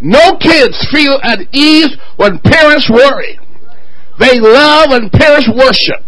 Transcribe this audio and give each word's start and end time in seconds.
No 0.00 0.36
kids 0.36 0.76
feel 0.92 1.18
at 1.22 1.40
ease 1.52 1.96
when 2.16 2.38
parents 2.40 2.90
worry. 2.90 3.38
They 4.18 4.38
love 4.38 4.90
when 4.90 5.08
parents 5.08 5.48
worship 5.48 6.04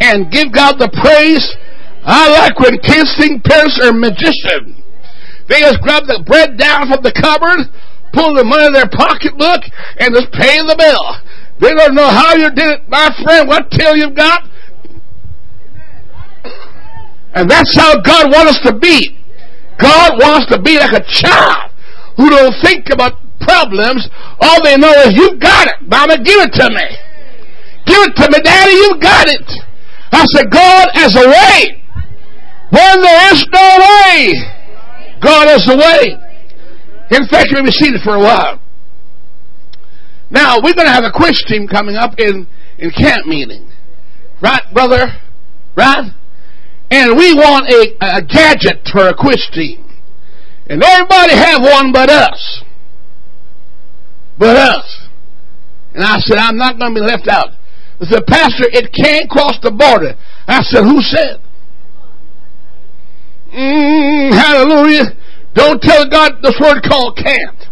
and 0.00 0.30
give 0.30 0.52
God 0.52 0.78
the 0.78 0.88
praise. 1.02 1.56
I 2.04 2.30
like 2.30 2.58
when 2.60 2.78
kids 2.78 3.14
think 3.18 3.42
parents 3.42 3.80
are 3.82 3.92
magicians. 3.92 4.78
They 5.48 5.60
just 5.60 5.80
grab 5.80 6.04
the 6.06 6.22
bread 6.24 6.56
down 6.56 6.86
from 6.86 7.02
the 7.02 7.10
cupboard, 7.10 7.66
pull 8.12 8.34
the 8.36 8.44
money 8.44 8.66
in 8.66 8.72
their 8.72 8.88
pocketbook, 8.88 9.62
and 9.98 10.14
just 10.14 10.30
pay 10.30 10.58
the 10.62 10.76
bill. 10.78 11.02
They 11.58 11.74
don't 11.74 11.94
know 11.94 12.08
how 12.08 12.36
you 12.36 12.48
did 12.50 12.78
it, 12.78 12.88
my 12.88 13.10
friend, 13.24 13.48
what 13.48 13.70
till 13.72 13.96
you've 13.96 14.14
got. 14.14 14.48
And 17.34 17.50
that's 17.50 17.74
how 17.74 18.00
God 18.00 18.30
wants 18.30 18.58
us 18.58 18.70
to 18.70 18.78
be. 18.78 19.18
God 19.80 20.20
wants 20.20 20.46
to 20.52 20.62
be 20.62 20.78
like 20.78 20.92
a 20.92 21.04
child 21.04 21.71
who 22.16 22.30
don't 22.30 22.54
think 22.62 22.90
about 22.90 23.12
problems. 23.40 24.08
All 24.40 24.62
they 24.62 24.76
know 24.76 24.92
is, 25.06 25.14
you 25.14 25.36
got 25.38 25.68
it. 25.68 25.76
Mama, 25.82 26.16
give 26.18 26.38
it 26.40 26.52
to 26.54 26.68
me. 26.70 26.86
Give 27.86 27.98
it 28.02 28.14
to 28.16 28.30
me, 28.30 28.38
Daddy, 28.42 28.72
you 28.72 28.98
got 29.00 29.28
it. 29.28 29.48
I 30.12 30.26
said, 30.26 30.50
God 30.50 30.88
has 30.94 31.16
a 31.16 31.26
way. 31.26 31.82
When 32.70 33.00
there 33.00 33.32
is 33.34 33.44
no 33.52 33.78
way, 33.80 34.32
God 35.20 35.48
has 35.48 35.68
a 35.68 35.76
way. 35.76 36.16
In 37.10 37.26
fact, 37.28 37.48
we've 37.54 37.64
been 37.64 37.72
seated 37.72 38.00
for 38.02 38.14
a 38.14 38.20
while. 38.20 38.60
Now, 40.30 40.56
we're 40.62 40.74
going 40.74 40.86
to 40.86 40.92
have 40.92 41.04
a 41.04 41.12
quiz 41.12 41.42
team 41.46 41.68
coming 41.68 41.96
up 41.96 42.18
in, 42.18 42.46
in 42.78 42.90
camp 42.90 43.26
meeting. 43.26 43.70
Right, 44.40 44.62
brother? 44.72 45.20
Right? 45.76 46.10
And 46.90 47.16
we 47.16 47.34
want 47.34 47.68
a, 47.68 48.18
a 48.18 48.22
gadget 48.22 48.88
for 48.90 49.08
a 49.08 49.14
quiz 49.14 49.46
team. 49.52 49.81
And 50.68 50.82
everybody 50.82 51.34
have 51.34 51.62
one 51.62 51.92
but 51.92 52.10
us. 52.10 52.62
But 54.38 54.56
us. 54.56 55.08
And 55.94 56.04
I 56.04 56.18
said, 56.20 56.38
I'm 56.38 56.56
not 56.56 56.78
going 56.78 56.94
to 56.94 57.00
be 57.00 57.06
left 57.06 57.28
out. 57.28 57.50
I 58.00 58.04
said, 58.06 58.26
Pastor, 58.26 58.64
it 58.72 58.92
can't 58.92 59.28
cross 59.28 59.58
the 59.62 59.70
border. 59.70 60.14
I 60.46 60.62
said, 60.62 60.84
who 60.84 61.00
said? 61.02 61.40
Mm, 63.54 64.32
hallelujah. 64.32 65.16
Don't 65.54 65.80
tell 65.82 66.08
God 66.08 66.32
this 66.42 66.58
word 66.60 66.82
called 66.88 67.16
can't. 67.22 67.62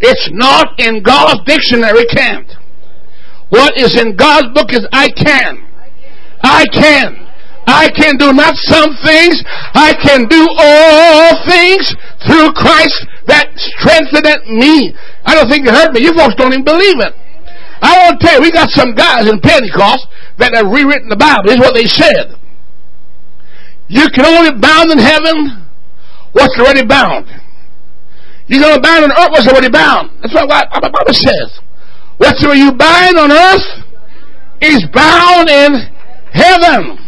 It's 0.00 0.30
not 0.32 0.78
in 0.78 1.02
God's 1.02 1.40
dictionary, 1.46 2.04
can't. 2.06 2.50
What 3.48 3.76
is 3.76 3.98
in 4.00 4.16
God's 4.16 4.54
book 4.54 4.68
is 4.70 4.86
I 4.92 5.08
can. 5.08 5.66
I 6.42 6.64
can. 6.72 7.29
I 7.70 7.86
can 7.94 8.18
do 8.18 8.34
not 8.34 8.58
some 8.66 8.90
things, 9.06 9.38
I 9.78 9.94
can 9.94 10.26
do 10.26 10.42
all 10.58 11.38
things 11.46 11.94
through 12.26 12.50
Christ 12.58 13.06
that 13.30 13.54
strengtheneth 13.54 14.50
me. 14.50 14.90
I 15.22 15.38
don't 15.38 15.46
think 15.46 15.64
you 15.64 15.70
heard 15.70 15.94
me. 15.94 16.02
You 16.02 16.12
folks 16.18 16.34
don't 16.34 16.50
even 16.52 16.66
believe 16.66 16.98
it. 16.98 17.14
I 17.80 17.94
want 18.02 18.18
to 18.18 18.26
tell 18.26 18.34
you, 18.36 18.42
we 18.42 18.50
got 18.50 18.68
some 18.70 18.94
guys 18.94 19.30
in 19.30 19.38
Pentecost 19.40 20.04
that 20.38 20.52
have 20.52 20.66
rewritten 20.66 21.08
the 21.08 21.16
Bible. 21.16 21.48
Is 21.54 21.62
what 21.62 21.72
they 21.72 21.86
said. 21.86 22.34
You 23.86 24.10
can 24.10 24.26
only 24.26 24.52
bound 24.58 24.90
in 24.90 24.98
heaven 24.98 25.66
what's 26.32 26.58
already 26.58 26.84
bound. 26.84 27.26
You're 28.46 28.60
going 28.60 28.74
to 28.74 28.82
bind 28.82 29.04
on 29.04 29.12
earth 29.14 29.30
what's 29.30 29.46
already 29.46 29.70
bound. 29.70 30.10
That's 30.22 30.34
what 30.34 30.50
the 30.50 30.90
Bible 30.90 31.14
says. 31.14 31.62
Whatsoever 32.18 32.54
you 32.54 32.72
bind 32.74 33.16
on 33.16 33.30
earth 33.30 33.66
is 34.60 34.82
bound 34.92 35.48
in 35.48 35.86
heaven. 36.34 36.98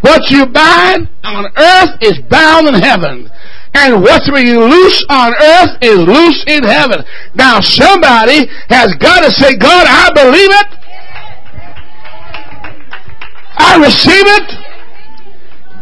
What 0.00 0.30
you 0.30 0.46
bind 0.46 1.08
on 1.24 1.46
earth 1.56 1.98
is 2.00 2.18
bound 2.30 2.68
in 2.68 2.74
heaven. 2.74 3.30
And 3.74 4.02
whatsoever 4.02 4.40
you 4.40 4.64
loose 4.64 5.04
on 5.10 5.34
earth 5.34 5.76
is 5.82 5.98
loose 5.98 6.44
in 6.46 6.64
heaven. 6.64 7.04
Now 7.34 7.60
somebody 7.60 8.46
has 8.68 8.94
got 8.94 9.20
to 9.20 9.30
say, 9.30 9.56
God, 9.56 9.86
I 9.86 10.10
believe 10.14 10.50
it. 10.50 10.86
I 13.58 13.76
receive 13.76 14.26
it. 14.26 14.48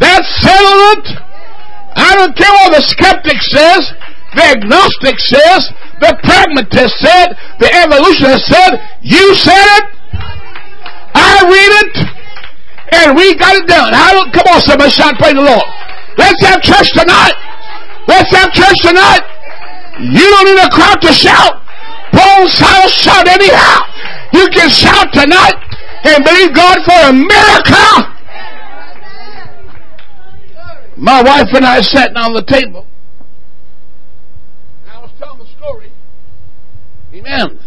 That's 0.01 0.27
settled 0.43 0.99
it. 0.99 1.25
I 1.97 2.17
don't 2.17 2.37
care 2.37 2.51
what 2.51 2.75
the 2.75 2.83
skeptic 2.83 3.39
says, 3.41 3.95
the 4.35 4.43
agnostic 4.43 5.19
says, 5.19 5.71
the 6.01 6.19
pragmatist 6.25 6.99
said, 6.99 7.39
the 7.61 7.71
evolutionist 7.71 8.47
said, 8.47 8.83
you 9.03 9.35
said 9.37 9.67
it. 9.79 9.85
I 11.15 11.47
read 11.47 11.73
it. 11.87 12.14
And 12.93 13.17
we 13.17 13.35
got 13.37 13.55
it 13.57 13.67
done. 13.67 13.93
Come 14.33 14.47
on, 14.55 14.61
somebody 14.61 14.91
shout, 14.91 15.15
praise 15.17 15.35
the 15.35 15.43
Lord. 15.43 15.65
Let's 16.17 16.41
have 16.45 16.63
church 16.63 16.93
tonight. 16.93 17.35
Let's 18.07 18.31
have 18.37 18.53
church 18.53 18.79
tonight. 18.83 19.23
You 19.99 20.27
don't 20.31 20.47
need 20.47 20.63
a 20.63 20.71
crowd 20.71 21.01
to 21.03 21.13
shout. 21.13 21.63
Paul's 22.13 22.59
house 22.59 22.93
shout 22.93 23.27
anyhow. 23.27 23.81
You 24.33 24.49
can 24.49 24.69
shout 24.69 25.13
tonight 25.13 25.55
and 26.05 26.25
believe 26.25 26.55
God 26.55 26.79
for 26.85 27.09
a 27.09 27.13
miracle. 27.13 28.15
My 30.97 31.23
wife 31.23 31.49
and 31.55 31.65
I 31.65 31.81
sat 31.81 32.15
down 32.15 32.35
the 32.35 32.43
table. 32.43 32.87
And 34.85 34.93
I 34.93 35.01
was 35.01 35.11
telling 35.19 35.39
the 35.39 35.47
story. 35.57 35.91
Amen. 37.13 37.59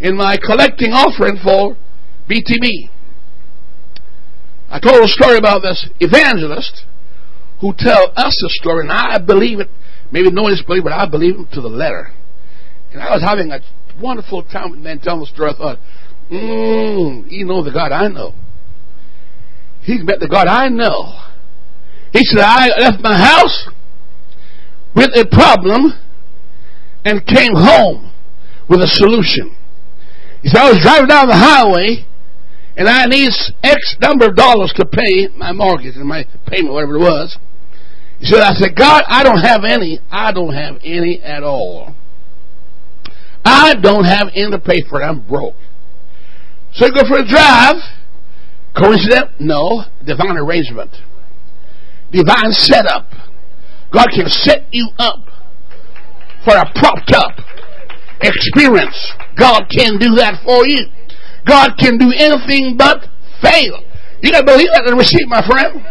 In 0.00 0.16
my 0.16 0.36
collecting 0.36 0.92
offering 0.92 1.36
for 1.42 1.76
BTB. 2.28 2.90
I 4.72 4.80
told 4.80 5.04
a 5.04 5.08
story 5.08 5.36
about 5.36 5.60
this 5.60 5.86
evangelist 6.00 6.86
who 7.60 7.74
tell 7.76 8.10
us 8.16 8.42
a 8.42 8.48
story, 8.48 8.88
and 8.88 8.90
I 8.90 9.18
believe 9.18 9.60
it. 9.60 9.68
Maybe 10.10 10.30
no 10.30 10.44
one 10.44 10.52
else 10.52 10.62
believe 10.62 10.86
it, 10.86 10.92
I 10.92 11.06
believe 11.06 11.38
it 11.38 11.52
to 11.52 11.60
the 11.60 11.68
letter. 11.68 12.10
And 12.92 13.02
I 13.02 13.12
was 13.12 13.22
having 13.22 13.52
a 13.52 13.60
wonderful 14.00 14.42
time 14.44 14.70
with 14.70 14.80
man 14.80 14.98
telling 15.00 15.20
the 15.20 15.26
story. 15.26 15.50
I 15.50 15.56
thought, 15.58 15.78
mmm, 16.30 17.28
he 17.28 17.44
knows 17.44 17.66
the 17.66 17.70
God 17.70 17.92
I 17.92 18.08
know. 18.08 18.32
He's 19.82 20.02
met 20.02 20.20
the 20.20 20.28
God 20.28 20.46
I 20.48 20.68
know. 20.68 21.20
He 22.12 22.24
said, 22.24 22.40
I 22.40 22.68
left 22.78 23.02
my 23.02 23.16
house 23.16 23.68
with 24.94 25.10
a 25.14 25.26
problem 25.30 25.92
and 27.04 27.26
came 27.26 27.54
home 27.54 28.10
with 28.68 28.80
a 28.80 28.88
solution. 28.88 29.54
He 30.42 30.48
said, 30.48 30.62
I 30.62 30.70
was 30.70 30.80
driving 30.80 31.08
down 31.08 31.28
the 31.28 31.36
highway 31.36 32.06
and 32.76 32.88
I 32.88 33.06
need 33.06 33.30
X 33.62 33.96
number 34.00 34.26
of 34.26 34.36
dollars 34.36 34.72
to 34.76 34.86
pay 34.86 35.28
my 35.36 35.52
mortgage 35.52 35.96
and 35.96 36.06
my 36.06 36.24
payment, 36.46 36.72
whatever 36.72 36.96
it 36.96 37.00
was. 37.00 37.38
He 38.18 38.26
said, 38.26 38.40
I 38.40 38.54
said, 38.54 38.76
God, 38.76 39.02
I 39.08 39.22
don't 39.22 39.40
have 39.40 39.64
any. 39.64 39.98
I 40.10 40.32
don't 40.32 40.54
have 40.54 40.76
any 40.82 41.20
at 41.22 41.42
all. 41.42 41.94
I 43.44 43.74
don't 43.74 44.04
have 44.04 44.28
any 44.34 44.50
to 44.50 44.58
pay 44.58 44.82
for 44.88 45.02
it. 45.02 45.04
I'm 45.04 45.26
broke. 45.26 45.56
So 46.72 46.86
you 46.86 46.92
go 46.94 47.02
for 47.06 47.18
a 47.18 47.26
drive. 47.26 47.76
Coincidence? 48.76 49.32
No. 49.40 49.84
Divine 50.06 50.38
arrangement. 50.38 50.90
Divine 52.12 52.52
setup. 52.52 53.10
God 53.92 54.06
can 54.14 54.28
set 54.28 54.72
you 54.72 54.88
up 54.98 55.26
for 56.44 56.56
a 56.56 56.64
propped 56.74 57.12
up 57.12 57.32
experience. 58.22 59.12
God 59.36 59.64
can 59.68 59.98
do 59.98 60.14
that 60.16 60.40
for 60.44 60.66
you. 60.66 60.86
God 61.46 61.74
can 61.78 61.98
do 61.98 62.12
anything 62.14 62.76
but 62.76 63.06
fail. 63.42 63.82
You 64.22 64.30
gotta 64.30 64.46
believe 64.46 64.70
that 64.70 64.86
and 64.86 64.98
receive, 64.98 65.26
my 65.26 65.42
friend. 65.42 65.82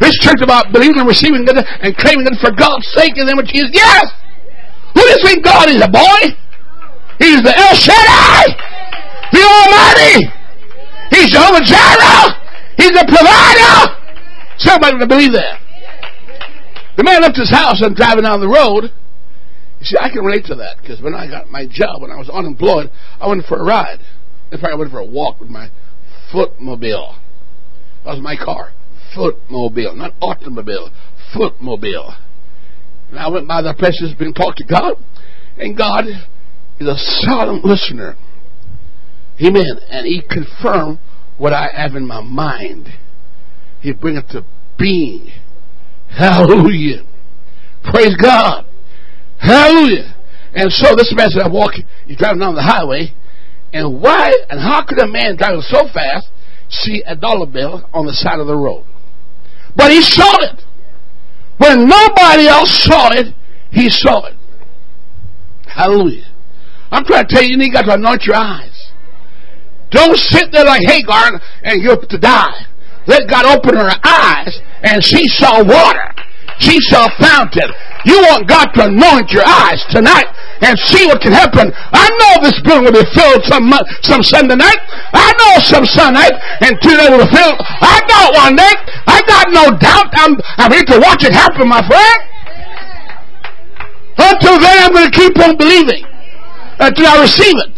This 0.00 0.18
church 0.18 0.42
about 0.42 0.72
believing 0.72 0.98
and 0.98 1.08
receiving 1.08 1.46
and 1.46 1.96
claiming 1.96 2.26
it 2.26 2.34
for 2.42 2.50
God's 2.50 2.86
sake 2.98 3.14
then 3.14 3.36
what 3.36 3.46
Jesus. 3.46 3.70
Yes! 3.72 4.10
Who 4.94 5.02
does 5.06 5.22
think 5.22 5.44
God 5.44 5.70
is 5.70 5.78
a 5.82 5.90
boy? 5.90 6.34
He's 7.18 7.42
the 7.42 7.54
El 7.54 7.74
Shaddai, 7.78 8.44
the 9.30 9.42
Almighty. 9.42 10.34
He's 11.14 11.30
Jehovah 11.30 11.62
Jireh. 11.62 12.42
He's 12.76 12.90
the 12.90 13.06
provider. 13.06 13.94
Somebody 14.58 14.98
to 14.98 15.06
believe 15.06 15.32
that. 15.32 15.60
The 16.96 17.04
man 17.04 17.22
left 17.22 17.36
his 17.36 17.50
house 17.50 17.82
and 17.82 17.94
driving 17.94 18.24
down 18.24 18.40
the 18.40 18.48
road. 18.48 18.90
You 19.80 19.84
see, 19.84 19.96
I 20.00 20.08
can 20.10 20.24
relate 20.24 20.44
to 20.46 20.54
that 20.56 20.78
because 20.80 21.00
when 21.02 21.14
I 21.14 21.28
got 21.28 21.48
my 21.50 21.66
job, 21.66 22.02
when 22.02 22.10
I 22.10 22.16
was 22.16 22.30
unemployed, 22.30 22.90
I 23.20 23.28
went 23.28 23.44
for 23.46 23.58
a 23.58 23.64
ride. 23.64 23.98
In 24.52 24.58
fact, 24.58 24.72
I 24.72 24.76
went 24.76 24.90
for 24.90 25.00
a 25.00 25.04
walk 25.04 25.40
with 25.40 25.48
my 25.48 25.68
footmobile. 26.32 27.16
That 28.04 28.14
was 28.14 28.20
my 28.20 28.36
car. 28.36 28.72
Footmobile, 29.16 29.96
not 29.96 30.14
automobile. 30.20 30.90
Footmobile. 31.34 32.16
And 33.10 33.18
I 33.18 33.28
went 33.28 33.48
by 33.48 33.62
the 33.62 33.74
place 33.74 33.98
that's 34.00 34.18
been 34.18 34.34
talked 34.34 34.58
to 34.58 34.64
God, 34.64 34.94
and 35.58 35.76
God 35.76 36.06
is 36.06 36.88
a 36.88 36.96
silent 36.96 37.64
listener. 37.64 38.16
Amen. 39.40 39.78
And 39.90 40.06
He 40.06 40.22
confirmed 40.28 40.98
what 41.38 41.52
I 41.52 41.68
have 41.74 41.94
in 41.94 42.06
my 42.06 42.20
mind. 42.20 42.88
He 43.80 43.92
bring 43.92 44.16
it 44.16 44.28
to 44.30 44.44
being. 44.78 45.30
Hallelujah. 46.08 47.04
Praise 47.82 48.16
God. 48.16 48.66
Hallelujah. 49.38 50.14
And 50.54 50.70
so 50.72 50.94
this 50.96 51.12
man 51.16 51.30
said, 51.30 51.42
I 51.42 51.48
walk, 51.48 51.72
he's 52.06 52.16
driving 52.16 52.40
down 52.40 52.54
the 52.54 52.62
highway, 52.62 53.12
and 53.74 54.00
why 54.00 54.32
and 54.48 54.60
how 54.60 54.84
could 54.86 55.00
a 55.00 55.06
man 55.06 55.36
driving 55.36 55.60
so 55.60 55.88
fast 55.92 56.28
see 56.70 57.02
a 57.06 57.16
dollar 57.16 57.44
bill 57.44 57.88
on 57.92 58.06
the 58.06 58.12
side 58.12 58.38
of 58.38 58.46
the 58.46 58.56
road? 58.56 58.86
But 59.76 59.90
he 59.90 60.00
saw 60.00 60.38
it. 60.42 60.62
When 61.58 61.88
nobody 61.88 62.46
else 62.46 62.70
saw 62.84 63.10
it, 63.12 63.34
he 63.70 63.90
saw 63.90 64.26
it. 64.26 64.36
Hallelujah. 65.66 66.32
I'm 66.92 67.04
trying 67.04 67.26
to 67.26 67.34
tell 67.34 67.42
you, 67.42 67.58
you 67.58 67.72
got 67.72 67.82
to 67.82 67.94
anoint 67.94 68.22
your 68.22 68.36
eyes. 68.36 68.92
Don't 69.90 70.16
sit 70.16 70.52
there 70.52 70.64
like 70.64 70.82
Hagar 70.86 71.40
and 71.64 71.82
you're 71.82 71.96
to 71.96 72.18
die. 72.18 72.66
Let 73.06 73.28
God 73.28 73.44
open 73.44 73.74
her 73.74 73.92
eyes 74.04 74.60
and 74.82 75.02
she 75.02 75.26
saw 75.26 75.64
water. 75.64 76.14
She 76.58 76.78
saw 76.90 77.06
a 77.06 77.14
fountain. 77.18 77.70
You 78.04 78.20
want 78.30 78.46
God 78.46 78.70
to 78.76 78.86
anoint 78.86 79.30
your 79.32 79.44
eyes 79.46 79.82
tonight 79.90 80.28
and 80.60 80.78
see 80.78 81.06
what 81.06 81.20
can 81.20 81.32
happen. 81.32 81.72
I 81.74 82.06
know 82.20 82.44
this 82.44 82.60
building 82.62 82.84
will 82.84 83.00
be 83.00 83.08
filled 83.16 83.42
some 83.48 83.72
some 84.02 84.22
Sunday 84.22 84.56
night. 84.56 84.78
I 85.12 85.32
know 85.40 85.52
some 85.64 85.86
Sunday 85.86 86.20
night 86.20 86.36
and 86.60 86.76
Tuesday 86.80 87.08
will 87.10 87.24
be 87.24 87.32
filled. 87.32 87.58
I 87.58 87.96
know 88.06 88.24
one 88.38 88.56
day. 88.56 88.74
I 89.08 89.18
got 89.26 89.50
no 89.50 89.72
doubt. 89.78 90.12
I'm 90.14 90.36
I'm 90.60 90.70
here 90.70 90.84
to 90.94 90.98
watch 91.00 91.24
it 91.24 91.32
happen, 91.32 91.68
my 91.68 91.82
friend. 91.86 92.20
Until 94.16 94.60
then, 94.60 94.76
I'm 94.78 94.92
going 94.92 95.10
to 95.10 95.16
keep 95.16 95.38
on 95.40 95.56
believing 95.56 96.04
until 96.78 97.06
I 97.06 97.22
receive 97.22 97.56
it. 97.56 97.74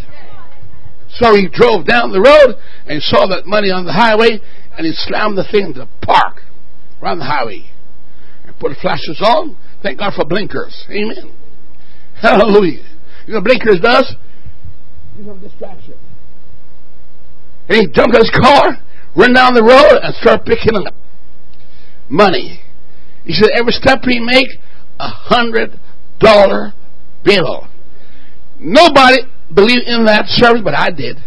So 1.16 1.34
he 1.34 1.48
drove 1.48 1.86
down 1.86 2.12
the 2.12 2.20
road 2.20 2.60
and 2.86 3.02
saw 3.02 3.26
that 3.28 3.46
money 3.46 3.70
on 3.70 3.86
the 3.86 3.92
highway 3.92 4.38
and 4.76 4.86
he 4.86 4.92
slammed 4.92 5.38
the 5.38 5.44
thing 5.44 5.72
to 5.74 5.88
park 6.02 6.42
around 7.00 7.20
the 7.20 7.24
highway 7.24 7.64
put 8.60 8.76
flashes 8.78 9.20
on. 9.24 9.56
Thank 9.82 9.98
God 9.98 10.14
for 10.14 10.24
blinkers. 10.24 10.86
Amen. 10.90 11.32
Hallelujah. 12.20 12.84
You 13.26 13.34
know 13.34 13.40
blinkers 13.40 13.80
does? 13.80 14.14
You 15.18 15.24
know 15.24 15.36
distraction. 15.38 15.94
And 17.68 17.78
he 17.78 17.86
jumped 17.92 18.14
in 18.14 18.22
his 18.22 18.30
car, 18.30 18.76
ran 19.16 19.32
down 19.32 19.54
the 19.54 19.62
road, 19.62 19.98
and 20.02 20.14
started 20.16 20.44
picking 20.44 20.76
up 20.76 20.94
money. 22.08 22.60
He 23.24 23.32
said 23.32 23.50
every 23.56 23.72
step 23.72 24.00
he 24.04 24.20
make, 24.20 24.46
a 24.98 25.08
hundred 25.08 25.78
dollar 26.20 26.72
bill. 27.24 27.68
Nobody 28.58 29.18
believed 29.52 29.86
in 29.86 30.06
that 30.06 30.26
service, 30.28 30.62
but 30.64 30.74
I 30.74 30.90
did. 30.90 31.18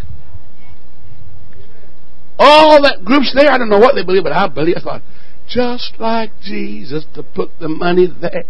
All 2.40 2.82
that 2.84 3.04
groups 3.04 3.34
there, 3.36 3.52
I 3.52 3.58
don't 3.58 3.70
know 3.70 3.80
what 3.80 3.96
they 3.96 4.04
believe, 4.04 4.24
but 4.24 4.32
I 4.32 4.48
believe. 4.48 4.78
I 4.78 4.82
thought, 4.82 5.02
just 5.50 5.94
like 6.00 6.32
Jesus 6.44 7.06
to 7.16 7.24
put 7.24 7.50
the 7.60 7.68
money 7.68 8.08
there. 8.22 8.44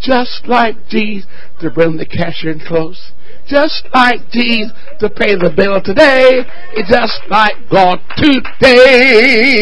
Just 0.00 0.46
like 0.46 0.76
Jesus 0.88 1.26
to 1.60 1.70
bring 1.70 1.96
the 1.96 2.06
cashier 2.06 2.52
in 2.52 2.60
close. 2.60 3.12
Just 3.46 3.88
like 3.94 4.30
Jesus 4.30 4.72
to 5.00 5.10
pay 5.10 5.34
the 5.34 5.52
bill 5.54 5.80
today. 5.82 6.44
It's 6.72 6.90
just 6.90 7.20
like 7.28 7.56
God 7.70 7.98
today. 8.16 9.58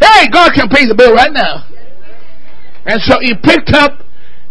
Hey, 0.00 0.28
God 0.32 0.52
can 0.54 0.68
pay 0.68 0.86
the 0.86 0.94
bill 0.96 1.14
right 1.14 1.32
now. 1.32 1.66
And 2.84 3.00
so 3.02 3.18
he 3.20 3.34
picked 3.34 3.70
up 3.70 4.02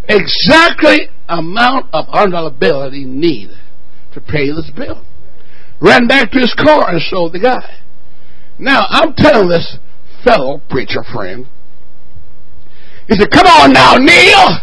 exactly 0.10 1.10
amount 1.30 1.88
of 1.94 2.06
$100 2.08 2.60
bill 2.60 2.82
that 2.82 2.94
he 2.94 3.06
needed 3.06 3.58
to 4.14 4.22
pay 4.22 4.52
this 4.52 4.70
bill. 4.76 5.06
Ran 5.80 6.08
back 6.08 6.32
to 6.32 6.40
his 6.40 6.54
car 6.54 6.90
and 6.90 7.02
showed 7.02 7.34
the 7.34 7.40
guy. 7.40 7.82
Now, 8.58 8.86
I'm 8.90 9.14
telling 9.14 9.50
this 9.50 9.78
fellow 10.26 10.62
preacher 10.70 11.04
friend, 11.14 11.48
he 13.08 13.16
said, 13.16 13.30
Come 13.32 13.46
on 13.46 13.72
now, 13.72 13.96
Neil. 13.96 14.60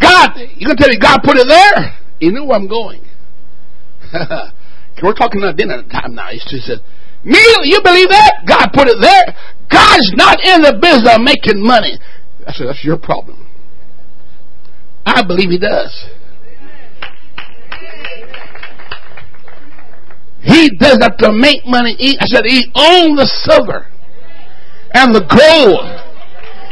God, 0.00 0.30
you 0.56 0.66
can 0.66 0.76
tell 0.76 0.88
me 0.88 0.98
God 0.98 1.20
put 1.22 1.36
it 1.36 1.46
there? 1.46 1.94
He 2.18 2.30
knew 2.30 2.44
where 2.44 2.56
I'm 2.56 2.68
going. 2.68 3.02
We're 5.02 5.14
talking 5.14 5.40
about 5.40 5.56
dinner 5.56 5.82
time 5.90 6.14
now. 6.14 6.28
He 6.30 6.40
said, 6.40 6.78
Neil, 7.24 7.64
you 7.64 7.80
believe 7.82 8.08
that? 8.08 8.44
God 8.46 8.68
put 8.74 8.88
it 8.88 8.98
there. 9.00 9.36
God's 9.70 10.12
not 10.16 10.40
in 10.42 10.62
the 10.62 10.78
business 10.80 11.14
of 11.14 11.22
making 11.22 11.62
money. 11.62 11.98
I 12.46 12.52
said, 12.52 12.66
That's 12.66 12.84
your 12.84 12.98
problem. 12.98 13.46
I 15.06 15.22
believe 15.22 15.50
He 15.50 15.58
does. 15.58 16.06
He 20.42 20.70
does 20.76 20.98
that 20.98 21.18
to 21.20 21.32
make 21.32 21.66
money. 21.66 21.94
He, 21.98 22.16
I 22.18 22.26
said, 22.26 22.44
He 22.46 22.64
owns 22.74 23.20
the 23.20 23.28
silver 23.44 23.86
and 24.94 25.14
the 25.14 25.20
gold. 25.20 25.84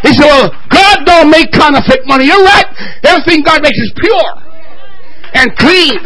He 0.02 0.14
said, 0.14 0.24
Well, 0.24 0.48
God 0.70 1.04
don't 1.04 1.30
make 1.30 1.52
counterfeit 1.52 2.06
money. 2.06 2.26
You're 2.26 2.44
right. 2.44 2.66
Everything 3.04 3.42
God 3.42 3.62
makes 3.62 3.76
is 3.76 3.92
pure 4.00 4.32
and 5.34 5.54
clean 5.56 6.00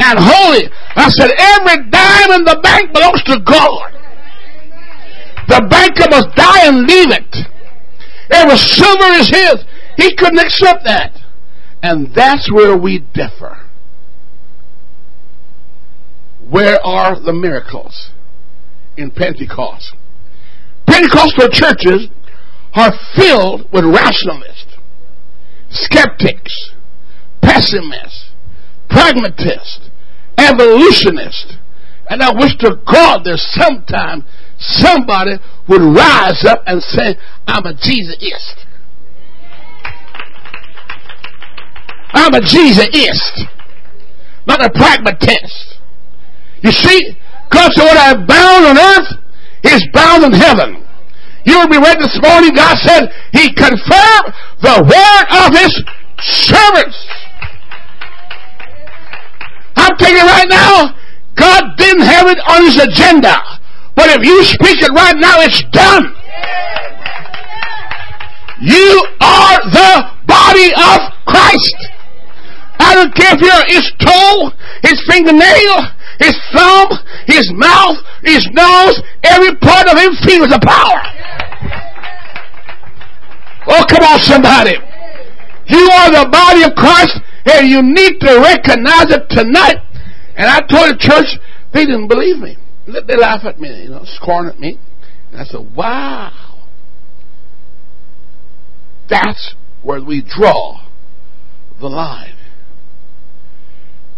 and 0.00 0.16
holy. 0.18 0.72
I 0.96 1.08
said, 1.10 1.30
Every 1.36 1.90
dime 1.90 2.30
in 2.40 2.44
the 2.44 2.58
bank 2.62 2.92
belongs 2.92 3.22
to 3.28 3.38
God. 3.44 3.92
The 5.48 5.66
banker 5.68 6.08
must 6.08 6.34
die 6.36 6.66
and 6.68 6.86
leave 6.86 7.10
it. 7.10 7.32
Every 8.30 8.56
silver 8.56 9.10
is 9.20 9.28
his. 9.28 9.64
He 9.96 10.16
couldn't 10.16 10.38
accept 10.38 10.84
that. 10.84 11.12
And 11.82 12.14
that's 12.14 12.50
where 12.52 12.76
we 12.76 13.00
differ. 13.12 13.61
Where 16.52 16.78
are 16.84 17.18
the 17.18 17.32
miracles 17.32 18.10
in 18.98 19.10
Pentecost? 19.10 19.94
Pentecostal 20.86 21.48
churches 21.48 22.08
are 22.74 22.92
filled 23.16 23.72
with 23.72 23.86
rationalists, 23.86 24.76
skeptics, 25.70 26.72
pessimists, 27.40 28.32
pragmatists, 28.90 29.88
evolutionists. 30.36 31.56
And 32.10 32.22
I 32.22 32.34
wish 32.34 32.54
to 32.58 32.76
God 32.84 33.22
there's 33.24 33.40
sometime 33.56 34.26
somebody 34.58 35.36
would 35.70 35.80
rise 35.80 36.44
up 36.44 36.64
and 36.66 36.82
say, 36.82 37.16
I'm 37.46 37.64
a 37.64 37.72
Jesusist. 37.72 38.66
I'm 42.12 42.34
a 42.34 42.40
Jesusist, 42.40 43.46
not 44.46 44.62
a 44.62 44.68
pragmatist. 44.68 45.78
You 46.62 46.72
see, 46.72 47.16
God 47.50 47.72
said, 47.72 47.84
what 47.84 47.96
I 47.96 48.14
bound 48.14 48.66
on 48.66 48.78
earth 48.78 49.08
is 49.64 49.82
bound 49.92 50.24
in 50.24 50.32
heaven. 50.32 50.84
You 51.44 51.58
will 51.58 51.68
be 51.68 51.78
read 51.78 51.98
this 51.98 52.18
morning, 52.22 52.54
God 52.54 52.76
said 52.78 53.10
He 53.32 53.52
confirmed 53.52 54.32
the 54.62 54.78
word 54.86 55.26
of 55.42 55.52
His 55.52 55.72
servants. 56.22 56.98
I'm 59.74 59.96
telling 59.96 60.16
you 60.16 60.22
right 60.22 60.48
now, 60.48 60.94
God 61.34 61.76
didn't 61.76 62.04
have 62.04 62.28
it 62.28 62.38
on 62.46 62.64
His 62.64 62.76
agenda. 62.78 63.42
But 63.96 64.10
if 64.10 64.24
you 64.24 64.42
speak 64.44 64.82
it 64.82 64.92
right 64.92 65.16
now, 65.16 65.40
it's 65.40 65.62
done. 65.72 66.14
You 68.62 69.04
are 69.20 69.58
the 69.70 70.12
body 70.26 70.70
of 70.70 71.00
Christ. 71.26 71.76
I 72.78 72.94
don't 72.94 73.14
care 73.14 73.34
if 73.34 73.40
you're 73.40 73.66
his 73.66 73.90
toe, 73.98 74.52
his 74.82 75.02
fingernail, 75.08 75.88
his 76.18 76.36
thumb, 76.52 76.88
his 77.26 77.50
mouth, 77.54 77.96
his 78.22 78.46
nose, 78.52 79.00
every 79.22 79.54
part 79.56 79.88
of 79.88 79.96
him 79.98 80.12
feels 80.26 80.50
the 80.50 80.60
power. 80.62 81.00
Oh, 83.66 83.84
come 83.88 84.02
on, 84.02 84.18
somebody. 84.18 84.74
You 85.66 85.90
are 85.90 86.10
the 86.10 86.28
body 86.30 86.64
of 86.64 86.74
Christ, 86.74 87.20
and 87.46 87.68
you 87.68 87.82
need 87.82 88.18
to 88.20 88.40
recognize 88.40 89.10
it 89.10 89.30
tonight. 89.30 89.78
And 90.36 90.48
I 90.48 90.60
told 90.60 90.94
the 90.94 90.98
church, 90.98 91.38
they 91.72 91.86
didn't 91.86 92.08
believe 92.08 92.38
me. 92.38 92.56
They 92.86 93.16
laugh 93.16 93.44
at 93.44 93.60
me, 93.60 93.84
you 93.84 93.90
know, 93.90 94.02
scorn 94.04 94.48
at 94.48 94.58
me. 94.58 94.78
And 95.30 95.40
I 95.40 95.44
said, 95.44 95.74
wow. 95.76 96.32
That's 99.08 99.54
where 99.82 100.02
we 100.02 100.22
draw 100.22 100.80
the 101.80 101.88
line. 101.88 102.34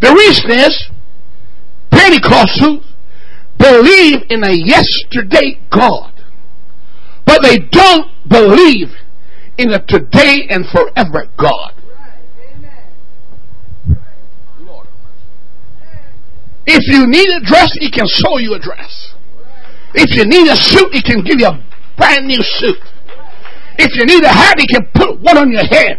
The 0.05 0.13
reason 0.13 0.51
is 0.51 0.91
Pentecostals 1.89 2.85
believe 3.57 4.21
in 4.29 4.45
a 4.45 4.53
yesterday 4.53 5.59
God, 5.71 6.13
but 7.25 7.41
they 7.41 7.57
don't 7.57 8.13
believe 8.29 8.93
in 9.57 9.73
a 9.73 9.81
today 9.87 10.47
and 10.51 10.67
forever 10.69 11.25
God. 11.39 11.73
If 16.67 16.85
you 16.93 17.07
need 17.07 17.29
a 17.31 17.41
dress, 17.41 17.73
he 17.81 17.91
can 17.91 18.07
sew 18.07 18.37
you 18.37 18.53
a 18.53 18.59
dress. 18.59 19.15
If 19.95 20.15
you 20.19 20.27
need 20.27 20.51
a 20.51 20.57
suit, 20.57 20.93
he 20.93 21.01
can 21.01 21.25
give 21.25 21.41
you 21.41 21.47
a 21.47 21.65
brand 21.97 22.27
new 22.27 22.43
suit. 22.43 22.77
If 23.79 23.97
you 23.97 24.05
need 24.05 24.23
a 24.23 24.29
hat, 24.29 24.61
he 24.61 24.67
can 24.67 24.87
put 24.95 25.19
one 25.23 25.39
on 25.39 25.51
your 25.51 25.65
head. 25.65 25.97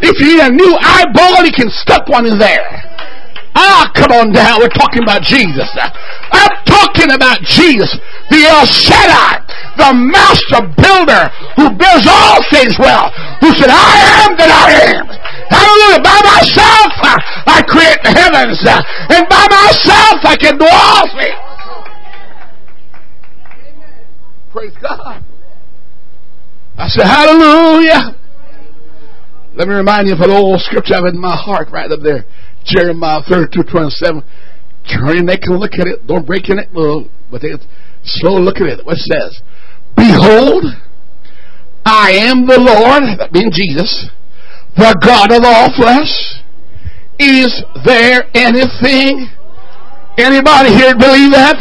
If 0.00 0.20
you 0.20 0.36
need 0.36 0.40
a 0.40 0.50
new 0.50 0.76
eyeball, 0.80 1.42
he 1.42 1.50
can 1.50 1.68
stuck 1.70 2.06
one 2.08 2.26
in 2.26 2.38
there. 2.38 2.93
Ah, 3.54 3.90
come 3.94 4.10
on 4.10 4.32
down. 4.32 4.60
We're 4.60 4.74
talking 4.74 5.02
about 5.02 5.22
Jesus. 5.22 5.68
I'm 6.32 6.54
talking 6.66 7.14
about 7.14 7.38
Jesus, 7.46 7.94
the 8.30 8.42
El 8.42 8.66
Shaddai, 8.66 9.46
the 9.78 9.90
master 9.94 10.66
builder 10.74 11.30
who 11.54 11.70
builds 11.70 12.06
all 12.10 12.42
things 12.50 12.74
well, 12.78 13.14
who 13.38 13.54
said, 13.54 13.70
I 13.70 14.26
am 14.26 14.36
that 14.36 14.50
I 14.50 14.66
am. 14.90 15.06
Hallelujah. 15.46 16.02
By 16.02 16.18
myself, 16.24 16.90
I 17.46 17.62
create 17.62 18.02
the 18.02 18.10
heavens, 18.10 18.58
and 18.66 19.28
by 19.30 19.44
myself, 19.46 20.18
I 20.26 20.36
can 20.36 20.58
do 20.58 20.66
all 20.66 21.06
things. 21.14 21.44
Praise 24.50 24.74
God. 24.80 25.22
I 26.78 26.88
said, 26.88 27.06
Hallelujah. 27.06 28.16
Let 29.56 29.68
me 29.68 29.74
remind 29.74 30.08
you 30.08 30.14
of 30.14 30.20
an 30.20 30.30
old 30.30 30.60
scripture 30.62 30.94
I 30.94 30.96
have 30.98 31.14
in 31.14 31.20
my 31.20 31.36
heart 31.36 31.70
right 31.70 31.90
up 31.90 32.00
there. 32.02 32.24
Jeremiah 32.64 33.22
32, 33.28 33.62
27. 33.62 34.22
Turn 34.88 35.26
neck 35.26 35.40
and 35.44 35.58
look 35.58 35.74
at 35.74 35.86
it. 35.86 36.06
Don't 36.06 36.26
break 36.26 36.48
in 36.48 36.58
it. 36.58 36.68
but 36.72 37.44
a 37.44 37.58
slow 38.04 38.36
look 38.36 38.56
at 38.56 38.66
it. 38.66 38.84
What 38.84 38.96
it 38.98 39.04
says? 39.08 39.40
Behold, 39.96 40.64
I 41.84 42.12
am 42.12 42.46
the 42.46 42.58
Lord, 42.58 43.20
that 43.20 43.32
means 43.32 43.56
Jesus, 43.56 44.08
the 44.76 44.96
God 45.04 45.32
of 45.32 45.44
all 45.44 45.70
flesh. 45.76 46.40
Is 47.18 47.62
there 47.84 48.24
anything? 48.34 49.28
Anybody 50.18 50.74
here 50.74 50.96
believe 50.96 51.30
that? 51.32 51.56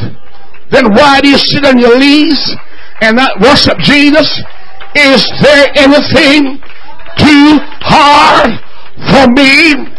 Then 0.71 0.91
why 0.93 1.21
do 1.21 1.29
you 1.29 1.37
sit 1.37 1.65
on 1.65 1.77
your 1.77 1.99
knees 1.99 2.39
and 3.01 3.15
not 3.15 3.39
worship 3.39 3.77
Jesus? 3.79 4.25
Is 4.95 5.21
there 5.41 5.69
anything 5.75 6.57
too 7.17 7.59
hard 7.81 8.51
for 8.97 9.25
me? 9.33 9.89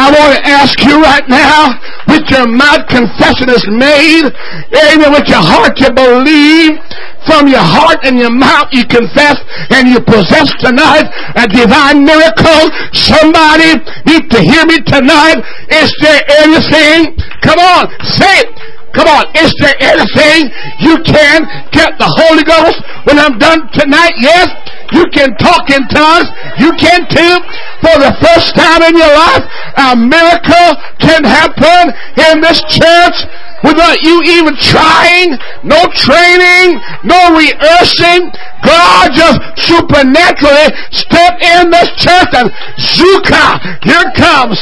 I 0.00 0.08
want 0.08 0.32
to 0.32 0.40
ask 0.48 0.80
you 0.80 0.96
right 1.02 1.28
now, 1.28 1.76
with 2.08 2.24
your 2.32 2.48
mouth 2.48 2.88
confession 2.88 3.52
is 3.52 3.68
made, 3.68 4.32
amen, 4.72 5.12
with 5.12 5.28
your 5.28 5.44
heart 5.44 5.76
you 5.76 5.92
believe, 5.92 6.80
from 7.28 7.52
your 7.52 7.60
heart 7.60 8.00
and 8.08 8.16
your 8.16 8.32
mouth 8.32 8.72
you 8.72 8.88
confess, 8.88 9.36
and 9.76 9.92
you 9.92 10.00
possess 10.00 10.48
tonight 10.56 11.04
a 11.36 11.44
divine 11.52 12.08
miracle. 12.08 12.64
Somebody 12.96 13.76
need 14.08 14.24
to 14.32 14.40
hear 14.40 14.64
me 14.64 14.80
tonight. 14.88 15.44
Is 15.68 15.92
there 16.00 16.24
anything? 16.48 17.20
Come 17.44 17.60
on, 17.60 17.92
say 18.00 18.48
it. 18.48 18.79
Come 18.92 19.06
on, 19.06 19.24
is 19.36 19.54
there 19.60 19.76
anything 19.80 20.50
you 20.80 20.98
can 21.06 21.46
get 21.70 21.98
the 21.98 22.10
Holy 22.10 22.42
Ghost 22.42 22.82
when 23.06 23.18
I'm 23.18 23.38
done 23.38 23.70
tonight? 23.72 24.14
Yes. 24.18 24.50
You 24.92 25.06
can 25.14 25.36
talk 25.36 25.70
in 25.70 25.86
tongues. 25.86 26.26
You 26.58 26.72
can 26.74 27.06
too. 27.06 27.36
For 27.80 27.94
the 28.02 28.10
first 28.18 28.54
time 28.54 28.82
in 28.82 28.96
your 28.98 29.14
life, 29.14 29.46
a 29.78 29.94
miracle 29.94 30.74
can 30.98 31.22
happen 31.22 31.94
in 32.28 32.40
this 32.42 32.58
church 32.66 33.14
without 33.62 34.02
you 34.02 34.20
even 34.26 34.56
trying. 34.58 35.38
No 35.62 35.86
training, 35.94 36.80
no 37.04 37.38
rehearsing. 37.38 38.34
God 38.66 39.14
just 39.14 39.38
supernaturally 39.62 40.74
step 40.90 41.38
in 41.38 41.70
this 41.70 41.90
church 41.94 42.34
and 42.34 42.50
Zuka, 42.74 43.62
here 43.86 44.10
comes. 44.18 44.58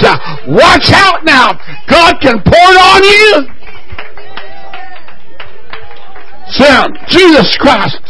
Watch 0.46 0.92
out 0.92 1.24
now. 1.24 1.58
God 1.88 2.20
can 2.20 2.42
pour 2.44 2.68
it 2.68 2.76
on 2.76 3.02
you. 3.02 3.57
Sound. 6.50 6.98
Jesus 7.08 7.56
Christ 7.60 8.00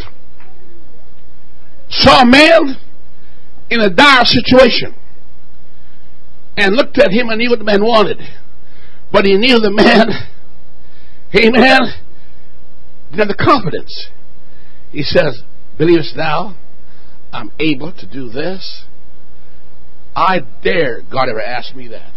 saw 1.91 2.23
a 2.23 2.27
man 2.27 2.77
in 3.71 3.81
a 3.81 3.91
dire 3.91 4.25
situation 4.25 4.95
and 6.57 6.75
looked 6.75 6.99
at 6.99 7.11
him 7.11 7.29
and 7.29 7.39
knew 7.39 7.51
what 7.51 7.59
the 7.59 7.65
man 7.65 7.83
wanted. 7.83 8.19
But 9.13 9.25
he 9.25 9.37
knew 9.37 9.59
the 9.59 9.71
man, 9.71 10.09
amen, 11.35 11.95
have 13.13 13.29
the 13.29 13.35
confidence. 13.35 14.09
He 14.91 15.03
says, 15.03 15.43
Believest 15.79 16.17
thou 16.17 16.57
I'm 17.33 17.53
able 17.59 17.93
to 17.93 18.07
do 18.07 18.31
this? 18.31 18.85
I 20.17 20.41
dare 20.63 21.03
God 21.03 21.29
ever 21.29 21.41
ask 21.41 21.75
me 21.75 21.89
that. 21.89 22.13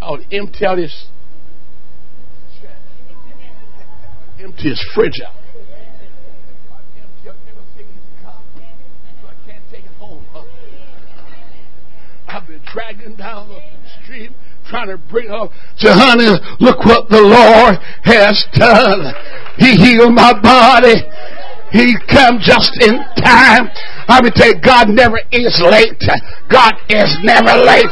I 0.00 0.10
would 0.10 0.26
empty 0.32 0.64
out 0.66 0.78
his 0.78 1.06
empty 4.44 4.68
his 4.68 4.84
fridge 4.94 5.20
out. 5.24 5.32
I've 12.28 12.48
been 12.48 12.62
dragging 12.66 13.14
down 13.14 13.48
the 13.48 13.60
street 14.02 14.32
trying 14.68 14.88
to 14.88 14.98
bring 14.98 15.30
up. 15.30 15.50
Say, 15.76 15.88
honey, 15.92 16.36
look 16.58 16.84
what 16.84 17.08
the 17.08 17.20
Lord 17.20 17.76
has 18.02 18.44
done. 18.54 19.14
He 19.56 19.76
healed 19.76 20.14
my 20.14 20.32
body. 20.40 20.94
He 21.74 21.98
come 22.06 22.38
just 22.38 22.70
in 22.86 23.02
time. 23.18 23.66
I 24.06 24.22
tell 24.30 24.46
you, 24.46 24.60
God 24.62 24.94
never 24.94 25.18
is 25.34 25.58
late. 25.58 25.98
God 26.46 26.70
is 26.86 27.10
never 27.26 27.50
late. 27.50 27.90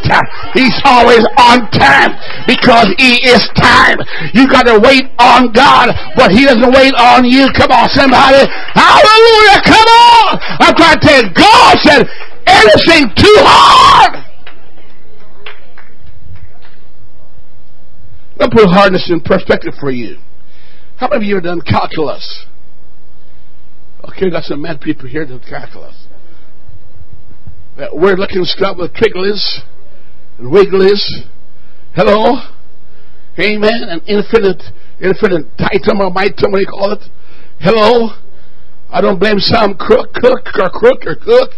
He's 0.55 0.79
always 0.87 1.27
on 1.35 1.67
time 1.75 2.15
because 2.47 2.95
He 2.95 3.19
is 3.27 3.43
time. 3.59 3.99
You 4.39 4.47
got 4.47 4.71
to 4.71 4.79
wait 4.79 5.11
on 5.19 5.51
God, 5.51 5.91
but 6.15 6.31
He 6.31 6.47
doesn't 6.47 6.71
wait 6.71 6.95
on 6.95 7.27
you. 7.27 7.51
Come 7.59 7.75
on, 7.75 7.91
somebody. 7.91 8.47
Hallelujah. 8.71 9.59
Come 9.67 9.89
on. 9.91 10.39
I'm 10.63 10.75
trying 10.79 11.01
to 11.01 11.03
tell 11.03 11.19
you, 11.19 11.29
God 11.35 11.75
said, 11.83 12.07
anything 12.47 13.11
too 13.19 13.39
hard. 13.43 14.23
Let 18.39 18.55
me 18.55 18.63
put 18.63 18.71
hardness 18.71 19.11
in 19.11 19.21
perspective 19.23 19.75
for 19.81 19.91
you. 19.91 20.19
How 20.99 21.09
many 21.09 21.25
of 21.25 21.29
you 21.29 21.35
have 21.35 21.45
done 21.45 21.63
calculus? 21.63 22.47
Okay, 24.09 24.31
got 24.31 24.45
some 24.45 24.63
mad 24.63 24.81
people 24.81 25.09
here 25.09 25.25
to 25.25 25.39
tackle 25.39 25.85
us. 25.85 26.07
That 27.79 27.97
weird 27.97 28.19
looking 28.19 28.45
stuff 28.45 28.77
with 28.77 28.93
twigglies 28.93 29.63
and 30.39 30.53
wigglies. 30.53 31.01
Hello? 31.95 32.41
Amen. 33.39 33.89
An 33.89 34.01
infinite, 34.07 34.63
infinite 35.01 35.47
titum 35.57 36.01
or 36.01 36.11
mitum, 36.11 36.51
what 36.51 36.59
do 36.59 36.61
you 36.61 36.67
call 36.67 36.93
it? 36.93 37.03
Hello? 37.61 38.11
I 38.91 39.01
don't 39.01 39.19
blame 39.19 39.39
some 39.39 39.75
crook, 39.75 40.13
cook 40.15 40.47
or 40.59 40.69
crook 40.69 41.07
or 41.07 41.17
cook. 41.17 41.51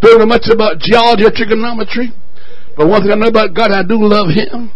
Don't 0.00 0.18
know 0.18 0.26
much 0.26 0.48
about 0.50 0.78
geology 0.80 1.24
or 1.24 1.30
trigonometry. 1.30 2.10
But 2.76 2.88
one 2.88 3.02
thing 3.02 3.12
I 3.12 3.14
know 3.14 3.28
about 3.28 3.54
God, 3.54 3.70
I 3.70 3.82
do 3.82 3.96
love 4.00 4.28
Him. 4.34 4.72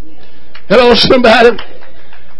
Hello, 0.68 0.94
somebody. 0.94 1.58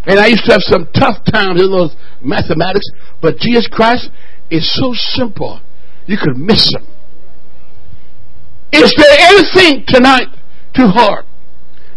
And 0.06 0.20
I 0.20 0.26
used 0.28 0.44
to 0.46 0.52
have 0.52 0.62
some 0.62 0.88
tough 0.94 1.24
times 1.32 1.60
in 1.60 1.70
those 1.70 1.96
mathematics, 2.22 2.86
but 3.20 3.36
Jesus 3.38 3.66
Christ 3.66 4.08
is 4.50 4.70
so 4.74 4.92
simple, 4.94 5.60
you 6.06 6.16
could 6.16 6.36
miss 6.36 6.72
them. 6.72 6.86
Is 8.72 8.92
there 8.96 9.18
anything 9.20 9.84
tonight 9.86 10.28
too 10.74 10.88
hard? 10.88 11.24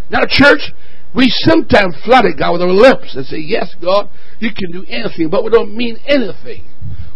Now, 0.09 0.21
church, 0.27 0.71
we 1.13 1.27
sometimes 1.29 1.95
flatter 2.05 2.33
God 2.37 2.53
with 2.53 2.61
our 2.61 2.71
lips 2.71 3.15
and 3.15 3.25
say, 3.25 3.37
Yes, 3.37 3.75
God, 3.81 4.09
you 4.39 4.49
can 4.53 4.71
do 4.71 4.85
anything, 4.87 5.29
but 5.29 5.43
we 5.43 5.49
don't 5.49 5.75
mean 5.75 5.97
anything. 6.05 6.63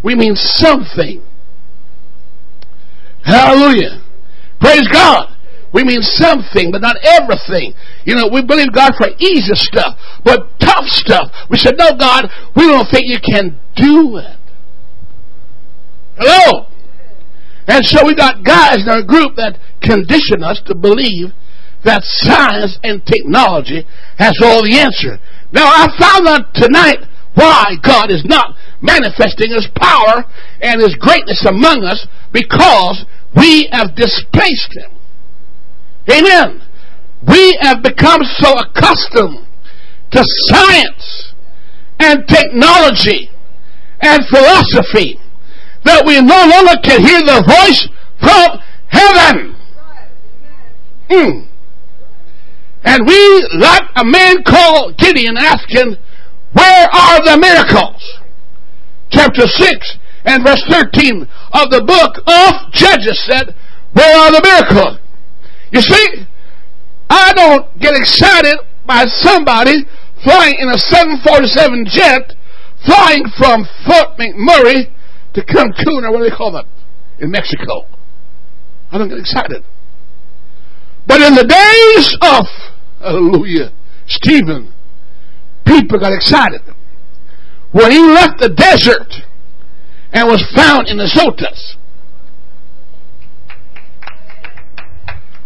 We 0.04 0.15
mean 0.15 0.36
something. 0.36 1.24
Hallelujah. 3.24 4.04
Praise 4.60 4.88
God. 4.92 5.36
We 5.74 5.84
mean 5.84 6.01
something, 6.01 6.72
but 6.72 6.82
not 6.82 6.96
everything. 7.04 7.74
You 8.06 8.15
know, 8.15 8.30
we 8.32 8.42
believe 8.44 8.72
God 8.74 8.94
for 8.98 9.08
easy 9.20 9.56
stuff, 9.56 9.98
but 10.24 10.58
tough 10.60 10.86
stuff. 10.86 11.32
We 11.50 11.58
said, 11.58 11.75
No, 11.77 11.96
God, 11.98 12.30
we 12.56 12.63
don't 12.68 12.88
think 12.89 13.08
you 13.08 13.20
can 13.20 13.60
do 13.75 14.18
it. 14.18 14.38
Hello? 16.17 16.67
And 17.67 17.84
so 17.86 18.05
we 18.05 18.15
got 18.15 18.45
guys 18.45 18.84
in 18.84 18.89
our 18.89 19.03
group 19.03 19.36
that 19.36 19.60
condition 19.81 20.43
us 20.43 20.62
to 20.67 20.75
believe 20.75 21.34
that 21.84 22.01
science 22.03 22.79
and 22.84 23.05
technology 23.05 23.86
has 24.17 24.34
all 24.41 24.63
the 24.63 24.77
answer. 24.77 25.17
Now 25.51 25.65
I 25.67 25.88
found 25.98 26.27
out 26.27 26.53
tonight 26.53 27.00
why 27.34 27.75
God 27.84 28.12
is 28.12 28.24
not 28.25 28.55
manifesting 28.81 29.51
His 29.51 29.67
power 29.75 30.25
and 30.62 30.81
His 30.81 30.95
greatness 30.95 31.45
among 31.45 31.84
us 31.84 32.07
because 32.31 33.05
we 33.36 33.67
have 33.72 33.95
displaced 33.95 34.74
Him. 34.74 34.91
Amen. 36.10 36.62
We 37.27 37.57
have 37.62 37.81
become 37.81 38.22
so 38.38 38.53
accustomed 38.53 39.48
to 40.12 40.22
science 40.48 41.34
and 42.00 42.27
technology 42.27 43.29
and 44.01 44.22
philosophy 44.29 45.19
that 45.86 46.06
we 46.06 46.20
no 46.20 46.42
longer 46.50 46.75
can 46.84 47.01
hear 47.01 47.22
the 47.22 47.46
voice 47.46 47.88
from 48.20 48.60
heaven. 48.89 49.56
Mm. 51.10 51.48
And 52.84 53.08
we, 53.08 53.48
like 53.58 53.84
a 53.96 54.04
man 54.04 54.44
called 54.44 54.98
Gideon, 54.98 55.38
asking, 55.38 55.98
Where 56.54 56.88
are 56.89 57.24
the 57.24 57.38
miracles? 57.38 58.20
Chapter 59.12 59.48
6 59.48 59.98
and 60.25 60.44
verse 60.44 60.63
13 60.70 61.27
of 61.54 61.70
the 61.70 61.84
book 61.86 62.18
of 62.25 62.74
Judges 62.74 63.22
said, 63.25 63.56
Where 63.94 64.18
are 64.18 64.32
the 64.32 64.42
miracles? 64.42 65.00
You 65.72 65.82
see, 65.82 66.25
I 67.10 67.34
don't 67.34 67.80
get 67.80 67.96
excited 67.96 68.58
by 68.86 69.06
somebody 69.06 69.86
flying 70.24 70.56
in 70.60 70.70
a 70.70 70.77
747 70.77 71.86
jet 71.89 72.34
flying 72.86 73.25
from 73.38 73.65
Fort 73.86 74.18
McMurray 74.18 74.95
to 75.36 75.44
Cancun, 75.44 76.08
or 76.08 76.12
what 76.12 76.20
do 76.20 76.30
they 76.30 76.36
call 76.36 76.51
that? 76.54 76.65
In 77.20 77.30
Mexico. 77.30 77.88
I 78.92 78.98
don't 78.98 79.10
get 79.10 79.20
excited. 79.20 79.63
But 81.06 81.22
in 81.22 81.36
the 81.36 81.44
days 81.44 82.18
of, 82.22 82.48
hallelujah, 83.00 83.72
Stephen, 84.08 84.74
people 85.65 86.00
got 86.00 86.13
excited. 86.13 86.62
When 87.72 87.92
he 87.92 88.00
left 88.00 88.39
the 88.39 88.50
desert 88.50 89.13
and 90.13 90.27
was 90.30 90.42
found 90.56 90.88
in 90.88 90.98
the 90.98 91.04
Azotus. 91.04 91.75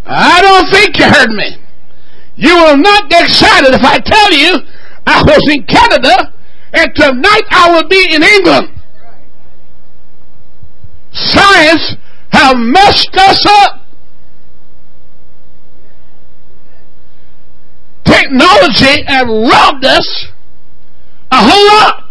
I 0.05 0.41
don't 0.41 0.69
think 0.71 0.97
you 0.97 1.05
heard 1.05 1.31
me. 1.31 1.57
You 2.35 2.55
will 2.55 2.77
not 2.77 3.09
get 3.09 3.25
excited 3.25 3.73
if 3.73 3.83
I 3.83 3.97
tell 3.99 4.31
you 4.31 4.57
I 5.07 5.23
was 5.23 5.41
in 5.49 5.65
Canada 5.65 6.33
and 6.73 6.93
tonight 6.95 7.43
I 7.49 7.71
will 7.73 7.87
be 7.89 8.13
in 8.13 8.21
England. 8.21 8.78
Science 11.27 11.95
have 12.31 12.57
messed 12.57 13.15
us 13.15 13.45
up. 13.45 13.81
Technology 18.05 19.03
have 19.07 19.27
robbed 19.27 19.85
us 19.85 20.27
a 21.31 21.37
whole 21.37 21.67
lot 21.67 22.05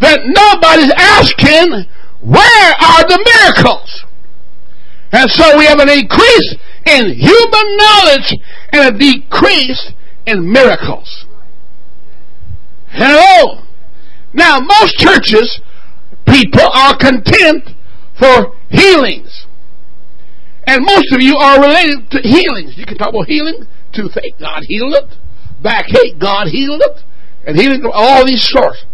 that 0.00 0.20
nobody's 0.24 0.92
asking 0.96 1.86
where 2.20 2.72
are 2.72 3.04
the 3.06 3.20
miracles? 3.34 4.04
And 5.12 5.30
so 5.30 5.58
we 5.58 5.66
have 5.66 5.78
an 5.78 5.90
increase 5.90 6.56
in 6.86 7.10
human 7.10 7.76
knowledge 7.76 8.34
and 8.72 8.94
a 8.94 8.98
decrease 8.98 9.92
in 10.26 10.50
miracles. 10.50 11.26
Hello. 12.88 13.62
Now, 14.32 14.58
most 14.58 14.94
churches, 14.96 15.60
people 16.26 16.68
are 16.72 16.96
content 16.96 17.70
for 18.18 18.56
healings. 18.70 19.46
And 20.66 20.84
most 20.84 21.12
of 21.12 21.20
you 21.20 21.36
are 21.36 21.60
related 21.60 22.10
to 22.10 22.20
healings. 22.22 22.74
You 22.76 22.86
can 22.86 22.96
talk 22.96 23.10
about 23.10 23.26
healing, 23.26 23.66
toothache, 23.92 24.38
God 24.40 24.62
healed 24.66 24.94
it. 24.94 25.16
Backache, 25.62 26.18
God 26.18 26.48
healed 26.48 26.82
it. 26.82 27.00
And 27.46 27.56
healing, 27.56 27.82
all 27.92 28.24
these 28.24 28.46
sorts. 28.48 28.84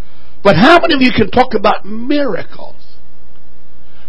But 0.42 0.56
how 0.56 0.78
many 0.80 0.94
of 0.94 1.02
you 1.02 1.12
can 1.12 1.30
talk 1.30 1.54
about 1.54 1.84
miracles? 1.84 2.76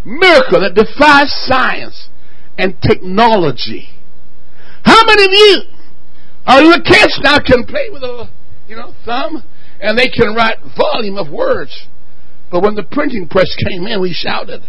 Miracle 0.03 0.61
that 0.61 0.73
defies 0.73 1.31
science 1.45 2.09
and 2.57 2.81
technology. 2.81 3.89
How 4.83 5.05
many 5.05 5.25
of 5.25 5.31
you 5.31 5.61
are 6.47 6.61
the 6.63 6.83
kids 6.83 7.19
now 7.21 7.37
can 7.37 7.65
play 7.65 7.89
with 7.91 8.01
a 8.03 8.29
you 8.67 8.75
know 8.75 8.93
thumb 9.05 9.43
and 9.79 9.97
they 9.97 10.07
can 10.07 10.33
write 10.33 10.57
volume 10.77 11.17
of 11.17 11.29
words. 11.31 11.87
But 12.51 12.63
when 12.63 12.75
the 12.75 12.83
printing 12.83 13.27
press 13.29 13.55
came 13.67 13.87
in, 13.87 14.01
we 14.01 14.11
shouted. 14.13 14.61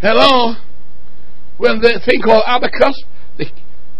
Hello? 0.00 0.56
When 1.58 1.78
the 1.78 2.00
thing 2.04 2.22
called 2.24 2.42
abacus, 2.46 3.04
the, 3.36 3.44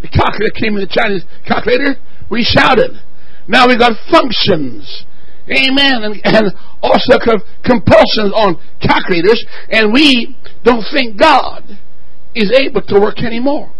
the 0.00 0.08
calculator 0.08 0.54
came 0.58 0.74
in 0.74 0.80
the 0.80 0.90
Chinese 0.90 1.24
calculator, 1.46 2.00
we 2.30 2.42
shouted. 2.42 2.96
Now 3.46 3.68
we 3.68 3.76
got 3.76 3.92
functions. 4.10 5.04
Amen. 5.46 6.02
And, 6.02 6.20
and 6.24 6.54
also 6.80 7.18
compulsions 7.62 8.32
on 8.32 8.56
calculators, 8.80 9.44
and 9.70 9.92
we 9.92 10.34
don't 10.64 10.84
think 10.90 11.20
God 11.20 11.64
is 12.34 12.50
able 12.50 12.82
to 12.82 12.98
work 12.98 13.18
anymore. 13.18 13.70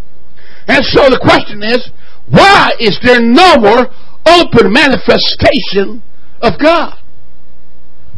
And 0.68 0.84
so 0.84 1.08
the 1.08 1.18
question 1.18 1.62
is, 1.62 1.90
why 2.28 2.72
is 2.78 3.00
there 3.02 3.20
no 3.20 3.56
more 3.56 3.88
open 4.26 4.72
manifestation 4.72 6.02
of 6.42 6.60
God? 6.60 7.01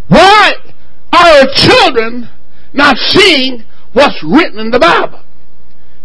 Why 0.09 0.53
are 1.13 1.27
our 1.27 1.47
children 1.55 2.29
not 2.73 2.97
seeing 2.97 3.65
what's 3.93 4.23
written 4.23 4.59
in 4.59 4.71
the 4.71 4.79
Bible? 4.79 5.23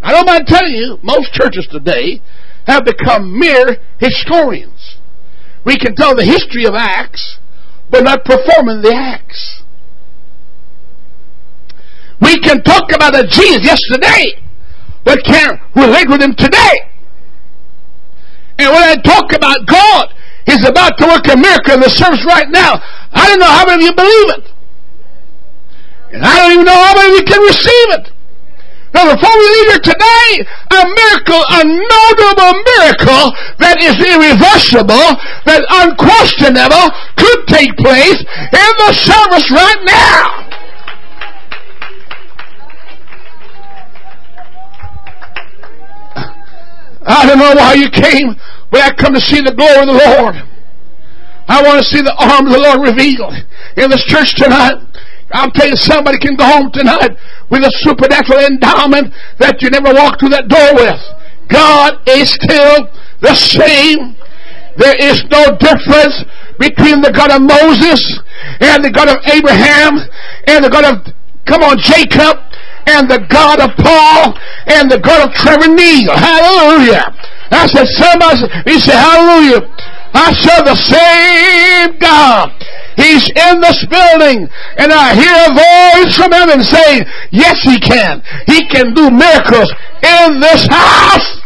I 0.02 0.12
don't 0.12 0.26
mind 0.26 0.48
telling 0.48 0.74
you, 0.74 0.98
most 1.04 1.34
churches 1.34 1.68
today 1.70 2.22
have 2.66 2.86
become 2.86 3.38
mere 3.38 3.78
historians. 4.00 4.98
We 5.66 5.78
can 5.78 5.96
tell 5.96 6.16
the 6.16 6.24
history 6.24 6.66
of 6.66 6.74
Acts, 6.76 7.38
but 7.90 8.04
not 8.04 8.24
performing 8.24 8.82
the 8.82 8.94
acts. 8.96 9.64
We 12.22 12.40
can 12.40 12.64
talk 12.64 12.92
about 12.94 13.16
a 13.16 13.24
Jesus 13.24 13.64
yesterday, 13.64 14.42
but 15.04 15.24
can't 15.24 15.60
relate 15.76 16.08
with 16.10 16.22
him 16.22 16.36
today. 16.38 16.80
And 18.60 18.72
when 18.72 18.84
I 18.84 18.96
talk 19.02 19.34
about 19.34 19.66
God, 19.66 20.14
He's 20.46 20.66
about 20.66 20.98
to 20.98 21.06
work 21.08 21.28
a 21.28 21.38
miracle 21.38 21.76
in 21.76 21.82
the 21.82 21.90
service 21.90 22.26
right 22.26 22.50
now. 22.50 22.82
I 23.12 23.28
don't 23.28 23.40
know 23.40 23.52
how 23.52 23.66
many 23.66 23.86
of 23.86 23.90
you 23.90 23.96
believe 23.96 24.30
it. 24.38 24.46
And 26.14 26.26
I 26.26 26.38
don't 26.38 26.54
even 26.54 26.66
know 26.66 26.74
how 26.74 26.96
many 26.96 27.14
of 27.14 27.20
you 27.20 27.26
can 27.26 27.42
receive 27.42 27.90
it. 28.02 28.12
Now, 28.94 29.06
before 29.14 29.30
we 29.38 29.46
leave 29.46 29.70
here 29.70 29.86
today, 29.94 30.30
a 30.74 30.82
miracle, 30.82 31.44
a 31.46 31.62
notable 31.62 32.54
miracle 32.58 33.38
that 33.62 33.78
is 33.78 33.94
irreversible, 34.02 35.14
that 35.46 35.62
unquestionable, 35.70 36.90
could 37.14 37.46
take 37.46 37.78
place 37.78 38.18
in 38.18 38.72
the 38.82 38.92
service 38.98 39.46
right 39.54 39.82
now. 39.86 40.49
I 47.10 47.26
don't 47.26 47.40
know 47.40 47.56
why 47.58 47.74
you 47.74 47.90
came, 47.90 48.36
but 48.70 48.82
I 48.82 48.94
come 48.94 49.14
to 49.14 49.22
see 49.22 49.42
the 49.42 49.54
glory 49.54 49.82
of 49.82 49.88
the 49.88 49.98
Lord. 49.98 50.36
I 51.50 51.66
want 51.66 51.82
to 51.82 51.88
see 51.90 52.02
the 52.06 52.14
arm 52.14 52.46
of 52.46 52.54
the 52.54 52.62
Lord 52.62 52.86
revealed 52.86 53.34
in 53.76 53.90
this 53.90 54.06
church 54.06 54.38
tonight. 54.38 54.78
I'll 55.34 55.50
tell 55.50 55.68
you, 55.68 55.76
somebody 55.76 56.20
can 56.20 56.36
go 56.36 56.46
home 56.46 56.72
tonight 56.72 57.18
with 57.50 57.66
a 57.66 57.74
supernatural 57.82 58.46
endowment 58.46 59.14
that 59.42 59.62
you 59.62 59.70
never 59.74 59.90
walked 59.94 60.22
through 60.22 60.38
that 60.38 60.48
door 60.48 60.78
with. 60.78 61.02
God 61.50 61.98
is 62.06 62.30
still 62.30 62.86
the 63.22 63.34
same. 63.34 64.14
There 64.78 64.96
is 65.02 65.26
no 65.34 65.58
difference 65.58 66.22
between 66.62 67.02
the 67.02 67.10
God 67.10 67.34
of 67.34 67.42
Moses 67.42 68.22
and 68.62 68.86
the 68.86 68.94
God 68.94 69.10
of 69.10 69.18
Abraham 69.26 69.98
and 70.46 70.64
the 70.64 70.70
God 70.70 70.86
of, 70.86 71.14
come 71.50 71.66
on, 71.66 71.82
Jacob 71.82 72.38
and 72.90 73.10
the 73.10 73.22
God 73.30 73.62
of 73.62 73.72
Paul 73.78 74.34
and 74.66 74.90
the 74.90 75.00
God 75.00 75.30
of 75.30 75.36
Trevor 75.36 75.70
Neal. 75.70 76.12
Hallelujah. 76.12 77.14
I 77.52 77.66
said, 77.70 77.88
somebody, 77.98 78.46
he 78.66 78.78
said, 78.80 78.98
hallelujah. 78.98 79.62
I 80.14 80.34
serve 80.34 80.66
the 80.66 80.78
same 80.78 81.98
God. 82.02 82.50
He's 82.98 83.30
in 83.30 83.62
this 83.62 83.86
building 83.86 84.50
and 84.78 84.92
I 84.92 85.14
hear 85.14 85.38
a 85.48 85.54
voice 85.54 86.18
from 86.18 86.32
heaven 86.34 86.64
saying, 86.64 87.06
yes, 87.32 87.62
he 87.64 87.80
can. 87.80 88.22
He 88.48 88.68
can 88.68 88.94
do 88.94 89.10
miracles 89.10 89.72
in 90.04 90.42
this 90.42 90.68
house. 90.68 91.42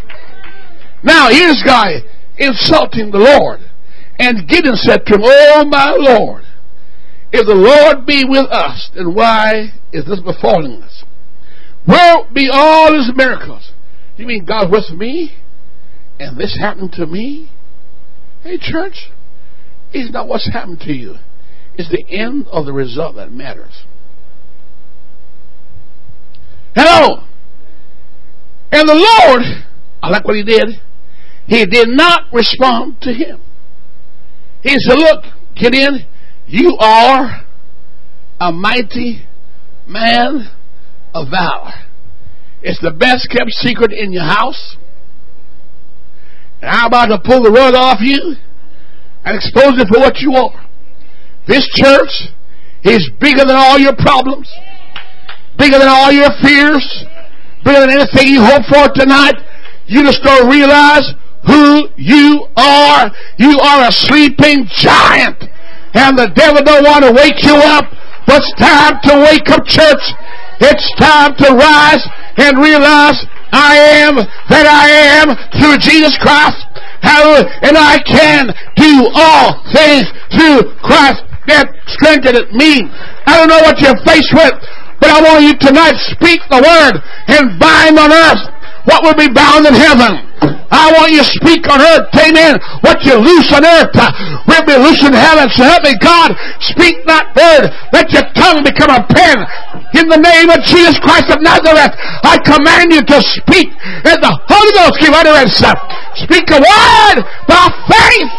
Now 1.03 1.29
here's 1.29 1.61
guy 1.63 2.01
insulting 2.37 3.11
the 3.11 3.19
Lord. 3.19 3.59
And 4.19 4.47
Gideon 4.47 4.75
said 4.75 5.05
to 5.07 5.15
him, 5.15 5.21
Oh 5.23 5.65
my 5.65 5.95
Lord, 5.97 6.43
if 7.31 7.45
the 7.45 7.55
Lord 7.55 8.05
be 8.05 8.23
with 8.25 8.45
us, 8.51 8.91
then 8.95 9.13
why 9.13 9.73
is 9.91 10.05
this 10.05 10.19
befalling 10.21 10.81
us? 10.81 11.02
Where 11.85 12.23
be 12.33 12.49
all 12.51 12.93
his 12.93 13.11
miracles? 13.15 13.71
You 14.17 14.25
mean 14.25 14.45
God 14.45 14.71
with 14.71 14.89
me? 14.91 15.35
And 16.19 16.37
this 16.37 16.57
happened 16.59 16.93
to 16.93 17.05
me? 17.05 17.49
Hey, 18.43 18.57
church, 18.59 19.09
it's 19.91 20.11
not 20.11 20.27
what's 20.27 20.49
happened 20.51 20.79
to 20.81 20.93
you. 20.93 21.15
It's 21.75 21.89
the 21.89 22.05
end 22.09 22.47
of 22.51 22.65
the 22.65 22.73
result 22.73 23.15
that 23.15 23.31
matters. 23.31 23.83
Hello! 26.75 27.23
And 28.71 28.89
the 28.89 28.95
Lord, 28.95 29.41
I 30.01 30.09
like 30.09 30.25
what 30.25 30.35
he 30.35 30.43
did. 30.43 30.81
He 31.45 31.65
did 31.65 31.89
not 31.89 32.23
respond 32.31 32.97
to 33.01 33.13
him. 33.13 33.41
He 34.61 34.75
said, 34.79 34.97
Look, 34.97 35.25
Gideon, 35.55 36.05
you 36.47 36.77
are 36.79 37.45
a 38.39 38.51
mighty 38.51 39.25
man 39.87 40.49
of 41.13 41.29
valor. 41.29 41.73
It's 42.61 42.79
the 42.81 42.91
best 42.91 43.29
kept 43.29 43.51
secret 43.51 43.91
in 43.91 44.11
your 44.11 44.23
house. 44.23 44.77
And 46.61 46.71
I'm 46.71 46.87
about 46.87 47.07
to 47.07 47.19
pull 47.19 47.43
the 47.43 47.51
rug 47.51 47.75
off 47.75 47.99
you 47.99 48.35
and 49.25 49.35
expose 49.35 49.79
it 49.79 49.87
for 49.91 49.99
what 49.99 50.19
you 50.19 50.33
are. 50.35 50.69
This 51.47 51.67
church 51.75 52.31
is 52.83 53.09
bigger 53.19 53.43
than 53.43 53.55
all 53.55 53.77
your 53.77 53.95
problems, 53.95 54.47
bigger 55.57 55.77
than 55.77 55.89
all 55.89 56.11
your 56.11 56.31
fears, 56.41 57.05
bigger 57.63 57.81
than 57.81 57.91
anything 57.91 58.27
you 58.27 58.43
hope 58.43 58.63
for 58.71 58.87
tonight. 58.95 59.35
You 59.87 60.03
just 60.03 60.23
don't 60.23 60.49
realize 60.49 61.11
who 61.45 61.89
you 61.97 62.47
are. 62.55 63.11
You 63.37 63.59
are 63.59 63.87
a 63.87 63.91
sleeping 63.91 64.65
giant. 64.71 65.43
And 65.93 66.17
the 66.17 66.31
devil 66.33 66.63
don't 66.63 66.83
want 66.83 67.03
to 67.03 67.11
wake 67.11 67.43
you 67.43 67.55
up. 67.55 67.85
But 68.25 68.39
it's 68.39 68.53
time 68.55 68.99
to 69.03 69.19
wake 69.19 69.49
up, 69.51 69.67
church. 69.67 69.99
It's 70.59 70.87
time 70.99 71.33
to 71.37 71.47
rise 71.55 72.03
and 72.37 72.57
realize 72.57 73.17
I 73.53 73.77
am 74.05 74.15
that 74.49 74.65
I 74.65 74.89
am 75.21 75.37
through 75.57 75.77
Jesus 75.77 76.17
Christ. 76.17 76.57
Hallelujah. 77.01 77.49
And 77.61 77.77
I 77.77 78.01
can 78.01 78.49
do 78.75 79.09
all 79.13 79.61
things 79.73 80.09
through 80.33 80.73
Christ 80.81 81.21
that 81.47 81.69
strengtheneth 81.85 82.51
me. 82.55 82.89
I 83.27 83.37
don't 83.37 83.49
know 83.51 83.61
what 83.61 83.79
you're 83.79 83.99
faced 84.07 84.33
with, 84.33 84.55
but 85.03 85.11
I 85.11 85.19
want 85.19 85.43
you 85.43 85.51
tonight 85.59 85.99
speak 86.15 86.39
the 86.47 86.63
word 86.63 86.95
and 87.27 87.59
bind 87.59 87.99
on 87.99 88.07
earth 88.07 88.39
what 88.87 89.03
will 89.03 89.19
be 89.19 89.27
bound 89.27 89.67
in 89.67 89.75
heaven. 89.75 90.15
I 90.71 90.95
want 90.95 91.11
you 91.11 91.19
to 91.19 91.27
speak 91.27 91.67
on 91.67 91.83
earth, 91.83 92.07
amen. 92.15 92.55
What 92.87 93.03
you 93.03 93.19
loose 93.19 93.51
on 93.51 93.67
earth 93.67 93.91
uh, 93.99 94.07
will 94.47 94.63
be 94.63 94.79
loose 94.79 95.03
in 95.03 95.11
heaven. 95.11 95.51
So 95.59 95.67
help 95.67 95.83
me 95.83 95.91
God, 95.99 96.31
speak 96.63 97.03
that 97.03 97.35
word. 97.35 97.67
Let 97.91 98.15
your 98.15 98.23
tongue 98.31 98.63
become 98.63 98.95
a 98.95 99.03
pen. 99.03 99.43
In 99.99 100.07
the 100.07 100.23
name 100.23 100.47
of 100.47 100.63
Jesus 100.63 100.95
Christ 101.03 101.35
of 101.35 101.43
Nazareth, 101.43 101.91
I 102.23 102.39
command 102.39 102.95
you 102.95 103.03
to 103.03 103.19
speak. 103.43 103.75
And 104.07 104.23
the 104.23 104.31
Holy 104.31 104.71
Ghost 104.71 105.03
give 105.03 105.11
utterance. 105.11 105.59
Speak 106.15 106.47
a 106.47 106.63
word 106.63 107.27
by 107.51 107.67
faith. 107.91 108.31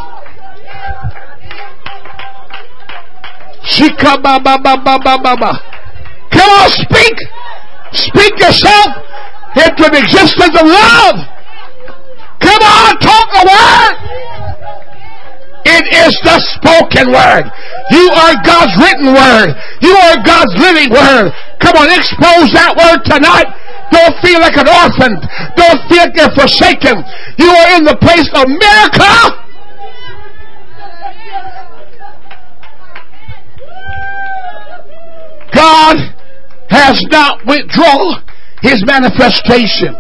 Shika 3.69 4.17
ba 4.17 4.41
ba 4.41 4.57
ba 4.57 4.81
ba 4.81 4.97
ba 4.97 5.21
ba 5.21 5.37
ba. 5.37 5.74
Come 6.45 6.61
on, 6.61 6.69
speak. 6.69 7.17
Speak 7.93 8.37
yourself 8.37 8.89
into 9.57 9.85
the 9.89 9.97
existence 9.97 10.53
of 10.61 10.67
love. 10.69 11.17
Come 12.37 12.61
on, 12.61 12.99
talk 13.01 13.29
a 13.33 13.45
word. 13.49 13.95
It 15.65 15.85
is 16.05 16.13
the 16.21 16.37
spoken 16.53 17.09
word. 17.17 17.49
You 17.97 18.13
are 18.13 18.37
God's 18.45 18.77
written 18.77 19.17
word. 19.17 19.57
You 19.81 19.97
are 19.97 20.21
God's 20.21 20.53
living 20.61 20.93
word. 20.93 21.33
Come 21.61 21.81
on, 21.81 21.89
expose 21.89 22.53
that 22.53 22.77
word 22.77 23.01
tonight. 23.09 23.49
Don't 23.89 24.13
feel 24.21 24.41
like 24.45 24.61
an 24.61 24.69
orphan. 24.69 25.17
Don't 25.57 25.81
feel 25.89 26.05
like 26.05 26.13
you're 26.13 26.35
forsaken. 26.37 27.01
You 27.39 27.49
are 27.49 27.77
in 27.79 27.85
the 27.85 27.97
place 27.97 28.29
of 28.37 28.45
miracle. 28.53 29.41
God 35.55 36.15
has 36.75 36.99
not 37.11 37.47
withdrawn 37.47 38.23
his 38.63 38.85
manifestation. 38.85 39.95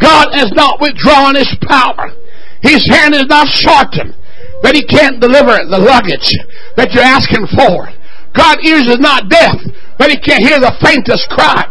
God 0.00 0.30
has 0.32 0.52
not 0.52 0.80
withdrawn 0.80 1.34
his 1.34 1.50
power. 1.66 2.14
His 2.62 2.86
hand 2.86 3.14
is 3.14 3.26
not 3.26 3.48
shortened 3.48 4.14
that 4.62 4.74
he 4.74 4.82
can't 4.86 5.20
deliver 5.20 5.58
the 5.66 5.78
luggage 5.78 6.34
that 6.76 6.94
you're 6.94 7.02
asking 7.02 7.46
for. 7.54 7.90
God 8.34 8.62
ears 8.64 8.86
is 8.86 8.98
not 8.98 9.28
deaf 9.28 9.54
but 9.98 10.10
he 10.10 10.16
can't 10.16 10.42
hear 10.42 10.60
the 10.60 10.72
faintest 10.80 11.28
cry. 11.30 11.66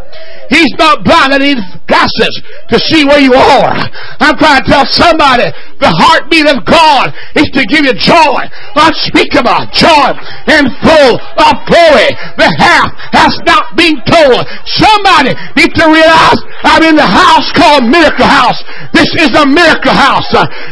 He's 0.49 0.71
not 0.79 1.03
blind 1.03 1.35
he 1.35 1.53
needs 1.55 1.63
glasses 1.87 2.33
to 2.71 2.79
see 2.79 3.03
where 3.03 3.19
you 3.19 3.35
are. 3.35 3.75
I'm 4.19 4.35
trying 4.39 4.63
to 4.63 4.67
tell 4.67 4.85
somebody 4.87 5.47
the 5.79 5.91
heartbeat 5.91 6.47
of 6.47 6.63
God 6.63 7.11
is 7.35 7.47
to 7.51 7.63
give 7.67 7.83
you 7.83 7.95
joy, 7.95 8.47
unspeakable 8.75 9.71
joy, 9.75 10.09
and 10.47 10.71
full 10.83 11.13
of 11.19 11.53
glory. 11.67 12.09
The 12.39 12.49
half 12.59 12.91
has 13.15 13.35
not 13.43 13.75
been 13.75 13.99
told. 14.07 14.43
Somebody 14.67 15.35
needs 15.59 15.75
to 15.79 15.87
realize 15.87 16.39
I'm 16.63 16.83
in 16.83 16.95
the 16.95 17.07
house 17.07 17.47
called 17.55 17.87
Miracle 17.87 18.27
House. 18.27 18.59
This 18.95 19.07
is 19.19 19.31
a 19.35 19.45
miracle 19.45 19.93
house. 19.93 20.27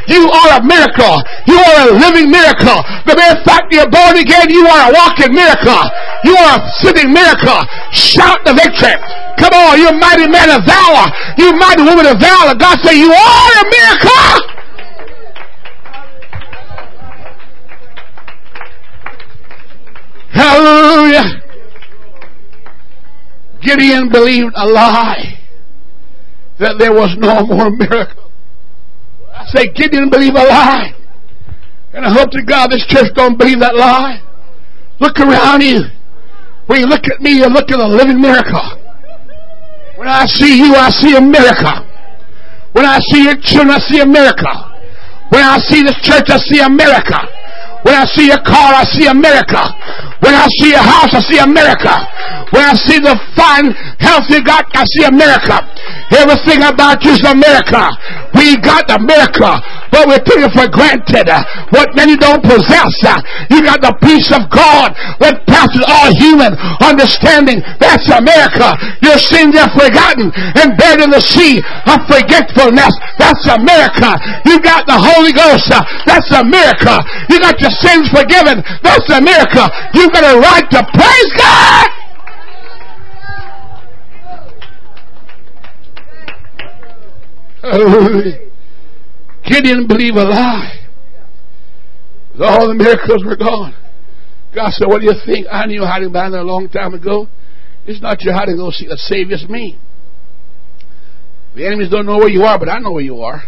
You 0.08 0.24
are 0.28 0.60
a 0.60 0.64
miracle. 0.64 1.20
You 1.48 1.60
are 1.60 1.78
a 1.84 1.94
living 2.00 2.32
miracle. 2.32 2.80
The 3.06 3.16
mere 3.16 3.38
fact 3.44 3.72
you're 3.76 3.92
born 3.92 4.18
again, 4.18 4.50
you 4.50 4.66
are 4.66 4.90
a 4.90 4.94
walking 4.96 5.36
miracle. 5.36 5.84
You 6.24 6.34
are 6.34 6.58
a 6.58 6.62
sitting 6.82 7.12
miracle 7.14 7.45
Shout 7.94 8.44
the 8.46 8.54
victory. 8.54 8.96
Come 9.38 9.54
on, 9.54 9.80
you 9.80 9.92
mighty 10.00 10.28
man 10.28 10.50
of 10.50 10.66
valor. 10.66 11.12
You 11.38 11.54
mighty 11.54 11.84
woman 11.84 12.06
of 12.06 12.20
valor. 12.20 12.56
God 12.56 12.80
say 12.84 12.98
you 12.98 13.12
are 13.12 13.52
a 13.60 13.66
miracle. 13.70 14.56
Hallelujah. 20.32 21.42
Gideon 23.62 24.10
believed 24.10 24.54
a 24.56 24.68
lie 24.68 25.40
that 26.60 26.78
there 26.78 26.94
was 26.94 27.16
no 27.18 27.46
more 27.46 27.70
miracle. 27.70 28.32
I 29.34 29.46
say 29.48 29.68
Gideon 29.74 30.10
believed 30.10 30.38
a 30.38 30.44
lie. 30.44 30.94
And 31.94 32.06
I 32.06 32.12
hope 32.14 32.32
to 32.32 32.44
God 32.44 32.72
this 32.72 32.86
church 32.88 33.14
don't 33.16 33.38
believe 33.38 33.60
that 33.60 33.76
lie. 33.76 34.22
Look 35.00 35.20
around 35.20 35.62
you. 35.62 35.84
When 36.68 36.80
you 36.80 36.88
look 36.88 37.08
at 37.08 37.22
me, 37.22 37.38
you 37.38 37.48
look 37.48 37.72
at 37.72 37.80
a 37.80 37.88
living 37.88 38.20
miracle. 38.20 38.62
When 39.98 40.08
I 40.08 40.26
see 40.26 40.58
you, 40.58 40.76
I 40.76 40.90
see 40.90 41.16
a 41.16 41.22
miracle. 41.22 41.86
When 42.74 42.86
I 42.86 43.00
see 43.00 43.24
your 43.24 43.38
children, 43.38 43.72
I 43.72 43.80
see 43.80 44.02
a 44.02 44.06
miracle. 44.06 44.56
When 45.30 45.44
I 45.44 45.58
see 45.60 45.84
this 45.84 45.96
church, 46.02 46.30
I 46.30 46.38
see 46.38 46.60
a 46.60 46.70
miracle. 46.70 47.22
When 47.86 47.94
I 47.94 48.06
see 48.18 48.32
a 48.34 48.42
car, 48.42 48.74
I 48.74 48.84
see 48.98 49.06
America. 49.06 49.62
When 50.26 50.34
I 50.34 50.50
see 50.58 50.74
a 50.74 50.82
house, 50.82 51.14
I 51.14 51.22
see 51.22 51.38
America. 51.38 51.94
When 52.50 52.66
I 52.66 52.74
see 52.74 52.98
the 52.98 53.14
fine 53.38 53.78
health 54.02 54.26
you 54.26 54.42
got, 54.42 54.66
I 54.74 54.82
see 54.90 55.06
America. 55.06 55.62
Everything 56.10 56.66
about 56.66 57.04
you 57.06 57.14
is 57.14 57.22
America. 57.22 57.86
We 58.34 58.58
got 58.58 58.90
America, 58.90 59.62
but 59.94 60.10
we're 60.10 60.24
taking 60.26 60.50
for 60.50 60.66
granted 60.66 61.30
uh, 61.30 61.46
what 61.70 61.94
many 61.94 62.18
don't 62.18 62.42
possess. 62.42 62.94
Uh, 63.06 63.22
you 63.54 63.62
got 63.62 63.86
the 63.86 63.94
peace 64.02 64.34
of 64.34 64.50
God 64.50 64.98
that 65.22 65.46
passes 65.46 65.84
all 65.86 66.10
human 66.16 66.58
understanding. 66.82 67.62
That's 67.78 68.10
America. 68.10 68.74
Your 69.06 69.20
sins 69.22 69.54
are 69.62 69.72
forgotten 69.78 70.34
and 70.34 70.74
buried 70.80 71.06
in 71.06 71.12
the 71.14 71.22
sea 71.22 71.62
of 71.86 72.02
forgetfulness. 72.10 72.94
That's 73.22 73.46
America. 73.52 74.16
You 74.48 74.58
got 74.64 74.90
the 74.90 74.98
Holy 74.98 75.36
Ghost. 75.36 75.70
Uh, 75.70 75.84
that's 76.08 76.32
America. 76.34 77.04
You 77.30 77.40
got 77.44 77.60
your 77.60 77.75
sins 77.80 78.10
forgiven. 78.10 78.64
That's 78.84 79.10
a 79.12 79.22
miracle. 79.22 79.68
You've 79.94 80.12
got 80.12 80.24
a 80.24 80.40
right 80.40 80.68
to 80.72 80.82
praise 80.94 81.32
God. 81.38 81.88
Hallelujah. 87.62 88.40
He 89.44 89.62
didn't 89.62 89.88
believe 89.88 90.16
a 90.16 90.24
lie. 90.24 90.80
All 92.40 92.68
the 92.68 92.74
miracles 92.74 93.24
were 93.24 93.38
gone. 93.38 93.76
God 94.54 94.72
said, 94.72 94.88
What 94.88 95.00
do 95.00 95.06
you 95.06 95.14
think? 95.26 95.48
I 95.52 95.66
knew 95.66 95.84
hiding 95.84 96.12
behind 96.12 96.34
there 96.34 96.42
a 96.42 96.46
long 96.46 96.70
time 96.70 96.94
ago. 96.94 97.28
It's 97.86 98.02
not 98.02 98.22
your 98.22 98.34
hiding 98.34 98.58
those 98.58 98.84
that 98.88 98.98
save 98.98 99.32
us 99.32 99.46
me. 99.48 99.80
The 101.56 101.66
enemies 101.66 101.90
don't 101.90 102.06
know 102.06 102.18
where 102.18 102.30
you 102.30 102.44
are, 102.44 102.60
but 102.60 102.70
I 102.70 102.80
know 102.80 102.92
where 102.92 103.04
you 103.04 103.22
are. 103.22 103.44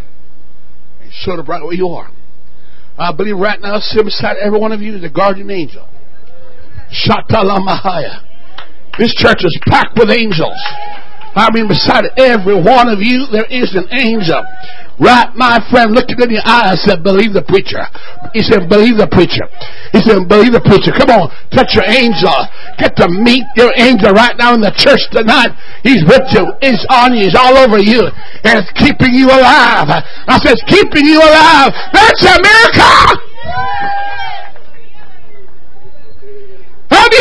And 1.02 1.12
sort 1.12 1.40
of 1.40 1.48
right 1.48 1.62
where 1.62 1.74
you 1.74 1.90
are. 1.90 2.10
I 2.98 3.14
believe 3.14 3.38
right 3.38 3.62
now, 3.62 3.80
sitting 3.80 4.06
beside 4.06 4.38
every 4.38 4.60
one 4.60 4.72
of 4.72 4.82
you 4.82 4.96
is 4.96 5.04
a 5.04 5.10
guardian 5.10 5.52
angel. 5.52 5.88
Shatala 6.92 7.60
Mahaya. 7.60 8.24
This 8.98 9.14
church 9.14 9.46
is 9.46 9.60
packed 9.68 9.98
with 10.00 10.10
angels. 10.10 10.58
I 11.38 11.54
mean, 11.54 11.70
beside 11.70 12.10
every 12.18 12.58
one 12.58 12.90
of 12.90 13.00
you, 13.00 13.30
there 13.32 13.46
is 13.46 13.78
an 13.78 13.86
angel. 13.94 14.42
Right, 14.98 15.30
my 15.38 15.62
friend, 15.70 15.94
looking 15.94 16.18
in 16.18 16.34
your 16.34 16.42
eyes, 16.42 16.82
said, 16.82 17.06
believe 17.06 17.38
the 17.38 17.46
preacher. 17.46 17.86
He 18.34 18.42
said, 18.42 18.66
believe 18.66 18.98
the 18.98 19.06
preacher. 19.06 19.46
He 19.94 20.02
said, 20.02 20.26
believe 20.26 20.58
the 20.58 20.66
preacher. 20.66 20.90
Come 20.90 21.14
on, 21.14 21.30
touch 21.54 21.78
your 21.78 21.86
angel. 21.86 22.34
Get 22.82 22.98
to 22.98 23.06
meet 23.06 23.46
your 23.54 23.70
angel 23.78 24.10
right 24.18 24.34
now 24.42 24.58
in 24.58 24.62
the 24.66 24.74
church 24.74 25.06
tonight. 25.14 25.54
He's 25.86 26.02
with 26.10 26.26
you. 26.34 26.50
He's 26.66 26.82
on 26.90 27.14
you. 27.14 27.30
He's 27.30 27.38
all 27.38 27.62
over 27.62 27.78
you. 27.78 28.10
And 28.42 28.58
it's 28.58 28.74
keeping 28.74 29.14
you 29.14 29.30
alive. 29.30 29.86
I 30.26 30.42
said, 30.42 30.58
it's 30.58 30.66
keeping 30.66 31.06
you 31.06 31.22
alive. 31.22 31.70
That's 31.94 32.26
a 32.26 32.36
miracle. 32.42 33.97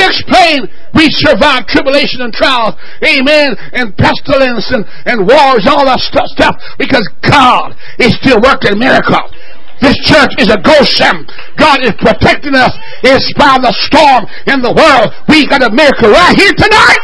Explain 0.06 0.70
we 0.94 1.10
survive 1.10 1.66
tribulation 1.66 2.22
and 2.22 2.32
trials, 2.32 2.78
amen, 3.02 3.58
and 3.74 3.90
pestilence 3.98 4.70
and, 4.70 4.86
and 5.04 5.26
wars, 5.26 5.66
all 5.66 5.84
that 5.84 5.98
stuff, 6.00 6.30
stuff, 6.30 6.54
because 6.78 7.04
God 7.26 7.74
is 7.98 8.14
still 8.22 8.38
working 8.40 8.78
miracles. 8.78 9.34
This 9.82 9.98
church 10.08 10.32
is 10.38 10.48
a 10.48 10.56
Goshen. 10.62 11.26
God 11.58 11.84
is 11.84 11.92
protecting 11.98 12.54
us 12.54 12.72
in 13.04 13.18
spite 13.34 13.60
of 13.60 13.68
the 13.68 13.74
storm 13.90 14.24
in 14.48 14.62
the 14.62 14.72
world. 14.72 15.12
We 15.28 15.44
got 15.44 15.60
a 15.60 15.70
miracle 15.74 16.08
right 16.08 16.32
here 16.32 16.54
tonight. 16.56 17.02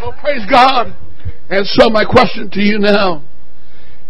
Oh, 0.00 0.12
praise 0.20 0.46
God. 0.48 0.94
And 1.50 1.66
so 1.66 1.90
my 1.90 2.04
question 2.04 2.50
to 2.52 2.60
you 2.60 2.78
now, 2.78 3.24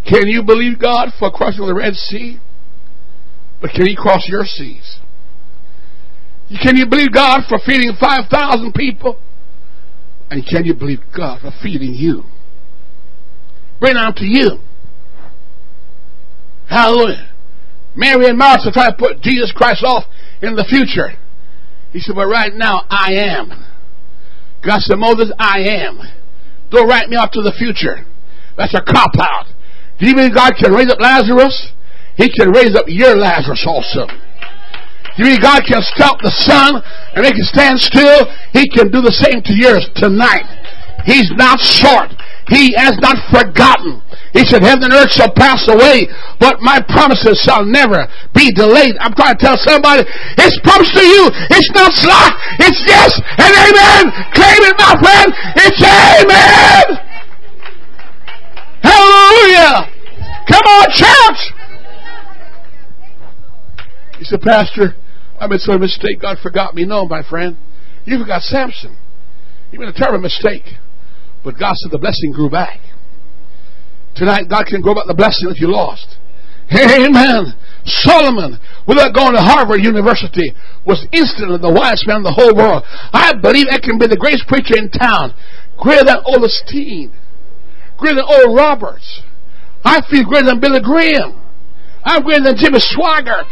can 0.07 0.27
you 0.27 0.43
believe 0.43 0.79
God 0.79 1.11
for 1.19 1.31
crossing 1.31 1.67
the 1.67 1.75
Red 1.75 1.95
Sea? 1.95 2.39
But 3.61 3.71
can 3.71 3.87
He 3.87 3.97
cross 3.97 4.29
your 4.29 4.45
seas? 4.45 4.99
Can 6.63 6.77
you 6.77 6.87
believe 6.87 7.13
God 7.13 7.43
for 7.49 7.59
feeding 7.65 7.93
5,000 8.01 8.73
people? 8.73 9.21
And 10.31 10.47
can 10.47 10.65
you 10.65 10.75
believe 10.75 11.01
God 11.15 11.41
for 11.41 11.51
feeding 11.63 11.95
you? 11.95 12.25
Bring 13.81 13.97
out 13.97 14.17
to 14.17 14.25
you. 14.25 14.59
Hallelujah. 16.69 17.31
Mary 17.95 18.29
and 18.29 18.39
Martha 18.39 18.71
try 18.73 18.91
to 18.91 18.97
put 18.97 19.21
Jesus 19.21 19.53
Christ 19.53 19.85
off 19.85 20.05
in 20.43 20.55
the 20.55 20.65
future. 20.65 21.19
He 21.93 22.01
said, 22.01 22.15
but 22.15 22.27
right 22.27 22.53
now 22.55 22.83
I 22.89 23.13
am. 23.13 23.51
God 24.65 24.81
said, 24.81 24.97
Moses, 24.97 25.33
I 25.39 25.61
am. 25.61 26.01
Don't 26.71 26.89
write 26.89 27.09
me 27.09 27.17
off 27.17 27.31
to 27.33 27.43
the 27.43 27.53
future. 27.53 28.05
That's 28.57 28.75
a 28.75 28.83
cop 28.83 29.13
out. 29.19 29.47
Do 29.99 30.09
you 30.09 30.15
believe 30.15 30.35
God 30.35 30.55
can 30.61 30.73
raise 30.73 30.91
up 30.91 31.01
Lazarus? 31.01 31.73
He 32.17 32.31
can 32.31 32.51
raise 32.51 32.75
up 32.75 32.87
your 32.89 33.17
Lazarus 33.17 33.65
also. 33.67 34.07
You 35.19 35.27
mean 35.27 35.43
God 35.43 35.67
can 35.67 35.83
stop 35.83 36.23
the 36.23 36.31
sun 36.31 36.79
and 36.79 37.27
make 37.27 37.35
it 37.35 37.51
stand 37.51 37.83
still? 37.83 38.31
He 38.55 38.71
can 38.71 38.95
do 38.95 39.03
the 39.03 39.11
same 39.11 39.43
to 39.43 39.53
yours 39.53 39.91
tonight. 39.99 40.47
He's 41.03 41.27
not 41.35 41.59
short. 41.59 42.15
He 42.47 42.73
has 42.79 42.95
not 43.03 43.19
forgotten. 43.29 43.99
He 44.33 44.47
said, 44.47 44.63
heaven 44.63 44.89
and 44.89 44.95
earth 44.95 45.11
shall 45.11 45.33
pass 45.35 45.67
away, 45.69 46.07
but 46.39 46.63
my 46.63 46.79
promises 46.81 47.43
shall 47.43 47.65
never 47.65 48.07
be 48.31 48.53
delayed. 48.53 48.95
I'm 49.03 49.13
trying 49.19 49.37
to 49.37 49.43
tell 49.43 49.59
somebody, 49.59 50.07
it's 50.07 50.59
promised 50.63 50.95
to 50.95 51.05
you. 51.05 51.29
It's 51.51 51.73
not 51.75 51.91
slack. 51.99 52.33
It's 52.63 52.81
yes 52.87 53.13
and 53.43 53.53
amen. 53.53 54.03
Claim 54.39 54.61
it, 54.71 54.77
my 54.79 54.95
friend. 55.03 55.29
It's 55.67 55.83
amen. 55.83 56.87
Hallelujah. 58.87 59.91
Come 60.47 60.67
on, 60.79 60.87
church. 60.95 61.41
He 64.19 64.25
said, 64.25 64.41
Pastor, 64.41 64.95
I 65.41 65.47
made 65.47 65.61
some 65.61 65.81
mistake. 65.81 66.21
God 66.21 66.39
forgot 66.43 66.75
me. 66.75 66.85
No, 66.85 67.07
my 67.07 67.23
friend. 67.23 67.57
You 68.05 68.19
forgot 68.19 68.43
Samson. 68.43 68.97
You 69.71 69.79
made 69.79 69.89
a 69.89 69.93
terrible 69.93 70.21
mistake. 70.21 70.65
But 71.45 71.59
God 71.59 71.75
said 71.77 71.93
the 71.93 71.99
blessing 71.99 72.33
grew 72.33 72.51
back. 72.51 72.81
Tonight, 74.17 74.49
God 74.49 74.67
can 74.67 74.81
grow 74.81 74.95
back 74.95 75.07
the 75.07 75.15
blessing 75.15 75.49
that 75.49 75.59
you 75.59 75.71
lost. 75.71 76.19
Amen. 76.73 77.55
Solomon, 77.87 78.59
without 78.87 79.15
going 79.15 79.33
to 79.33 79.41
Harvard 79.41 79.81
University, 79.81 80.53
was 80.85 81.07
instantly 81.13 81.57
the 81.57 81.73
wisest 81.73 82.07
man 82.07 82.19
in 82.19 82.23
the 82.25 82.35
whole 82.35 82.53
world. 82.55 82.83
I 83.13 83.33
believe 83.41 83.67
I 83.71 83.79
can 83.79 83.97
be 83.97 84.07
the 84.07 84.19
greatest 84.19 84.47
preacher 84.49 84.77
in 84.77 84.91
town. 84.91 85.33
Greater 85.79 86.05
than 86.05 86.21
Osteen. 86.27 87.15
Greater 87.97 88.17
than 88.17 88.29
Oral 88.29 88.55
Roberts. 88.55 89.23
I 89.85 90.03
feel 90.11 90.25
greater 90.25 90.47
than 90.47 90.61
Billy 90.61 90.81
Graham. 90.81 91.41
I'm 92.05 92.23
greater 92.23 92.45
than 92.45 92.57
Jimmy 92.59 92.81
Swaggart. 92.81 93.49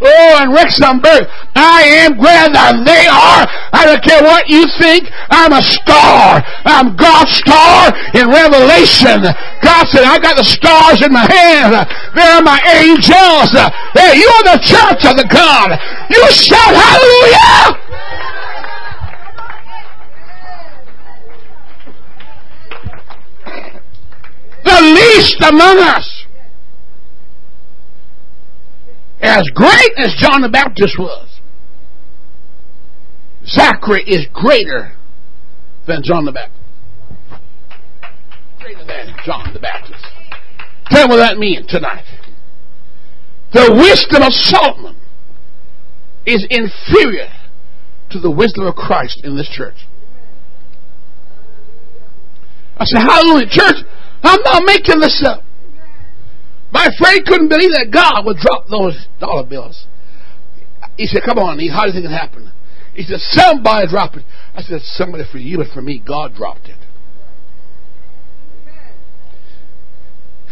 Oh, 0.00 0.32
and 0.40 0.52
Rex 0.52 0.78
Humbard, 0.78 1.28
I 1.54 1.84
am 2.04 2.16
greater 2.16 2.48
than 2.48 2.84
they 2.84 3.04
are. 3.04 3.44
I 3.72 3.84
don't 3.84 4.02
care 4.02 4.22
what 4.22 4.48
you 4.48 4.64
think. 4.80 5.08
I'm 5.28 5.52
a 5.52 5.60
star. 5.60 6.40
I'm 6.64 6.96
God's 6.96 7.36
star 7.36 7.92
in 8.16 8.32
Revelation. 8.32 9.28
God 9.60 9.84
said, 9.92 10.08
I 10.08 10.16
got 10.18 10.36
the 10.36 10.44
stars 10.44 11.04
in 11.04 11.12
my 11.12 11.28
hand. 11.28 11.84
They're 12.16 12.40
my 12.40 12.60
angels. 12.80 13.52
Hey, 13.92 14.16
you're 14.16 14.44
the 14.48 14.60
church 14.64 15.04
of 15.04 15.16
the 15.20 15.28
God. 15.28 15.76
You 16.08 16.24
shout 16.32 16.72
hallelujah! 16.72 17.76
The 24.64 24.80
least 24.80 25.42
among 25.42 25.78
us 25.78 26.19
as 29.20 29.42
great 29.54 29.92
as 29.96 30.14
John 30.18 30.42
the 30.42 30.48
Baptist 30.48 30.98
was, 30.98 31.40
Zachary 33.46 34.02
is 34.04 34.26
greater 34.32 34.92
than 35.86 36.02
John 36.02 36.24
the 36.24 36.32
Baptist. 36.32 36.60
Greater 38.60 38.84
than 38.84 39.14
John 39.24 39.52
the 39.52 39.60
Baptist. 39.60 40.04
Tell 40.90 41.06
me 41.06 41.14
what 41.14 41.18
that 41.18 41.38
means 41.38 41.66
tonight. 41.66 42.04
The 43.52 43.72
wisdom 43.72 44.22
of 44.22 44.32
Solomon 44.32 44.96
is 46.26 46.46
inferior 46.50 47.28
to 48.10 48.20
the 48.20 48.30
wisdom 48.30 48.66
of 48.66 48.74
Christ 48.74 49.20
in 49.24 49.36
this 49.36 49.48
church. 49.48 49.86
I 52.76 52.84
said, 52.84 53.00
Hallelujah. 53.02 53.46
Church, 53.48 53.84
I'm 54.22 54.42
not 54.42 54.62
making 54.64 55.00
this 55.00 55.22
up. 55.26 55.42
My 56.72 56.88
friend 56.98 57.20
couldn't 57.26 57.48
believe 57.48 57.72
that 57.72 57.90
God 57.92 58.24
would 58.26 58.36
drop 58.38 58.68
those 58.68 59.06
dollar 59.18 59.44
bills. 59.44 59.86
He 60.96 61.06
said, 61.06 61.22
Come 61.24 61.38
on, 61.38 61.58
how 61.68 61.82
do 61.82 61.88
you 61.88 61.92
think 61.92 62.06
it 62.06 62.14
happened? 62.14 62.52
He 62.94 63.02
said, 63.02 63.18
Somebody 63.20 63.88
dropped 63.88 64.16
it. 64.16 64.24
I 64.54 64.62
said, 64.62 64.80
Somebody 64.82 65.24
for 65.30 65.38
you, 65.38 65.58
but 65.58 65.68
for 65.74 65.82
me, 65.82 66.02
God 66.04 66.34
dropped 66.34 66.66
it. 66.66 66.78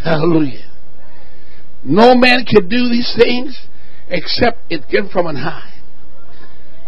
Hallelujah. 0.02 0.70
No 1.84 2.14
man 2.14 2.44
can 2.44 2.68
do 2.68 2.88
these 2.88 3.14
things 3.16 3.66
except 4.08 4.58
it 4.70 4.88
came 4.90 5.08
from 5.08 5.26
on 5.26 5.36
high. 5.36 5.74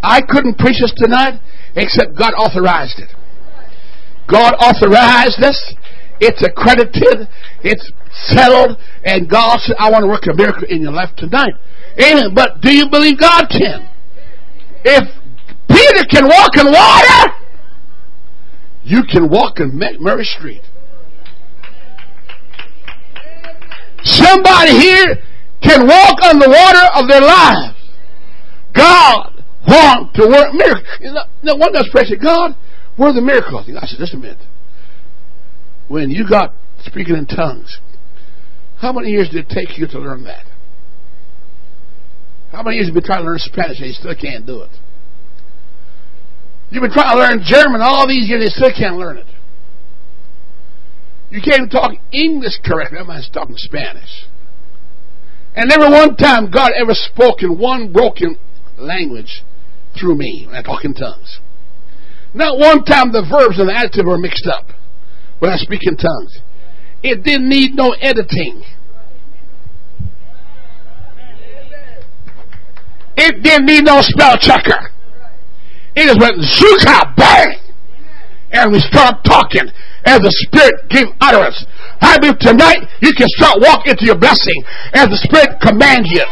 I 0.01 0.21
couldn't 0.21 0.57
preach 0.57 0.81
this 0.81 0.93
tonight 0.95 1.39
except 1.75 2.17
God 2.17 2.33
authorized 2.33 2.99
it. 2.99 3.09
God 4.29 4.53
authorized 4.55 5.39
this. 5.39 5.75
It's 6.19 6.41
accredited. 6.43 7.27
It's 7.63 7.91
settled. 8.13 8.77
And 9.03 9.29
God 9.29 9.59
said, 9.61 9.75
I 9.79 9.89
want 9.91 10.03
to 10.03 10.07
work 10.07 10.23
a 10.27 10.35
miracle 10.35 10.63
in 10.69 10.81
your 10.81 10.91
life 10.91 11.09
tonight. 11.17 11.53
Amen. 11.99 12.33
But 12.33 12.61
do 12.61 12.71
you 12.71 12.89
believe 12.89 13.19
God 13.19 13.47
can? 13.49 13.89
If 14.83 15.07
Peter 15.67 16.05
can 16.09 16.27
walk 16.27 16.57
in 16.57 16.71
water, 16.71 17.33
you 18.83 19.03
can 19.03 19.29
walk 19.29 19.59
in 19.59 19.79
Murray 19.99 20.25
Street. 20.25 20.61
Somebody 24.03 24.71
here 24.71 25.17
can 25.61 25.87
walk 25.87 26.17
on 26.23 26.39
the 26.39 26.49
water 26.49 26.85
of 26.95 27.07
their 27.07 27.21
lives. 27.21 27.77
God 28.73 29.43
wants 29.67 30.17
to 30.17 30.27
work 30.27 30.53
miracles. 30.53 31.27
Know, 31.43 31.55
one 31.55 31.71
does 31.71 31.87
pray, 31.91 32.03
God, 32.21 32.55
where 32.97 33.09
are 33.09 33.13
the 33.13 33.21
miracles? 33.21 33.69
I 33.69 33.85
said, 33.85 33.99
just 33.99 34.15
a 34.15 34.17
minute 34.17 34.39
when 35.91 36.09
you 36.09 36.27
got 36.27 36.53
speaking 36.85 37.15
in 37.15 37.25
tongues, 37.25 37.79
how 38.81 38.91
many 38.91 39.09
years 39.09 39.29
did 39.29 39.45
it 39.45 39.49
take 39.49 39.77
you 39.77 39.85
to 39.85 39.99
learn 39.99 40.23
that? 40.23 40.43
How 42.51 42.63
many 42.63 42.77
years 42.77 42.87
have 42.87 42.95
you 42.95 43.01
been 43.01 43.05
trying 43.05 43.23
to 43.23 43.29
learn 43.29 43.37
Spanish 43.37 43.77
and 43.77 43.87
you 43.87 43.93
still 43.93 44.15
can't 44.15 44.45
do 44.45 44.63
it? 44.63 44.71
You've 46.71 46.81
been 46.81 46.91
trying 46.91 47.13
to 47.13 47.19
learn 47.21 47.45
German 47.45 47.81
all 47.81 48.07
these 48.07 48.27
years 48.27 48.41
and 48.41 48.49
you 48.49 48.49
still 48.49 48.73
can't 48.73 48.97
learn 48.97 49.17
it. 49.17 49.27
You 51.29 51.41
can't 51.41 51.61
even 51.61 51.69
talk 51.69 51.91
English 52.11 52.57
correctly. 52.65 52.97
I'm 52.97 53.07
talking 53.31 53.55
Spanish. 53.55 54.25
And 55.55 55.69
never 55.69 55.89
one 55.89 56.15
time 56.15 56.49
God 56.49 56.71
ever 56.75 56.93
spoke 56.93 57.43
in 57.43 57.59
one 57.59 57.93
broken 57.93 58.35
language 58.79 59.43
through 59.99 60.15
me 60.15 60.45
when 60.47 60.55
I 60.55 60.63
talk 60.63 60.83
in 60.85 60.95
tongues. 60.95 61.39
Not 62.33 62.57
one 62.57 62.83
time 62.83 63.11
the 63.11 63.27
verbs 63.29 63.59
and 63.59 63.69
the 63.69 63.75
adjective 63.75 64.07
were 64.07 64.17
mixed 64.17 64.47
up 64.47 64.67
when 65.39 65.51
I 65.51 65.57
speak 65.57 65.81
in 65.83 65.97
tongues. 65.97 66.39
It 67.03 67.23
didn't 67.23 67.49
need 67.49 67.75
no 67.75 67.91
editing. 67.99 68.63
It 73.17 73.43
didn't 73.43 73.65
need 73.65 73.83
no 73.85 74.01
spell 74.01 74.37
checker. 74.37 74.89
It 75.95 76.05
just 76.05 76.19
went 76.19 76.37
zuka 76.37 77.15
bang. 77.15 77.57
And 78.53 78.71
we 78.71 78.79
start 78.79 79.23
talking 79.23 79.69
as 80.05 80.19
the 80.19 80.31
Spirit 80.47 80.89
gave 80.89 81.07
utterance. 81.21 81.65
I 82.01 82.17
believe 82.19 82.39
tonight 82.39 82.87
you 83.01 83.13
can 83.13 83.27
start 83.29 83.57
walking 83.61 83.91
into 83.91 84.05
your 84.05 84.17
blessing 84.17 84.63
as 84.93 85.07
the 85.07 85.17
Spirit 85.17 85.59
commands 85.61 86.09
you. 86.11 86.23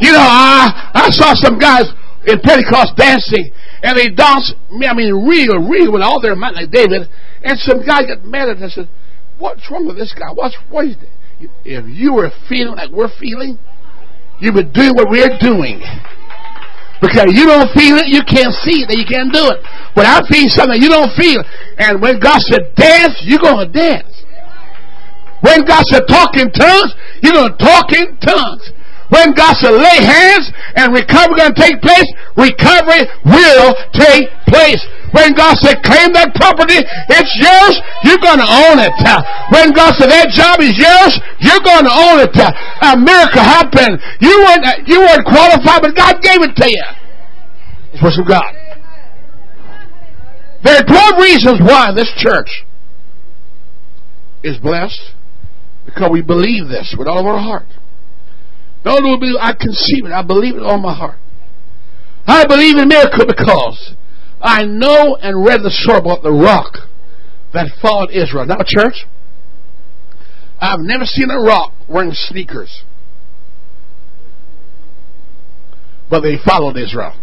You 0.00 0.12
know, 0.12 0.22
I, 0.22 0.90
I 0.94 1.10
saw 1.10 1.34
some 1.34 1.58
guys 1.58 1.86
in 2.26 2.40
Pentecost 2.40 2.96
dancing, 2.96 3.52
and 3.82 3.96
they 3.96 4.10
danced, 4.10 4.54
I 4.70 4.94
mean, 4.94 5.14
real, 5.26 5.62
real 5.62 5.92
with 5.92 6.02
all 6.02 6.20
their 6.20 6.34
might, 6.34 6.54
like 6.54 6.70
David. 6.70 7.08
And 7.42 7.58
some 7.58 7.84
guy 7.86 8.02
got 8.02 8.24
mad 8.24 8.48
at 8.48 8.56
us 8.58 8.62
and 8.62 8.72
said, 8.72 8.88
What's 9.38 9.70
wrong 9.70 9.86
with 9.86 9.96
this 9.96 10.12
guy? 10.18 10.34
What's 10.34 10.58
what 10.68 10.86
is 10.86 10.96
it? 10.98 11.50
If 11.62 11.86
you 11.86 12.14
were 12.14 12.30
feeling 12.48 12.74
like 12.74 12.90
we're 12.90 13.12
feeling, 13.20 13.58
you 14.40 14.52
would 14.52 14.72
do 14.74 14.90
what 14.98 15.06
we're 15.06 15.38
doing. 15.38 15.78
Because 16.98 17.30
you 17.30 17.46
don't 17.46 17.70
feel 17.78 17.94
it, 18.02 18.10
you 18.10 18.26
can't 18.26 18.50
see 18.66 18.82
it, 18.82 18.90
you 18.90 19.06
can't 19.06 19.30
do 19.30 19.46
it. 19.54 19.62
But 19.94 20.10
I 20.10 20.18
feel 20.26 20.50
something 20.50 20.82
you 20.82 20.90
don't 20.90 21.14
feel. 21.14 21.38
And 21.78 22.02
when 22.02 22.18
God 22.18 22.42
said 22.42 22.74
dance, 22.74 23.22
you're 23.22 23.38
going 23.38 23.62
to 23.62 23.70
dance. 23.70 24.10
When 25.40 25.62
God 25.62 25.86
said 25.86 26.02
talk 26.10 26.34
in 26.34 26.50
tongues, 26.50 26.90
you're 27.22 27.38
going 27.38 27.54
to 27.54 27.58
talk 27.62 27.94
in 27.94 28.18
tongues. 28.18 28.74
When 29.08 29.32
God 29.32 29.56
said 29.56 29.72
lay 29.72 30.04
hands 30.04 30.52
and 30.76 30.92
recovery 30.92 31.40
going 31.40 31.54
to 31.56 31.60
take 31.60 31.80
place, 31.80 32.08
recovery 32.36 33.08
will 33.24 33.72
take 33.96 34.28
place. 34.44 34.84
When 35.16 35.32
God 35.32 35.56
said 35.64 35.80
claim 35.80 36.12
that 36.12 36.36
property, 36.36 36.76
it's 36.76 37.32
yours, 37.40 37.74
you're 38.04 38.20
going 38.20 38.36
to 38.36 38.50
own 38.68 38.76
it. 38.76 38.92
When 39.48 39.72
God 39.72 39.96
said 39.96 40.12
that 40.12 40.28
job 40.36 40.60
is 40.60 40.76
yours, 40.76 41.16
you're 41.40 41.64
going 41.64 41.88
to 41.88 41.94
own 41.94 42.20
it. 42.20 42.36
A 42.36 42.92
miracle 43.00 43.40
happened. 43.40 43.96
You 44.20 44.44
weren't, 44.44 44.84
you 44.84 45.00
weren't 45.00 45.24
qualified, 45.24 45.80
but 45.80 45.96
God 45.96 46.20
gave 46.20 46.44
it 46.44 46.52
to 46.60 46.68
you. 46.68 46.86
It's 47.96 48.04
from 48.04 48.28
God. 48.28 48.52
There 50.64 50.76
are 50.76 50.84
12 50.84 51.22
reasons 51.22 51.60
why 51.64 51.92
this 51.96 52.12
church 52.20 52.66
is 54.44 54.58
blessed 54.58 55.16
because 55.86 56.10
we 56.12 56.20
believe 56.20 56.68
this 56.68 56.94
with 56.98 57.08
all 57.08 57.20
of 57.20 57.26
our 57.26 57.38
heart. 57.38 57.66
Not 58.84 59.02
only 59.02 59.34
I 59.38 59.52
conceive 59.52 60.06
it, 60.06 60.12
I 60.12 60.22
believe 60.22 60.56
it 60.56 60.62
all 60.62 60.78
my 60.78 60.94
heart. 60.94 61.18
I 62.26 62.46
believe 62.46 62.76
in 62.76 62.88
miracle 62.88 63.26
because 63.26 63.94
I 64.40 64.64
know 64.64 65.16
and 65.16 65.44
read 65.44 65.62
the 65.62 65.70
story 65.70 65.98
about 65.98 66.22
the 66.22 66.30
rock 66.30 66.88
that 67.54 67.68
followed 67.80 68.10
Israel. 68.10 68.46
Now, 68.46 68.58
church, 68.64 69.06
I've 70.60 70.80
never 70.80 71.04
seen 71.04 71.30
a 71.30 71.40
rock 71.40 71.72
wearing 71.88 72.12
sneakers, 72.12 72.82
but 76.10 76.20
they 76.20 76.36
followed 76.44 76.76
Israel. 76.76 77.14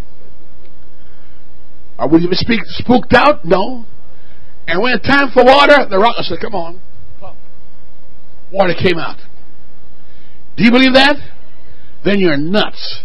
Are 1.98 2.10
we 2.10 2.28
be 2.28 2.36
speak, 2.36 2.62
spooked 2.65 3.13
out? 3.13 3.46
No. 3.46 3.86
And 4.68 4.82
when 4.82 5.00
time 5.02 5.30
for 5.34 5.46
water, 5.46 5.86
the 5.89 5.98
rock 5.98 6.15
said, 6.22 6.39
Come 6.41 6.56
on. 6.56 6.82
Water 8.52 8.74
came 8.74 8.98
out. 8.98 9.18
Do 10.58 10.63
you 10.63 10.72
believe 10.72 10.94
that? 10.94 11.15
Then 12.06 12.20
you're 12.20 12.38
nuts. 12.38 13.04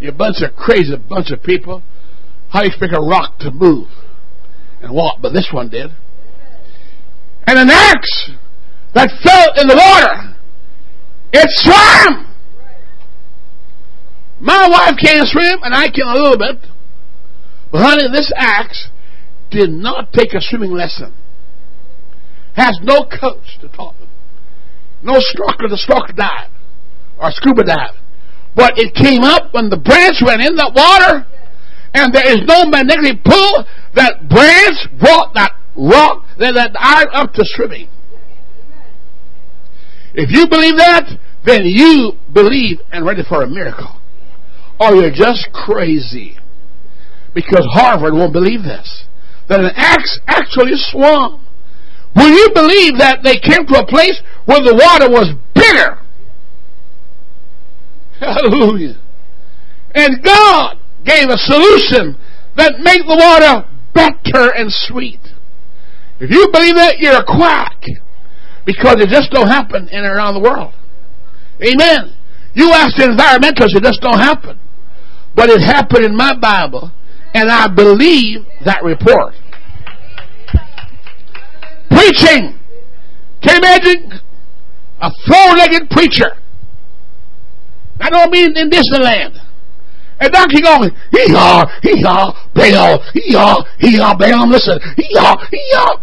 You're 0.00 0.12
a 0.12 0.16
bunch 0.16 0.42
of 0.42 0.56
crazy 0.56 0.96
bunch 0.96 1.30
of 1.30 1.44
people. 1.44 1.80
How 2.48 2.60
do 2.60 2.66
you 2.66 2.70
expect 2.70 2.92
a 2.92 3.00
rock 3.00 3.38
to 3.38 3.52
move 3.52 3.86
and 4.82 4.92
walk? 4.92 5.18
But 5.22 5.32
this 5.32 5.48
one 5.52 5.68
did. 5.68 5.90
And 7.46 7.56
an 7.56 7.70
axe 7.70 8.30
that 8.94 9.10
fell 9.22 9.62
in 9.62 9.68
the 9.68 9.76
water, 9.76 10.34
it 11.32 11.48
swam. 11.50 12.26
My 14.40 14.68
wife 14.68 14.98
can't 15.00 15.28
swim, 15.28 15.60
and 15.62 15.72
I 15.72 15.88
can 15.88 16.08
a 16.08 16.14
little 16.14 16.36
bit. 16.36 16.68
But 17.70 17.82
honey, 17.82 18.08
this 18.10 18.32
axe 18.36 18.88
did 19.52 19.70
not 19.70 20.12
take 20.12 20.34
a 20.34 20.40
swimming 20.40 20.72
lesson. 20.72 21.14
Has 22.54 22.80
no 22.82 23.04
coach 23.04 23.60
to 23.60 23.68
them. 23.68 24.01
No 25.02 25.14
snorkel 25.18 25.68
to 25.68 25.76
snorkel 25.76 26.14
dive 26.14 26.50
or 27.18 27.30
scuba 27.32 27.64
dive. 27.64 27.94
But 28.54 28.74
it 28.76 28.94
came 28.94 29.22
up 29.22 29.54
when 29.54 29.70
the 29.70 29.78
branch 29.78 30.16
went 30.24 30.42
in 30.42 30.54
the 30.54 30.70
water, 30.74 31.26
and 31.94 32.12
there 32.12 32.26
is 32.26 32.44
no 32.46 32.66
magnetic 32.66 33.24
pull. 33.24 33.64
That 33.94 34.28
branch 34.28 34.76
brought 34.98 35.34
that 35.34 35.52
rock, 35.76 36.24
that, 36.38 36.52
that 36.54 36.72
iron 36.78 37.08
up 37.12 37.32
to 37.34 37.42
swimming. 37.44 37.88
If 40.14 40.30
you 40.30 40.46
believe 40.46 40.76
that, 40.76 41.08
then 41.44 41.62
you 41.64 42.12
believe 42.32 42.78
and 42.92 43.06
ready 43.06 43.22
for 43.26 43.42
a 43.42 43.48
miracle. 43.48 43.98
Or 44.78 44.94
you're 44.94 45.10
just 45.10 45.48
crazy. 45.52 46.36
Because 47.34 47.66
Harvard 47.72 48.12
won't 48.12 48.32
believe 48.32 48.62
this. 48.62 49.04
That 49.48 49.60
an 49.60 49.70
axe 49.74 50.20
actually 50.26 50.72
swung. 50.74 51.44
Will 52.14 52.28
you 52.28 52.50
believe 52.54 52.98
that 52.98 53.20
they 53.24 53.38
came 53.38 53.66
to 53.66 53.80
a 53.80 53.86
place 53.86 54.20
where 54.44 54.60
the 54.60 54.74
water 54.74 55.08
was 55.08 55.32
bitter? 55.54 55.98
Hallelujah. 58.20 59.00
And 59.94 60.22
God 60.22 60.78
gave 61.04 61.28
a 61.28 61.38
solution 61.38 62.16
that 62.56 62.78
made 62.80 63.02
the 63.02 63.16
water 63.16 63.68
better 63.94 64.52
and 64.54 64.70
sweet. 64.70 65.20
If 66.20 66.30
you 66.30 66.48
believe 66.52 66.76
that, 66.76 66.98
you're 66.98 67.16
a 67.16 67.24
quack. 67.24 67.82
Because 68.64 69.00
it 69.00 69.08
just 69.08 69.32
don't 69.32 69.48
happen 69.48 69.88
in 69.88 70.04
and 70.04 70.06
around 70.06 70.34
the 70.34 70.40
world. 70.40 70.72
Amen. 71.60 72.14
You 72.54 72.70
ask 72.70 72.96
the 72.96 73.04
environmentalists, 73.04 73.74
it 73.74 73.82
just 73.82 74.00
don't 74.00 74.18
happen. 74.18 74.60
But 75.34 75.50
it 75.50 75.60
happened 75.60 76.04
in 76.04 76.14
my 76.14 76.36
Bible, 76.38 76.92
and 77.34 77.50
I 77.50 77.66
believe 77.66 78.46
that 78.64 78.84
report. 78.84 79.34
Preaching. 82.02 82.58
Can 83.42 83.54
you 83.54 83.58
imagine 83.58 84.20
a 85.00 85.10
four-legged 85.28 85.88
preacher? 85.88 86.32
I 88.00 88.10
don't 88.10 88.32
mean 88.32 88.56
in 88.56 88.70
Disneyland. 88.70 89.38
And 90.18 90.32
donkey 90.32 90.62
going, 90.62 90.90
hee-haw, 91.12 91.64
hee-haw, 91.80 92.48
Baal, 92.54 93.04
hee-haw, 93.14 93.64
hee-haw, 93.78 94.16
Balaam, 94.16 94.50
listen, 94.50 94.80
hee-haw, 94.96 95.36
hee-haw. 95.48 95.96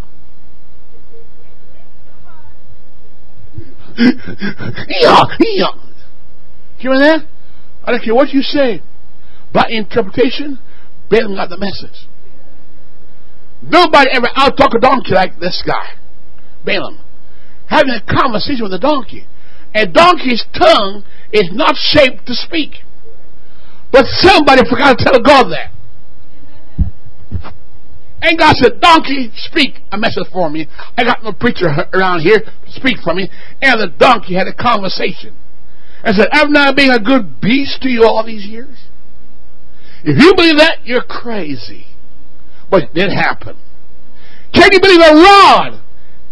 hee-haw, 3.98 5.26
hee-haw. 5.38 5.74
You 6.80 6.92
hear 6.92 7.00
that? 7.00 7.26
I 7.84 7.92
don't 7.92 8.02
care 8.02 8.16
what 8.16 8.30
you 8.30 8.42
say. 8.42 8.82
By 9.52 9.66
interpretation, 9.68 10.60
Balaam 11.10 11.36
got 11.36 11.50
the 11.50 11.58
message. 11.58 12.08
Nobody 13.62 14.10
ever 14.12 14.28
out 14.36 14.58
talk 14.58 14.74
a 14.76 14.80
donkey 14.80 15.14
like 15.14 15.40
this 15.40 15.64
guy, 15.66 15.98
Balaam, 16.66 17.00
having 17.68 17.92
a 17.92 18.02
conversation 18.02 18.64
with 18.64 18.74
a 18.74 18.80
donkey. 18.80 19.28
A 19.76 19.86
donkey's 19.86 20.46
tongue 20.58 21.04
is 21.32 21.50
not 21.52 21.76
shaped 21.76 22.26
to 22.28 22.34
speak. 22.34 22.84
But 23.92 24.06
somebody 24.06 24.62
forgot 24.70 24.98
to 24.98 25.06
tell 25.06 25.22
God 25.22 25.52
that. 25.52 25.72
And 28.22 28.38
God 28.38 28.56
said, 28.58 28.82
Donkey, 28.82 29.32
speak 29.36 29.82
a 29.92 29.98
message 29.98 30.28
for 30.34 30.50
me. 30.50 30.68
I 30.98 31.04
got 31.04 31.24
no 31.24 31.32
preacher 31.32 31.68
around 31.94 32.22
here 32.22 32.42
speak 32.68 32.98
for 33.04 33.14
me. 33.14 33.30
And 33.62 33.80
the 33.80 33.88
donkey 33.98 34.36
had 34.36 34.48
a 34.48 34.54
conversation. 34.54 35.36
And 36.04 36.16
said, 36.16 36.28
I've 36.32 36.50
not 36.50 36.76
been 36.76 36.92
a 36.92 37.00
good 37.00 37.40
beast 37.42 37.82
to 37.84 37.90
you 37.90 38.04
all 38.04 38.26
these 38.26 38.46
years. 38.46 38.88
If 40.04 40.22
you 40.22 40.34
believe 40.36 40.58
that, 40.58 40.86
you're 40.86 41.04
crazy. 41.04 41.88
But 42.70 42.84
it 42.84 42.94
did 42.94 43.12
happen. 43.12 43.58
Can 44.54 44.70
you 44.72 44.80
believe 44.80 45.02
a 45.02 45.16
rod? 45.16 45.82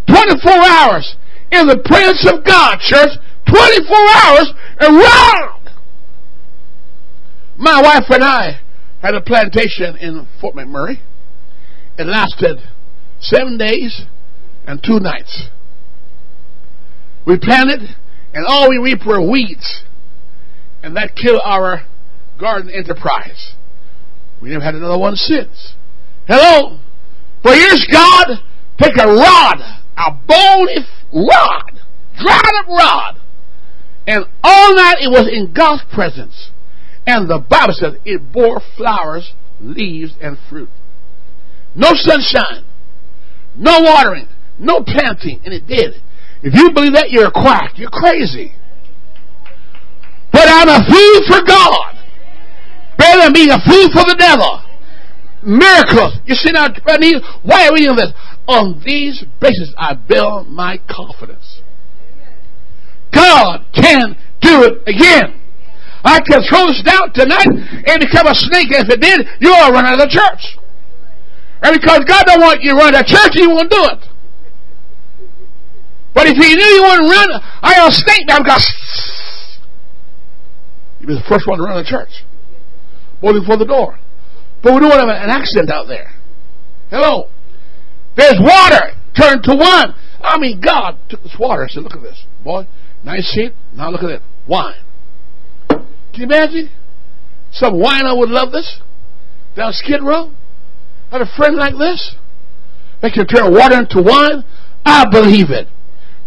24 0.08 0.52
hours 0.52 1.16
in 1.52 1.68
the 1.68 1.82
presence 1.84 2.26
of 2.32 2.44
God, 2.46 2.80
church. 2.80 3.18
24 3.48 3.98
hours, 3.98 4.54
a 4.80 4.92
rod. 4.92 5.72
My 7.58 7.82
wife 7.82 8.06
and 8.10 8.24
I 8.24 8.60
had 9.02 9.16
a 9.16 9.22
plantation 9.22 9.96
in 9.98 10.28
Fort 10.40 10.56
McMurray. 10.56 11.00
It 11.98 12.06
lasted 12.06 12.58
seven 13.20 13.58
days 13.58 14.04
and 14.68 14.84
two 14.84 15.00
nights. 15.00 15.48
We 17.26 17.38
planted, 17.40 17.82
and 18.34 18.46
all 18.46 18.70
we 18.70 18.78
reaped 18.78 19.06
were 19.06 19.22
weeds. 19.22 19.84
And 20.84 20.96
that 20.96 21.16
killed 21.16 21.42
our 21.44 21.86
garden 22.40 22.70
enterprise. 22.70 23.54
We 24.42 24.50
never 24.50 24.64
had 24.64 24.76
another 24.76 25.00
one 25.00 25.16
since. 25.16 25.74
Hello? 26.28 26.80
For 27.42 27.54
here's 27.54 27.88
God 27.92 28.44
take 28.80 28.98
a 28.98 29.08
rod, 29.08 29.58
a 29.98 30.12
bony 30.28 30.78
rod, 31.14 31.72
dried 32.18 32.54
up 32.60 32.68
rod, 32.68 33.20
and 34.06 34.26
all 34.44 34.76
night 34.76 34.98
it 35.02 35.10
was 35.10 35.28
in 35.32 35.54
God's 35.54 35.84
presence. 35.94 36.52
And 37.06 37.30
the 37.30 37.40
Bible 37.40 37.74
says 37.74 37.94
it 38.06 38.32
bore 38.32 38.62
flowers, 38.76 39.34
leaves, 39.60 40.14
and 40.22 40.38
fruit. 40.50 40.70
No 41.76 41.90
sunshine, 41.94 42.66
no 43.56 43.82
watering, 43.82 44.28
no 44.60 44.82
planting, 44.82 45.42
and 45.46 45.54
it 45.54 45.68
did. 45.68 46.02
If 46.44 46.54
you 46.54 46.72
believe 46.72 46.94
that, 46.94 47.10
you're 47.10 47.28
a 47.28 47.32
quack. 47.32 47.74
You're 47.78 47.90
crazy. 47.90 48.54
But 50.32 50.48
I'm 50.48 50.70
a 50.70 50.86
fool 50.86 51.22
for 51.28 51.46
God. 51.46 51.98
Better 52.98 53.24
than 53.24 53.34
being 53.34 53.50
a 53.50 53.60
fool 53.60 53.90
for 53.90 54.06
the 54.06 54.16
devil. 54.20 54.62
Miracles. 55.44 56.18
You 56.26 56.36
see 56.36 56.52
now, 56.52 56.68
why 57.44 57.68
are 57.68 57.74
we 57.74 57.86
doing 57.86 57.96
this? 57.96 58.12
On 58.48 58.82
these 58.86 59.24
bases, 59.40 59.74
I 59.78 59.94
build 59.94 60.48
my 60.48 60.80
confidence. 60.90 61.62
God 63.14 63.66
can 63.74 64.18
do 64.42 64.64
it 64.64 64.82
again. 64.88 65.42
I 66.04 66.20
can 66.22 66.42
throw 66.48 66.68
this 66.68 66.82
down 66.84 67.12
tonight 67.14 67.48
and 67.88 68.00
become 68.00 68.28
a 68.28 68.36
snake. 68.36 68.68
If 68.72 68.90
it 68.90 69.02
did, 69.02 69.28
you'll 69.40 69.72
run 69.72 69.86
out 69.86 70.00
of 70.00 70.08
the 70.08 70.14
church. 70.14 70.58
And 71.62 71.80
because 71.80 72.06
God 72.08 72.26
don't 72.26 72.42
want 72.42 72.62
you 72.62 72.72
to 72.72 72.78
run 72.78 72.96
out 72.96 73.02
of 73.02 73.08
church, 73.08 73.34
He 73.34 73.48
won't 73.48 73.70
do 73.70 73.84
it. 73.92 74.06
But 76.14 76.28
if 76.28 76.38
He 76.38 76.56
knew 76.56 76.64
you 76.64 76.84
wouldn't 76.84 77.10
run, 77.10 77.30
I 77.62 77.76
got 77.76 77.92
a 77.92 77.94
snake 77.94 78.28
down 78.28 78.44
because 78.44 78.66
you'd 81.00 81.08
be 81.08 81.16
the 81.16 81.26
first 81.28 81.48
one 81.48 81.58
to 81.58 81.64
run 81.64 81.74
out 81.74 81.82
of 81.82 81.86
church. 81.86 82.24
Waiting 83.22 83.44
for 83.46 83.58
the 83.58 83.66
door. 83.66 84.00
But 84.68 84.74
we 84.74 84.80
don't 84.82 84.90
want 84.90 85.08
to 85.08 85.16
have 85.16 85.24
an 85.24 85.30
accident 85.30 85.72
out 85.72 85.88
there. 85.88 86.12
Hello. 86.90 87.30
There's 88.18 88.36
water 88.38 88.92
turned 89.16 89.42
to 89.44 89.56
wine. 89.56 89.96
I 90.20 90.38
mean, 90.38 90.60
God 90.60 90.98
took 91.08 91.24
this 91.24 91.38
water 91.40 91.62
and 91.62 91.72
said, 91.72 91.84
look 91.84 91.96
at 91.96 92.02
this. 92.02 92.26
Boy, 92.44 92.68
nice 93.02 93.28
seat. 93.28 93.54
Now 93.74 93.92
look 93.92 94.04
at 94.04 94.10
it. 94.10 94.22
Wine. 94.46 94.76
Can 95.70 95.86
you 96.16 96.26
imagine? 96.26 96.70
Some 97.50 97.76
wino 97.76 98.18
would 98.18 98.28
love 98.28 98.52
this. 98.52 98.82
Down 99.56 99.72
Skid 99.72 100.04
Row. 100.04 100.34
Had 101.12 101.22
a 101.22 101.32
friend 101.38 101.56
like 101.56 101.78
this. 101.78 102.18
They 103.02 103.10
can 103.10 103.26
turn 103.26 103.54
water 103.54 103.80
into 103.80 104.02
wine. 104.02 104.44
I 104.86 105.06
believe 105.10 105.50
it. 105.50 105.70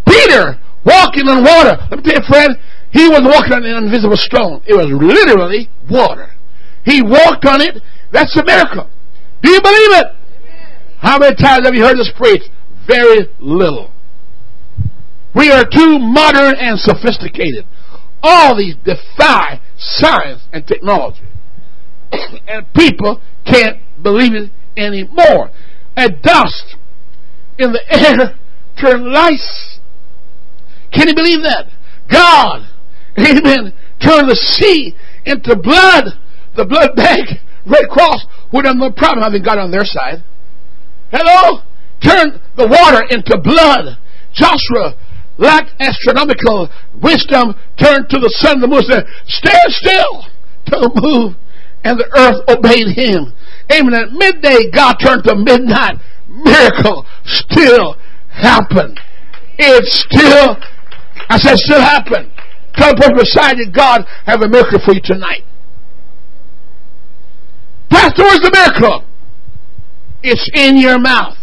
Peter 0.09 0.59
walking 0.87 1.29
on 1.29 1.45
water. 1.45 1.77
Let 1.91 1.99
me 1.99 2.11
tell 2.11 2.23
you, 2.23 2.27
friend, 2.27 2.57
he 2.91 3.07
was 3.07 3.21
walking 3.23 3.53
on 3.53 3.67
an 3.67 3.85
invisible 3.85 4.17
stone. 4.17 4.63
It 4.67 4.73
was 4.73 4.87
literally 4.89 5.69
water. 5.91 6.31
He 6.87 7.03
walked 7.03 7.45
on 7.45 7.61
it. 7.61 7.83
That's 8.13 8.37
a 8.37 8.45
miracle. 8.45 8.91
Do 9.43 9.51
you 9.51 9.61
believe 9.61 9.91
it? 9.93 10.07
How 10.99 11.19
many 11.19 11.35
times 11.37 11.65
have 11.65 11.75
you 11.75 11.83
heard 11.83 11.97
this 11.97 12.13
preached? 12.17 12.51
Very 12.87 13.29
little. 13.39 13.93
We 15.35 15.51
are 15.51 15.65
too 15.65 15.99
modern 15.99 16.57
and 16.57 16.79
sophisticated. 16.79 17.65
All 18.23 18.57
these 18.57 18.75
defy 18.85 19.61
science 19.79 20.43
and 20.53 20.67
technology. 20.67 21.23
and 22.49 22.67
people 22.75 23.21
can't 23.47 23.79
believe 24.03 24.35
it 24.35 24.51
anymore. 24.77 25.51
A 25.97 26.11
dust 26.11 26.77
in 27.59 27.73
the 27.73 27.83
air 27.89 28.39
turned 28.81 29.07
lice. 29.07 29.79
Can 30.93 31.09
you 31.09 31.15
believe 31.15 31.43
that? 31.43 31.67
God, 32.11 32.69
amen, 33.19 33.73
turned 34.03 34.29
the 34.29 34.37
sea 34.37 34.97
into 35.25 35.55
blood 35.57 36.19
the 36.57 36.65
blood 36.65 36.97
bank, 36.97 37.41
Red 37.71 37.89
Cross 37.89 38.27
would 38.53 38.67
have 38.67 38.77
no 38.77 38.91
problem 38.91 39.23
having 39.23 39.43
God 39.43 39.59
on 39.59 39.71
their 39.71 39.85
side. 39.85 40.23
Hello? 41.13 41.63
Turn 42.03 42.41
the 42.57 42.67
water 42.67 43.07
into 43.11 43.39
blood. 43.39 43.97
Joshua 44.33 44.97
lacked 45.39 45.73
astronomical 45.81 46.69
wisdom, 47.01 47.55
turned 47.79 48.09
to 48.11 48.19
the 48.19 48.31
sun 48.39 48.55
and 48.55 48.63
the 48.63 48.69
moon 48.69 48.83
said, 48.83 49.07
Stand 49.27 49.71
still. 49.71 50.27
Don't 50.67 50.95
move. 50.97 51.35
And 51.85 51.99
the 51.99 52.09
earth 52.13 52.45
obeyed 52.49 52.93
him. 52.93 53.33
Amen. 53.73 53.95
At 53.95 54.13
midday, 54.13 54.71
God 54.71 54.95
turned 55.01 55.25
to 55.25 55.35
midnight. 55.35 55.97
Miracle 56.29 57.07
still 57.25 57.97
happened. 58.29 59.01
It 59.59 59.85
still, 59.87 60.57
I 61.29 61.39
said, 61.39 61.57
still 61.57 61.81
happened. 61.81 62.31
Tell 62.75 62.95
the 62.95 63.13
beside 63.17 63.59
you, 63.59 63.71
God 63.71 64.05
have 64.27 64.43
a 64.43 64.49
miracle 64.49 64.79
for 64.85 64.95
you 64.95 65.01
tonight. 65.03 65.43
Pastor, 67.91 68.23
where's 68.23 68.41
the 68.41 68.51
miracle? 68.55 69.05
It's 70.23 70.49
in 70.55 70.79
your 70.79 70.99
mouth. 70.99 71.37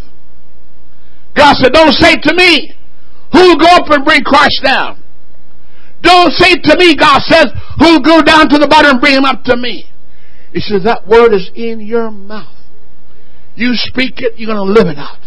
God 1.36 1.54
said, 1.56 1.72
don't 1.72 1.92
say 1.92 2.16
to 2.16 2.34
me, 2.34 2.72
who'll 3.32 3.56
go 3.56 3.66
up 3.66 3.90
and 3.90 4.04
bring 4.04 4.22
Christ 4.22 4.60
down? 4.64 5.02
Don't 6.00 6.32
say 6.32 6.54
to 6.54 6.76
me, 6.78 6.96
God 6.96 7.20
says, 7.22 7.46
who'll 7.78 8.00
go 8.00 8.22
down 8.22 8.48
to 8.48 8.58
the 8.58 8.66
bottom 8.68 8.92
and 8.92 9.00
bring 9.00 9.14
him 9.14 9.24
up 9.24 9.44
to 9.44 9.56
me? 9.56 9.84
He 10.52 10.60
says, 10.60 10.84
that 10.84 11.06
word 11.06 11.34
is 11.34 11.50
in 11.54 11.80
your 11.80 12.10
mouth. 12.10 12.56
You 13.54 13.72
speak 13.74 14.14
it, 14.18 14.38
you're 14.38 14.52
going 14.52 14.64
to 14.64 14.72
live 14.72 14.86
it 14.86 14.98
out. 14.98 15.18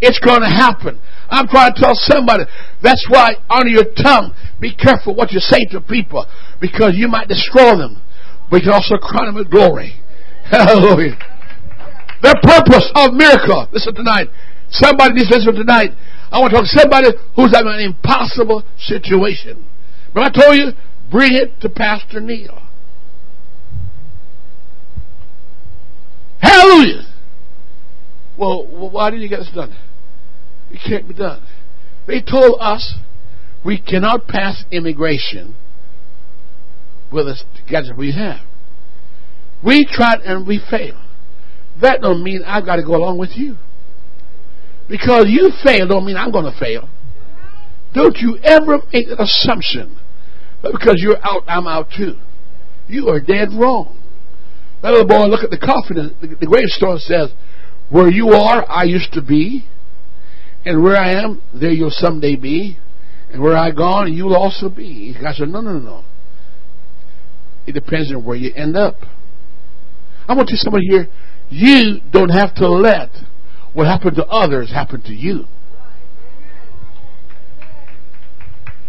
It's 0.00 0.18
going 0.18 0.42
to 0.42 0.50
happen. 0.50 1.00
I'm 1.30 1.48
trying 1.48 1.74
to 1.74 1.80
tell 1.80 1.94
somebody, 1.94 2.44
that's 2.82 3.06
why 3.08 3.36
on 3.48 3.68
your 3.70 3.84
tongue, 4.00 4.34
be 4.60 4.74
careful 4.74 5.14
what 5.14 5.32
you 5.32 5.40
say 5.40 5.64
to 5.70 5.80
people, 5.80 6.26
because 6.60 6.94
you 6.94 7.08
might 7.08 7.28
destroy 7.28 7.76
them, 7.76 8.02
but 8.50 8.58
you 8.58 8.70
can 8.70 8.74
also 8.74 8.96
crown 8.96 9.26
them 9.26 9.34
with 9.36 9.50
glory. 9.50 9.94
Hallelujah. 10.50 11.18
The 12.22 12.38
purpose 12.42 12.90
of 12.94 13.14
miracle. 13.14 13.68
Listen 13.72 13.94
tonight. 13.94 14.28
Somebody 14.70 15.14
needs 15.14 15.28
to 15.28 15.36
listen 15.36 15.54
tonight. 15.54 15.90
I 16.30 16.40
want 16.40 16.50
to 16.50 16.56
talk 16.56 16.64
to 16.64 16.78
somebody 16.78 17.08
who's 17.36 17.54
having 17.54 17.72
an 17.72 17.80
impossible 17.80 18.64
situation. 18.78 19.66
But 20.14 20.24
I 20.24 20.30
told 20.30 20.56
you, 20.56 20.72
bring 21.10 21.34
it 21.34 21.60
to 21.60 21.68
Pastor 21.68 22.20
Neil. 22.20 22.62
Hallelujah. 26.40 27.06
Well, 28.38 28.90
why 28.90 29.10
didn't 29.10 29.22
you 29.22 29.28
get 29.28 29.40
this 29.40 29.50
done? 29.54 29.76
It 30.70 30.80
can't 30.86 31.08
be 31.08 31.14
done. 31.14 31.44
They 32.06 32.20
told 32.20 32.58
us 32.60 32.94
we 33.64 33.80
cannot 33.80 34.28
pass 34.28 34.64
immigration 34.70 35.56
with 37.12 37.26
the 37.26 37.36
gadget 37.68 37.96
we 37.96 38.12
have. 38.12 38.40
We 39.64 39.86
tried 39.90 40.20
and 40.20 40.46
we 40.46 40.60
failed. 40.70 41.00
That 41.80 42.00
don't 42.00 42.22
mean 42.22 42.42
I've 42.44 42.64
got 42.64 42.76
to 42.76 42.82
go 42.82 42.96
along 42.96 43.18
with 43.18 43.30
you. 43.34 43.56
Because 44.88 45.26
you 45.28 45.50
failed 45.64 45.90
don't 45.90 46.06
mean 46.06 46.16
I'm 46.16 46.32
going 46.32 46.50
to 46.50 46.58
fail. 46.58 46.88
Don't 47.94 48.16
you 48.18 48.38
ever 48.42 48.78
make 48.92 49.08
an 49.08 49.18
assumption 49.18 49.98
that 50.62 50.72
because 50.72 50.96
you're 50.98 51.18
out, 51.22 51.42
I'm 51.46 51.66
out 51.66 51.88
too. 51.96 52.16
You 52.88 53.08
are 53.08 53.20
dead 53.20 53.48
wrong. 53.52 53.98
That 54.82 54.92
little 54.92 55.06
boy 55.06 55.26
look 55.26 55.44
at 55.44 55.50
the 55.50 55.58
coffin, 55.58 56.14
the, 56.20 56.36
the 56.40 56.46
gravestone 56.46 56.98
says, 56.98 57.30
where 57.90 58.08
you 58.08 58.30
are, 58.30 58.64
I 58.68 58.84
used 58.84 59.12
to 59.14 59.22
be. 59.22 59.66
And 60.64 60.82
where 60.82 60.96
I 60.96 61.22
am, 61.22 61.42
there 61.54 61.70
you'll 61.70 61.90
someday 61.90 62.36
be. 62.36 62.78
And 63.30 63.42
where 63.42 63.56
I 63.56 63.70
gone, 63.70 64.12
you'll 64.12 64.34
also 64.34 64.68
be. 64.68 65.14
God 65.20 65.34
said, 65.34 65.48
no, 65.48 65.60
no, 65.60 65.72
no, 65.74 65.78
no. 65.78 66.04
It 67.66 67.72
depends 67.72 68.12
on 68.12 68.24
where 68.24 68.36
you 68.36 68.52
end 68.54 68.76
up. 68.76 68.96
I 70.28 70.34
want 70.34 70.48
to 70.48 70.54
tell 70.54 70.62
somebody 70.62 70.86
here, 70.86 71.08
you 71.48 72.00
don't 72.12 72.28
have 72.28 72.54
to 72.56 72.68
let 72.68 73.10
what 73.72 73.86
happened 73.86 74.16
to 74.16 74.26
others 74.26 74.70
happen 74.70 75.00
to 75.02 75.14
you. 75.14 75.46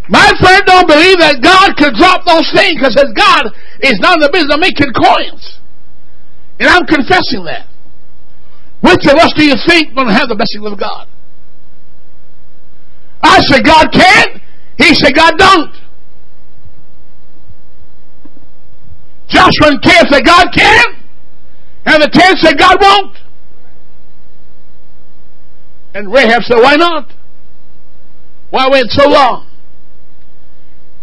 My 0.09 0.25
friend 0.41 0.63
don't 0.65 0.87
believe 0.87 1.19
that 1.21 1.37
God 1.39 1.77
could 1.77 1.93
drop 1.93 2.25
those 2.25 2.49
things 2.51 2.81
because 2.81 2.97
God 3.13 3.53
is 3.79 3.99
not 4.01 4.17
in 4.17 4.21
the 4.25 4.33
business 4.33 4.53
of 4.53 4.59
making 4.59 4.91
coins. 4.91 5.61
And 6.59 6.67
I'm 6.67 6.85
confessing 6.85 7.45
that. 7.45 7.69
Which 8.81 9.05
of 9.05 9.15
us 9.21 9.31
do 9.37 9.45
you 9.45 9.55
think 9.67 9.93
to 9.95 10.05
have 10.11 10.27
the 10.27 10.35
blessing 10.35 10.65
of 10.65 10.79
God? 10.79 11.07
I 13.21 13.39
say 13.47 13.61
God 13.61 13.91
can. 13.93 14.41
He 14.77 14.95
said 14.95 15.13
God 15.13 15.37
don't. 15.37 15.71
Joshua 19.29 19.77
and 19.77 19.81
Caleb 19.83 20.07
said 20.09 20.25
God 20.25 20.47
can. 20.55 20.98
And 21.89 22.03
the 22.03 22.07
ten 22.07 22.37
said 22.37 22.59
God 22.59 22.77
won't. 22.79 23.17
And 25.95 26.13
Rahab 26.13 26.43
said, 26.43 26.61
why 26.61 26.75
not? 26.75 27.11
Why 28.51 28.69
wait 28.69 28.91
so 28.91 29.09
long? 29.09 29.47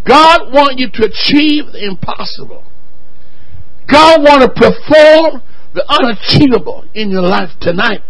God 0.05 0.53
wants 0.53 0.81
you 0.81 0.89
to 0.89 1.07
achieve 1.07 1.73
the 1.73 1.85
impossible. 1.85 2.63
God 3.89 4.23
wants 4.23 4.47
to 4.47 4.53
perform 4.53 5.43
the 5.75 5.85
unachievable 5.89 6.85
in 6.95 7.11
your 7.11 7.23
life 7.23 7.51
tonight. 7.61 8.03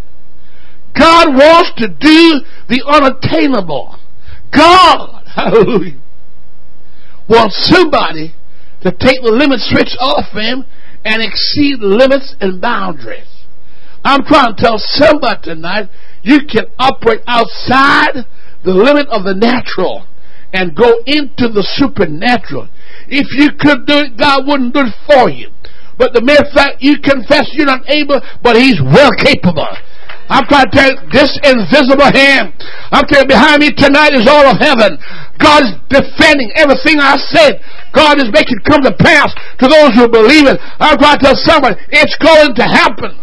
God 0.92 1.34
wants 1.34 1.72
to 1.78 1.88
do 1.88 2.42
the 2.68 2.84
unattainable. 2.86 3.98
God, 4.54 5.24
hallelujah, 5.34 5.98
wants 7.26 7.56
somebody 7.70 8.34
to 8.82 8.92
take 8.92 9.22
the 9.22 9.32
limit 9.32 9.60
switch 9.60 9.96
off 9.98 10.30
him 10.32 10.66
and 11.06 11.22
exceed 11.22 11.78
limits 11.78 12.34
and 12.40 12.60
boundaries. 12.60 13.46
I'm 14.04 14.24
trying 14.24 14.56
to 14.56 14.62
tell 14.62 14.78
somebody 14.78 15.54
tonight 15.54 15.88
you 16.22 16.40
can 16.50 16.66
operate 16.78 17.20
outside 17.28 18.26
the 18.64 18.74
limit 18.74 19.06
of 19.08 19.22
the 19.22 19.34
natural 19.34 20.06
and 20.52 20.74
go 20.74 20.98
into 21.06 21.46
the 21.46 21.62
supernatural. 21.78 22.68
If 23.06 23.30
you 23.38 23.54
could 23.54 23.86
do 23.86 24.02
it, 24.02 24.18
God 24.18 24.46
wouldn't 24.46 24.74
do 24.74 24.80
it 24.82 24.94
for 25.06 25.30
you. 25.30 25.50
But 25.96 26.12
the 26.12 26.22
mere 26.22 26.42
fact 26.52 26.82
you 26.82 26.98
confess 26.98 27.50
you're 27.52 27.66
not 27.66 27.88
able, 27.88 28.20
but 28.42 28.56
He's 28.56 28.82
well 28.82 29.12
capable. 29.22 29.70
I'm 30.28 30.46
trying 30.50 30.66
to 30.66 30.74
tell 30.74 30.90
you, 30.90 30.98
this 31.14 31.30
invisible 31.46 32.10
hand, 32.10 32.50
I'm 32.90 33.06
telling 33.06 33.30
you, 33.30 33.34
behind 33.34 33.62
me 33.62 33.70
tonight 33.70 34.10
is 34.12 34.26
all 34.26 34.46
of 34.50 34.58
heaven. 34.58 34.98
God 35.38 35.62
is 35.62 35.72
defending 35.86 36.50
everything 36.58 36.98
I 36.98 37.14
said. 37.30 37.62
God 37.94 38.18
is 38.18 38.28
making 38.34 38.58
come 38.66 38.82
to 38.82 38.92
pass 38.92 39.30
to 39.62 39.66
those 39.70 39.94
who 39.94 40.10
believe 40.10 40.50
it. 40.50 40.58
I'm 40.82 40.98
trying 40.98 41.18
to 41.18 41.30
tell 41.30 41.38
somebody, 41.38 41.78
it's 41.94 42.16
going 42.18 42.54
to 42.58 42.66
happen. 42.66 43.14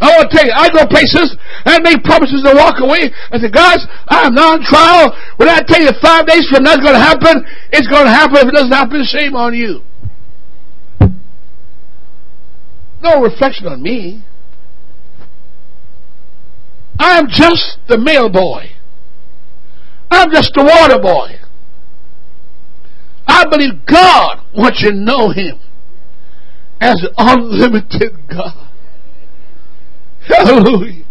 I 0.00 0.16
want 0.16 0.30
to 0.30 0.36
tell 0.36 0.46
you, 0.48 0.52
I 0.56 0.72
go 0.72 0.88
places 0.88 1.36
and 1.68 1.84
make 1.84 2.02
promises 2.04 2.40
to 2.40 2.56
walk 2.56 2.80
away. 2.80 3.12
I 3.30 3.36
say, 3.36 3.52
guys, 3.52 3.84
I'm 4.08 4.32
not 4.32 4.60
on 4.60 4.64
trial. 4.64 5.12
When 5.36 5.48
I 5.48 5.60
tell 5.60 5.80
you 5.80 5.92
five 6.00 6.24
days 6.24 6.48
from 6.48 6.64
now 6.64 6.72
it's 6.72 6.82
going 6.82 6.96
to 6.96 7.04
happen, 7.04 7.44
it's 7.70 7.86
going 7.86 8.08
to 8.08 8.10
happen. 8.10 8.36
If 8.40 8.48
it 8.48 8.54
doesn't 8.56 8.72
happen, 8.72 9.04
shame 9.04 9.36
on 9.36 9.52
you. 9.52 9.84
No 13.02 13.20
reflection 13.20 13.66
on 13.66 13.82
me. 13.82 14.24
I'm 17.00 17.28
just 17.28 17.78
the 17.88 17.96
mail 17.96 18.28
boy. 18.28 18.72
I'm 20.10 20.30
just 20.30 20.52
the 20.54 20.62
water 20.62 21.00
boy. 21.00 21.40
I 23.26 23.46
believe 23.48 23.86
God 23.86 24.44
wants 24.54 24.82
you 24.82 24.90
to 24.90 24.96
know 24.96 25.30
Him 25.30 25.58
as 26.78 27.02
an 27.02 27.14
unlimited 27.16 28.28
God. 28.28 28.68
Hallelujah. 30.28 31.04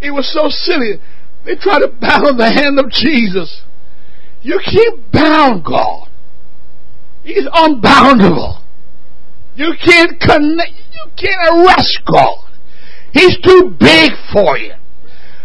It 0.00 0.10
was 0.10 0.28
so 0.32 0.48
silly. 0.48 1.00
They 1.44 1.54
tried 1.54 1.80
to 1.80 1.88
bound 1.88 2.40
the 2.40 2.50
hand 2.50 2.80
of 2.80 2.90
Jesus. 2.90 3.62
You 4.42 4.58
can't 4.58 5.12
bound 5.12 5.64
God. 5.64 6.08
He's 7.22 7.46
unboundable. 7.46 8.60
You 9.54 9.74
can't 9.82 10.18
connect, 10.18 10.72
you 10.92 11.10
can't 11.16 11.58
arrest 11.58 12.00
God. 12.12 12.43
He's 13.14 13.38
too 13.38 13.74
big 13.78 14.12
for 14.32 14.58
you. 14.58 14.74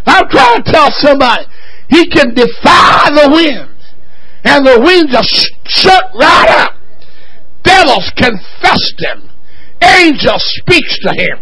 I'm 0.06 0.28
trying 0.28 0.62
to 0.62 0.72
tell 0.72 0.90
somebody, 0.90 1.44
he 1.88 2.06
can 2.08 2.34
defy 2.34 3.10
the 3.14 3.30
wind. 3.32 3.70
And 4.44 4.66
the 4.66 4.80
wind 4.80 5.08
just 5.10 5.50
shut 5.66 6.04
right 6.14 6.48
up. 6.50 6.74
Devils 7.62 8.10
confess 8.16 8.92
him. 8.98 9.30
Angels 9.82 10.42
speaks 10.60 10.98
to 11.00 11.10
him. 11.10 11.38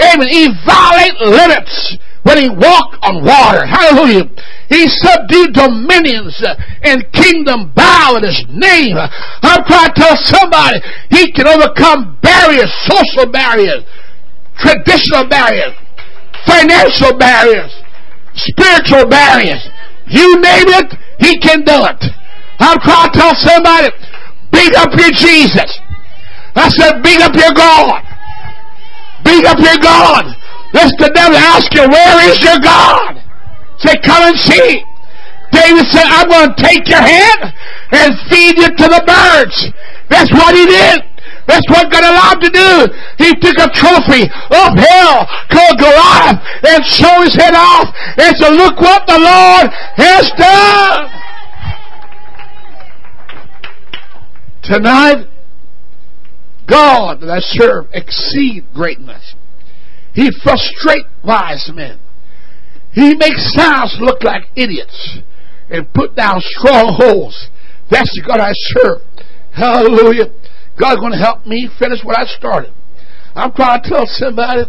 Amen. 0.00 0.28
He 0.28 0.48
violate 0.66 1.16
limits 1.20 1.96
when 2.22 2.38
he 2.38 2.48
walked 2.48 2.96
on 3.02 3.24
water. 3.24 3.64
Hallelujah. 3.64 4.28
He 4.68 4.88
subdued 4.88 5.54
dominions 5.54 6.42
and 6.82 7.10
kingdom 7.12 7.72
bow 7.74 8.16
in 8.16 8.24
his 8.24 8.44
name. 8.50 8.96
I'm 8.98 9.64
trying 9.64 9.92
to 9.92 9.94
tell 9.94 10.16
somebody 10.16 10.80
he 11.10 11.32
can 11.32 11.46
overcome 11.46 12.18
barriers, 12.20 12.72
social 12.84 13.30
barriers, 13.30 13.84
traditional 14.58 15.28
barriers, 15.28 15.74
financial 16.46 17.16
barriers, 17.16 17.72
spiritual 18.34 19.06
barriers. 19.06 19.62
You 20.06 20.40
name 20.40 20.68
it, 20.80 20.94
he 21.20 21.38
can 21.38 21.64
do 21.64 21.76
it. 21.84 22.00
I'm 22.58 22.78
trying 22.80 23.10
to 23.10 23.18
tell 23.18 23.34
somebody, 23.34 23.88
beat 24.52 24.74
up 24.76 24.94
your 24.96 25.12
Jesus. 25.12 25.80
I 26.54 26.68
said, 26.70 27.02
beat 27.02 27.20
up 27.20 27.34
your 27.34 27.52
God. 27.52 28.00
Beat 29.24 29.44
up 29.44 29.58
your 29.58 29.76
God. 29.82 30.24
Let 30.72 30.92
the 30.98 31.10
devil 31.12 31.36
ask 31.36 31.72
you, 31.74 31.88
where 31.88 32.30
is 32.30 32.40
your 32.42 32.60
God? 32.60 33.20
Say, 33.78 33.94
come 34.04 34.22
and 34.22 34.38
see. 34.38 34.82
David 35.52 35.86
said, 35.88 36.04
I'm 36.06 36.28
going 36.28 36.54
to 36.54 36.62
take 36.62 36.88
your 36.88 37.00
hand 37.00 37.52
and 37.92 38.14
feed 38.30 38.56
you 38.56 38.68
to 38.68 38.86
the 38.88 39.02
birds. 39.06 39.72
That's 40.08 40.32
what 40.32 40.54
he 40.54 40.66
did. 40.66 41.15
That's 41.46 41.66
what 41.70 41.90
God 41.90 42.02
allowed 42.02 42.40
to 42.42 42.50
do. 42.50 42.72
He 43.18 43.32
took 43.38 43.56
a 43.58 43.70
trophy 43.70 44.26
of 44.26 44.68
hell 44.74 45.26
called 45.50 45.78
Goliath 45.78 46.42
and 46.66 46.84
showed 46.84 47.22
his 47.22 47.34
head 47.34 47.54
off 47.54 47.86
and 48.18 48.36
said, 48.36 48.50
look 48.50 48.80
what 48.80 49.06
the 49.06 49.18
Lord 49.18 49.70
has 49.96 50.30
done. 50.36 51.10
Tonight, 54.62 55.28
God 56.68 57.20
that 57.20 57.30
I 57.30 57.38
serve 57.38 57.86
exceed 57.92 58.64
greatness. 58.74 59.36
He 60.12 60.30
frustrate 60.42 61.06
wise 61.22 61.70
men. 61.72 62.00
He 62.92 63.14
makes 63.14 63.52
sounds 63.54 63.96
look 64.00 64.24
like 64.24 64.48
idiots 64.56 65.18
and 65.70 65.92
put 65.92 66.16
down 66.16 66.40
strongholds. 66.40 67.48
That's 67.90 68.10
the 68.14 68.24
God 68.26 68.40
I 68.40 68.52
serve. 68.52 69.02
Hallelujah. 69.52 70.32
God's 70.78 71.00
going 71.00 71.12
to 71.12 71.18
help 71.18 71.46
me 71.46 71.68
finish 71.78 72.00
what 72.04 72.18
I 72.18 72.24
started. 72.24 72.72
I'm 73.34 73.52
trying 73.52 73.82
to 73.82 73.88
tell 73.88 74.06
somebody 74.06 74.64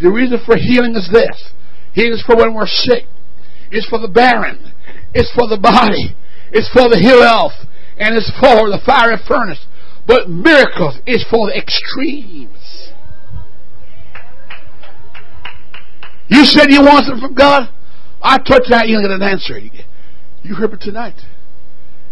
the 0.00 0.10
reason 0.10 0.38
for 0.44 0.56
healing 0.56 0.94
is 0.94 1.08
this. 1.12 1.52
Healing 1.92 2.14
is 2.14 2.24
for 2.26 2.36
when 2.36 2.54
we're 2.54 2.66
sick. 2.66 3.04
It's 3.70 3.88
for 3.88 3.98
the 3.98 4.08
barren. 4.08 4.72
It's 5.14 5.30
for 5.34 5.48
the 5.48 5.58
body. 5.58 6.14
It's 6.50 6.68
for 6.70 6.88
the 6.88 6.98
health. 6.98 7.54
And 7.98 8.16
it's 8.16 8.30
for 8.40 8.70
the 8.70 8.80
fiery 8.84 9.16
furnace. 9.26 9.64
But 10.06 10.28
miracles 10.28 10.98
is 11.06 11.24
for 11.30 11.48
the 11.48 11.56
extremes. 11.56 12.92
You 16.28 16.44
said 16.44 16.70
you 16.70 16.82
want 16.82 17.06
something 17.06 17.28
from 17.28 17.34
God? 17.34 17.70
I 18.22 18.38
you 18.38 18.70
that 18.70 18.88
you 18.88 19.00
get 19.00 19.10
an 19.10 19.22
answer. 19.22 19.58
You 20.42 20.54
heard 20.54 20.72
it 20.72 20.80
tonight. 20.80 21.20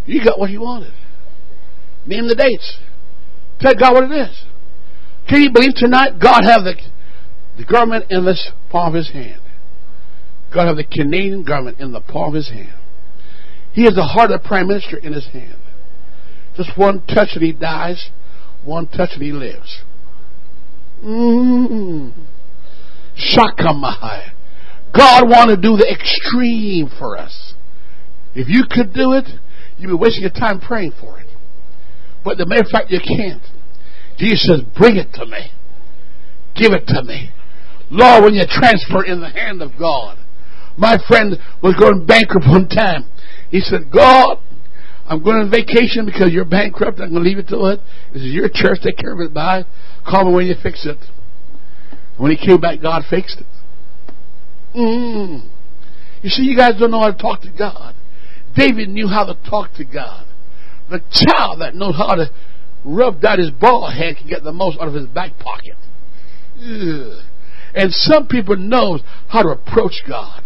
You 0.07 0.23
got 0.25 0.39
what 0.39 0.51
you 0.51 0.61
wanted. 0.61 0.93
Name 2.07 2.29
the 2.29 2.35
dates. 2.35 2.79
Tell 3.63 3.75
God 3.79 3.95
what 3.95 4.11
it 4.11 4.29
is. 4.29 4.45
Can 5.29 5.41
you 5.41 5.53
believe 5.53 5.75
tonight 5.77 6.19
God 6.21 6.43
have 6.45 6.65
the, 6.65 6.75
the 7.57 7.65
government 7.65 8.07
in 8.11 8.25
this 8.25 8.51
palm 8.71 8.89
of 8.89 8.95
his 8.95 9.13
hand? 9.13 9.41
God 10.53 10.67
have 10.67 10.77
the 10.77 10.85
Canadian 10.85 11.45
government 11.45 11.79
in 11.79 11.93
the 11.93 12.01
palm 12.01 12.31
of 12.31 12.35
his 12.35 12.51
hand. 12.51 12.75
He 13.73 13.85
has 13.85 13.95
the 13.95 14.03
heart 14.03 14.31
of 14.33 14.43
the 14.43 14.49
Prime 14.49 14.67
Minister 14.67 14.99
in 14.99 15.13
his 15.13 15.27
hand. 15.29 15.59
Just 16.57 16.77
one 16.77 17.07
touch 17.07 17.31
and 17.35 17.43
he 17.43 17.53
dies, 17.53 18.11
one 18.65 18.87
touch 18.89 19.11
and 19.15 19.23
he 19.23 19.33
lives. 19.33 19.83
Mm. 21.03 22.13
Shakamai. 23.17 24.33
God 24.95 25.29
want 25.29 25.51
to 25.51 25.57
do 25.57 25.77
the 25.77 25.89
extreme 25.91 26.91
for 26.99 27.17
us. 27.17 27.55
If 28.35 28.49
you 28.49 28.65
could 28.69 28.93
do 28.93 29.13
it, 29.13 29.27
you'd 29.79 29.89
be 29.89 29.95
wasting 29.95 30.23
your 30.23 30.31
time 30.31 30.61
praying 30.61 30.93
for 31.01 31.19
it. 31.21 31.22
But 32.25 32.39
the 32.39 32.47
matter 32.47 32.62
of 32.62 32.68
fact 32.68 32.91
you 32.91 33.01
can't. 33.01 33.43
Jesus 34.18 34.47
says, 34.47 34.61
bring 34.79 34.97
it 34.97 35.12
to 35.14 35.27
me. 35.27 35.51
Give 36.55 36.73
it 36.73 36.87
to 36.89 37.03
me. 37.03 37.31
Lord, 37.91 38.25
when 38.25 38.35
you 38.35 38.45
transfer 38.49 39.05
in 39.05 39.20
the 39.20 39.31
hand 39.31 39.62
of 39.62 39.73
God. 39.79 40.18
My 40.77 40.97
friend 41.07 41.37
was 41.62 41.75
going 41.75 42.07
bankrupt 42.07 42.47
one 42.49 42.68
time. 42.68 43.05
He 43.51 43.61
said, 43.61 43.91
God, 43.93 44.39
I'm 45.07 45.23
going 45.23 45.37
on 45.37 45.51
vacation 45.51 46.07
because 46.07 46.33
you're 46.33 46.47
bankrupt. 46.47 47.01
I'm 47.01 47.11
going 47.11 47.23
to 47.23 47.29
leave 47.29 47.39
it 47.39 47.49
to 47.49 47.66
it. 47.66 47.81
This 48.12 48.23
is 48.23 48.33
your 48.33 48.49
church. 48.49 48.79
Take 48.83 48.97
care 48.97 49.12
of 49.12 49.20
it. 49.20 49.35
Bye. 49.35 49.64
Call 50.09 50.25
me 50.27 50.33
when 50.33 50.47
you 50.47 50.55
fix 50.62 50.87
it. 50.87 50.99
When 52.16 52.31
he 52.31 52.37
came 52.37 52.61
back, 52.61 52.81
God 52.81 53.03
fixed 53.11 53.41
it. 53.41 53.47
Mm. 54.75 55.51
You 56.23 56.31
see, 56.31 56.43
you 56.45 56.57
guys 56.57 56.79
don't 56.79 56.91
know 56.91 57.01
how 57.01 57.11
to 57.11 57.18
talk 57.18 57.43
to 57.43 57.53
God. 57.57 57.95
David 58.57 58.89
knew 58.89 59.09
how 59.09 59.25
to 59.25 59.35
talk 59.49 59.75
to 59.75 59.85
God. 59.85 60.27
The 60.93 61.01
child 61.11 61.62
that 61.62 61.74
knows 61.74 61.97
how 61.97 62.14
to 62.16 62.30
rub 62.84 63.22
down 63.22 63.38
his 63.38 63.51
bald 63.51 63.95
head 63.95 64.16
can 64.18 64.28
get 64.28 64.45
the 64.45 64.53
most 64.53 64.78
out 64.78 64.88
of 64.88 64.95
his 64.95 65.07
back 65.07 65.38
pocket. 65.38 65.76
Ugh. 66.61 67.24
And 67.74 67.93
some 67.93 68.26
people 68.28 68.57
know 68.57 68.99
how 69.28 69.43
to 69.43 69.49
approach 69.49 70.03
God. 70.07 70.43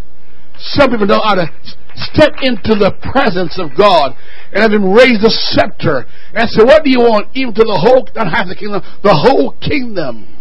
Some 0.59 0.91
people 0.91 1.07
know 1.07 1.21
how 1.21 1.35
to 1.35 1.51
step 1.97 2.35
into 2.43 2.79
the 2.79 2.95
presence 3.13 3.59
of 3.59 3.77
God 3.77 4.15
and 4.53 4.63
have 4.63 4.73
him 4.73 4.93
raise 4.93 5.21
the 5.21 5.31
scepter 5.31 6.07
and 6.33 6.49
say, 6.49 6.63
What 6.63 6.85
do 6.85 6.91
you 6.91 7.01
want? 7.01 7.29
Even 7.35 7.53
to 7.55 7.65
the 7.65 7.75
whole, 7.75 8.09
not 8.15 8.31
half 8.31 8.47
the 8.47 8.55
kingdom, 8.55 8.81
the 9.03 9.15
whole 9.15 9.53
kingdom. 9.61 10.36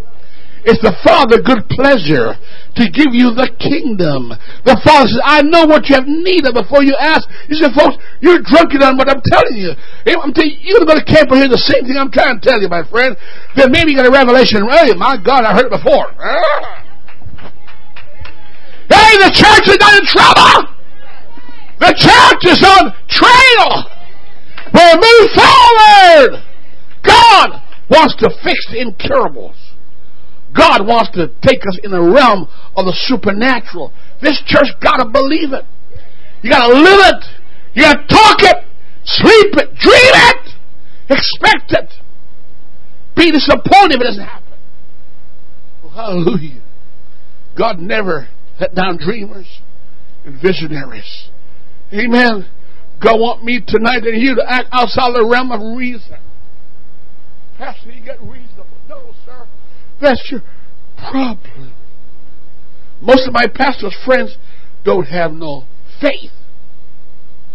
It's 0.65 0.81
the 0.81 0.97
Father 1.05 1.37
good 1.45 1.69
pleasure 1.69 2.33
to 2.33 2.83
give 2.89 3.13
you 3.13 3.29
the 3.37 3.45
kingdom. 3.61 4.33
The 4.65 4.73
Father 4.81 5.07
says, 5.13 5.21
I 5.21 5.45
know 5.45 5.69
what 5.69 5.85
you 5.85 5.95
have 5.95 6.09
need 6.09 6.41
of 6.49 6.57
before 6.57 6.81
you 6.81 6.97
ask. 6.97 7.29
He 7.45 7.53
said, 7.53 7.77
folks, 7.77 8.01
you're 8.17 8.41
drunk 8.41 8.73
on 8.81 8.97
what 8.97 9.05
I'm 9.05 9.21
telling 9.21 9.61
you. 9.61 9.77
I'm 10.09 10.33
telling 10.33 10.57
you, 10.57 10.73
you're 10.73 10.89
going 10.89 10.97
to 10.97 11.05
camp 11.05 11.29
hear 11.29 11.45
the 11.45 11.61
same 11.61 11.85
thing 11.85 11.93
I'm 11.93 12.09
trying 12.09 12.41
to 12.41 12.43
tell 12.43 12.57
you, 12.57 12.67
my 12.67 12.81
friend. 12.89 13.13
Then 13.53 13.69
maybe 13.69 13.93
you 13.93 13.97
got 14.01 14.09
a 14.09 14.11
revelation. 14.11 14.65
Hey, 14.65 14.97
my 14.97 15.21
God, 15.21 15.45
I 15.45 15.53
heard 15.53 15.69
it 15.69 15.75
before. 15.77 16.09
Ah. 16.17 16.81
Hey, 18.89 19.21
the 19.21 19.31
church 19.33 19.65
is 19.69 19.77
not 19.77 19.93
in 20.01 20.05
trouble. 20.09 20.73
The 21.77 21.93
church 21.93 22.41
is 22.49 22.61
on 22.65 22.89
trail. 23.05 23.69
We'll 24.73 24.97
move 24.97 25.25
forward. 25.37 26.41
God 27.05 27.61
wants 27.89 28.15
to 28.17 28.33
fix 28.41 28.65
the 28.73 28.81
incurables. 28.81 29.64
God 30.55 30.87
wants 30.87 31.11
to 31.11 31.27
take 31.41 31.61
us 31.67 31.77
in 31.83 31.91
the 31.91 32.01
realm 32.01 32.47
of 32.75 32.85
the 32.85 32.95
supernatural. 33.05 33.91
This 34.21 34.41
church 34.47 34.67
got 34.81 34.97
to 34.97 35.05
believe 35.05 35.51
it. 35.51 35.65
You 36.41 36.49
got 36.49 36.67
to 36.67 36.73
live 36.73 36.99
it. 37.11 37.25
You 37.75 37.81
got 37.83 37.93
to 37.93 38.07
talk 38.07 38.37
it, 38.39 38.63
sleep 39.03 39.53
it, 39.57 39.75
dream 39.75 40.15
it, 40.15 40.49
expect 41.09 41.73
it. 41.73 41.91
Be 43.17 43.31
disappointed 43.31 43.95
if 43.95 44.01
it 44.01 44.03
doesn't 44.05 44.23
happen. 44.23 44.53
Oh, 45.83 45.89
hallelujah. 45.89 46.61
God 47.57 47.79
never 47.79 48.29
let 48.59 48.73
down 48.75 48.97
dreamers 48.97 49.59
and 50.25 50.41
visionaries. 50.41 51.29
Amen. 51.93 52.45
God 53.03 53.19
want 53.19 53.43
me 53.43 53.61
tonight 53.65 54.03
and 54.03 54.21
you 54.21 54.35
to 54.35 54.43
act 54.47 54.69
outside 54.71 55.13
the 55.13 55.25
realm 55.25 55.51
of 55.51 55.77
reason. 55.77 56.17
Pastor, 57.57 57.91
you 57.91 58.03
get 58.03 58.21
reasonable. 58.21 58.67
No. 58.87 59.13
That's 60.01 60.27
your 60.31 60.41
problem. 60.97 61.73
Most 63.01 63.27
of 63.27 63.33
my 63.33 63.45
pastor's 63.47 63.95
friends 64.05 64.37
don't 64.83 65.05
have 65.05 65.31
no 65.31 65.63
faith. 66.01 66.31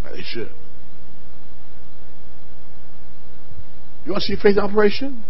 They 0.05 0.22
should. 0.22 0.51
You 4.05 4.12
want 4.12 4.24
to 4.26 4.36
see 4.36 4.43
faith 4.43 4.59
operation? 4.59 5.24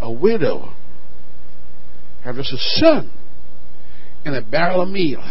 A 0.00 0.10
widow 0.10 0.72
had 2.24 2.34
just 2.34 2.52
a 2.52 2.58
son 2.58 3.12
in 4.24 4.34
a 4.34 4.42
barrel 4.42 4.82
of 4.82 4.88
meal. 4.88 5.22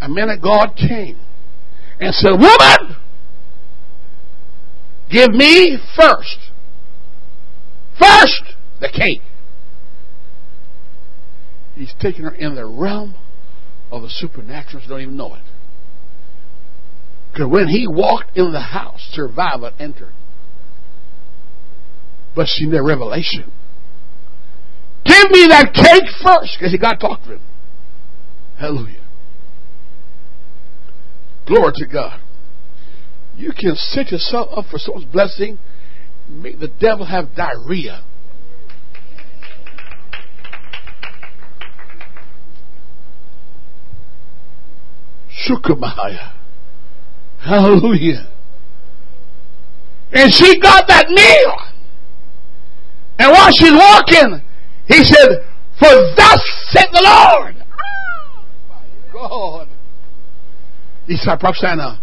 A 0.00 0.08
man 0.08 0.28
of 0.28 0.42
God 0.42 0.74
came 0.76 1.18
and 2.00 2.14
said, 2.14 2.32
Woman, 2.32 2.96
give 5.10 5.30
me 5.30 5.78
first. 5.96 6.38
First 7.98 8.42
the 8.80 8.88
cake. 8.88 9.20
He's 11.80 11.94
taking 11.98 12.24
her 12.24 12.34
in 12.34 12.56
the 12.56 12.66
realm 12.66 13.14
of 13.90 14.02
the 14.02 14.10
supernatural. 14.10 14.82
She 14.82 14.88
don't 14.90 15.00
even 15.00 15.16
know 15.16 15.34
it. 15.34 15.42
Because 17.32 17.48
when 17.48 17.68
he 17.68 17.86
walked 17.88 18.36
in 18.36 18.52
the 18.52 18.60
house, 18.60 19.00
survival 19.12 19.72
entered. 19.78 20.12
But 22.36 22.48
she 22.48 22.66
needed 22.66 22.82
revelation. 22.82 23.50
Give 25.06 25.30
me 25.30 25.46
that 25.48 25.72
cake 25.72 26.10
first. 26.22 26.58
Because 26.58 26.70
he 26.70 26.76
got 26.76 27.00
to 27.00 27.08
talk 27.08 27.22
to 27.22 27.36
him. 27.36 27.42
Hallelujah. 28.58 29.00
Glory 31.46 31.72
to 31.76 31.86
God. 31.86 32.20
You 33.36 33.52
can 33.58 33.74
set 33.74 34.12
yourself 34.12 34.50
up 34.54 34.66
for 34.70 34.76
someone's 34.76 35.10
blessing, 35.10 35.58
make 36.28 36.60
the 36.60 36.70
devil 36.78 37.06
have 37.06 37.34
diarrhea. 37.34 38.04
Shukamaya. 45.46 46.32
Hallelujah. 47.38 48.28
And 50.12 50.32
she 50.32 50.60
got 50.60 50.86
that 50.88 51.08
meal. 51.08 51.56
And 53.18 53.32
while 53.32 53.52
she's 53.52 53.72
walking, 53.72 54.42
he 54.86 55.04
said, 55.04 55.28
For 55.78 55.88
thus 56.16 56.40
said 56.70 56.86
the 56.92 57.02
Lord. 57.02 57.56
Oh, 59.14 59.58
God. 59.66 59.68
He 61.06 61.16
said, 61.16 61.38
prophesying 61.38 61.80
uh, 61.80 61.98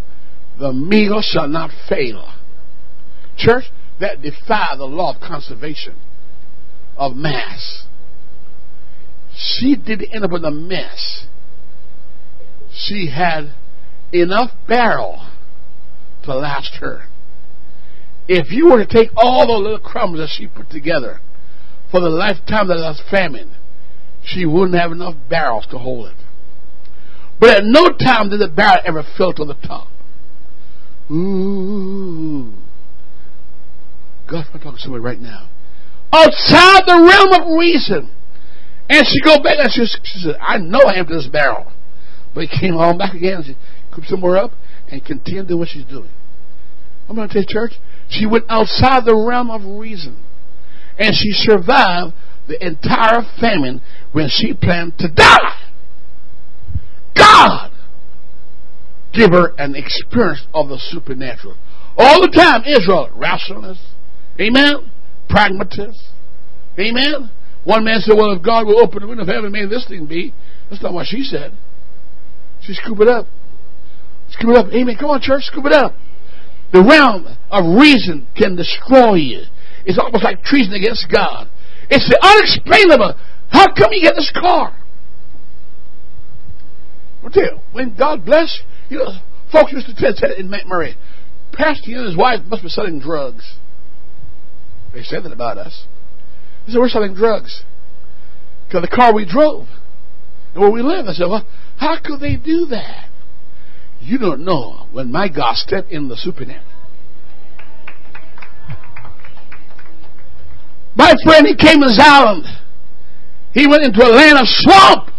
the 0.58 0.72
meal 0.72 1.20
shall 1.22 1.48
not 1.48 1.70
fail. 1.88 2.32
Church, 3.36 3.64
that 4.00 4.22
defy 4.22 4.74
the 4.76 4.84
law 4.84 5.14
of 5.14 5.20
conservation 5.20 5.96
of 6.96 7.14
mass. 7.14 7.84
She 9.34 9.76
didn't 9.76 10.12
end 10.12 10.24
up 10.24 10.32
in 10.32 10.44
a 10.44 10.50
mess. 10.50 11.26
She 12.78 13.10
had 13.10 13.54
enough 14.12 14.52
barrel 14.68 15.26
to 16.24 16.34
last 16.36 16.76
her. 16.80 17.04
If 18.28 18.52
you 18.52 18.70
were 18.70 18.84
to 18.84 18.86
take 18.86 19.10
all 19.16 19.46
the 19.46 19.54
little 19.54 19.80
crumbs 19.80 20.18
that 20.18 20.28
she 20.28 20.46
put 20.46 20.70
together 20.70 21.20
for 21.90 22.00
the 22.00 22.10
lifetime 22.10 22.68
that 22.68 22.76
was 22.76 23.02
famine, 23.10 23.56
she 24.22 24.44
wouldn't 24.44 24.78
have 24.78 24.92
enough 24.92 25.14
barrels 25.28 25.66
to 25.70 25.78
hold 25.78 26.08
it. 26.08 26.16
But 27.40 27.50
at 27.50 27.64
no 27.64 27.88
time 27.88 28.30
did 28.30 28.40
the 28.40 28.48
barrel 28.48 28.82
ever 28.84 29.02
fill 29.16 29.32
to 29.34 29.44
the 29.44 29.54
top. 29.54 29.88
Ooh. 31.10 32.52
God's 34.30 34.48
talking 34.52 34.72
to 34.72 34.78
somebody 34.78 35.02
right 35.02 35.20
now. 35.20 35.48
Outside 36.12 36.82
the 36.86 37.00
realm 37.00 37.42
of 37.42 37.58
reason. 37.58 38.10
And 38.90 39.06
she 39.06 39.20
go 39.22 39.42
back 39.42 39.56
and 39.58 39.72
she, 39.72 39.86
she 40.02 40.18
said, 40.20 40.36
I 40.40 40.58
know 40.58 40.80
I 40.80 40.96
emptied 40.96 41.16
this 41.16 41.26
barrel. 41.26 41.72
But 42.38 42.46
he 42.46 42.60
came 42.60 42.76
on 42.76 42.96
back 42.96 43.14
again 43.14 43.42
she 43.44 43.56
could 43.92 44.04
somewhere 44.04 44.36
up 44.36 44.52
and 44.92 45.04
continued 45.04 45.58
what 45.58 45.66
she's 45.66 45.84
doing. 45.84 46.10
I'm 47.08 47.16
going 47.16 47.26
to 47.26 47.34
tell 47.34 47.42
you, 47.42 47.48
church, 47.48 47.72
she 48.08 48.26
went 48.26 48.44
outside 48.48 49.04
the 49.04 49.16
realm 49.16 49.50
of 49.50 49.62
reason. 49.64 50.22
And 50.96 51.16
she 51.16 51.32
survived 51.32 52.14
the 52.46 52.64
entire 52.64 53.22
famine 53.40 53.80
when 54.12 54.28
she 54.30 54.54
planned 54.54 54.98
to 54.98 55.08
die. 55.08 55.68
God 57.16 57.72
give 59.12 59.32
her 59.32 59.52
an 59.58 59.74
experience 59.74 60.46
of 60.54 60.68
the 60.68 60.78
supernatural. 60.78 61.56
All 61.96 62.20
the 62.20 62.28
time, 62.28 62.62
Israel, 62.64 63.10
rationalist, 63.16 63.80
amen, 64.40 64.92
pragmatist, 65.28 65.98
amen. 66.78 67.32
One 67.64 67.82
man 67.82 67.98
said, 67.98 68.14
Well, 68.16 68.30
if 68.30 68.44
God 68.44 68.64
will 68.64 68.78
open 68.78 69.00
the 69.00 69.08
window 69.08 69.24
of 69.24 69.28
heaven, 69.28 69.50
may 69.50 69.66
this 69.66 69.88
thing 69.88 70.06
be. 70.06 70.32
That's 70.70 70.80
not 70.84 70.92
what 70.92 71.08
she 71.08 71.24
said. 71.24 71.52
Scoop 72.74 73.00
it 73.00 73.08
up. 73.08 73.26
Scoop 74.30 74.50
it 74.50 74.56
up. 74.56 74.72
Amen. 74.72 74.96
Come 74.98 75.10
on, 75.10 75.20
church, 75.20 75.44
scoop 75.44 75.66
it 75.66 75.72
up. 75.72 75.94
The 76.72 76.82
realm 76.82 77.26
of 77.50 77.80
reason 77.80 78.26
can 78.36 78.56
destroy 78.56 79.14
you. 79.14 79.42
It's 79.86 79.98
almost 79.98 80.24
like 80.24 80.42
treason 80.42 80.74
against 80.74 81.06
God. 81.10 81.48
It's 81.88 82.06
the 82.08 82.18
unexplainable. 82.20 83.14
How 83.48 83.72
come 83.72 83.92
you 83.92 84.02
get 84.02 84.14
this 84.16 84.30
car? 84.30 84.76
I'll 87.24 87.30
tell 87.30 87.42
you, 87.42 87.58
when 87.72 87.96
God 87.96 88.24
bless, 88.24 88.60
you 88.90 88.98
know, 88.98 89.18
folks 89.50 89.72
used 89.72 89.86
to 89.86 89.94
tell, 89.94 90.12
tell 90.14 90.32
in 90.36 90.48
McMurray, 90.48 90.94
Pastor 91.52 91.90
and 91.96 92.06
his 92.06 92.16
wife 92.16 92.40
must 92.46 92.62
be 92.62 92.68
selling 92.68 93.00
drugs. 93.00 93.56
They 94.92 95.02
said 95.02 95.24
that 95.24 95.32
about 95.32 95.58
us. 95.58 95.86
They 96.66 96.72
said, 96.72 96.78
we're 96.78 96.88
selling 96.88 97.14
drugs. 97.14 97.62
Because 98.66 98.82
the 98.82 98.94
car 98.94 99.14
we 99.14 99.24
drove 99.24 99.66
where 100.58 100.70
we 100.70 100.82
live. 100.82 101.06
I 101.06 101.12
said, 101.12 101.28
well, 101.28 101.46
how 101.76 101.98
could 102.02 102.20
they 102.20 102.36
do 102.36 102.66
that? 102.70 103.08
You 104.00 104.18
don't 104.18 104.44
know 104.44 104.86
when 104.92 105.10
my 105.10 105.28
God 105.28 105.56
stepped 105.56 105.90
in 105.90 106.08
the 106.08 106.16
supernatural. 106.16 106.64
My 110.94 111.14
friend, 111.24 111.46
he 111.46 111.54
came 111.54 111.80
to 111.80 111.94
Island. 111.96 112.44
He 113.54 113.66
went 113.66 113.84
into 113.84 114.04
a 114.04 114.10
land 114.10 114.38
of 114.38 114.46
swamp. 114.46 115.10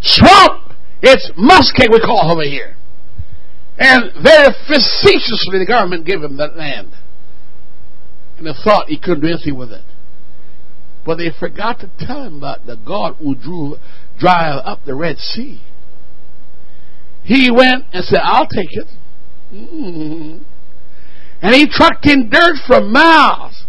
Swamp. 0.00 0.74
It's 1.02 1.30
muskeg 1.32 1.90
we 1.90 2.00
call 2.00 2.30
over 2.30 2.42
here. 2.42 2.76
And 3.78 4.12
very 4.22 4.54
facetiously 4.68 5.58
the 5.58 5.66
government 5.66 6.06
gave 6.06 6.22
him 6.22 6.36
that 6.36 6.56
land. 6.56 6.92
And 8.38 8.46
they 8.46 8.52
thought 8.62 8.88
he 8.88 8.98
couldn't 8.98 9.20
do 9.20 9.28
anything 9.28 9.56
with 9.56 9.72
it. 9.72 9.84
But 11.04 11.18
they 11.18 11.30
forgot 11.38 11.80
to 11.80 11.90
tell 11.98 12.24
him 12.24 12.38
about 12.38 12.66
the 12.66 12.76
God 12.76 13.16
who 13.18 13.34
drew 13.34 13.76
drive 14.18 14.62
up 14.64 14.80
the 14.86 14.94
Red 14.94 15.18
Sea. 15.18 15.60
He 17.22 17.50
went 17.50 17.84
and 17.92 18.04
said, 18.04 18.20
I'll 18.22 18.46
take 18.46 18.72
it. 18.72 18.86
Mm-hmm. 19.52 20.42
And 21.42 21.54
he 21.54 21.66
trucked 21.68 22.06
in 22.06 22.30
dirt 22.30 22.56
for 22.66 22.80
miles 22.80 23.64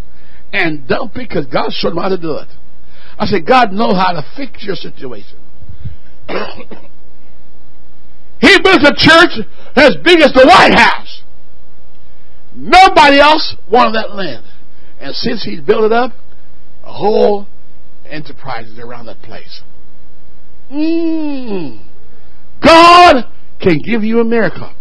and 0.52 0.88
dumped 0.88 1.16
it 1.16 1.28
because 1.28 1.46
God 1.46 1.70
showed 1.72 1.92
him 1.92 1.98
how 1.98 2.08
to 2.08 2.18
do 2.18 2.32
it. 2.36 2.48
I 3.18 3.26
said, 3.26 3.46
God 3.46 3.72
knows 3.72 3.94
how 3.94 4.12
to 4.12 4.22
fix 4.36 4.64
your 4.64 4.76
situation. 4.76 5.38
he 8.40 8.58
built 8.62 8.82
a 8.82 8.94
church 8.96 9.40
as 9.74 9.96
big 10.04 10.20
as 10.20 10.32
the 10.32 10.44
White 10.46 10.74
House. 10.74 11.22
Nobody 12.54 13.18
else 13.20 13.56
wanted 13.70 13.94
that 13.94 14.14
land. 14.14 14.44
And 15.00 15.14
since 15.14 15.44
he's 15.44 15.60
built 15.60 15.84
it 15.84 15.92
up, 15.92 16.12
whole 16.92 17.46
enterprises 18.08 18.78
around 18.78 19.06
that 19.06 19.20
place. 19.22 19.62
Mm. 20.70 21.84
God 22.62 23.24
can 23.60 23.78
give 23.78 24.02
you 24.02 24.20
a 24.20 24.24
miracle. 24.24 24.72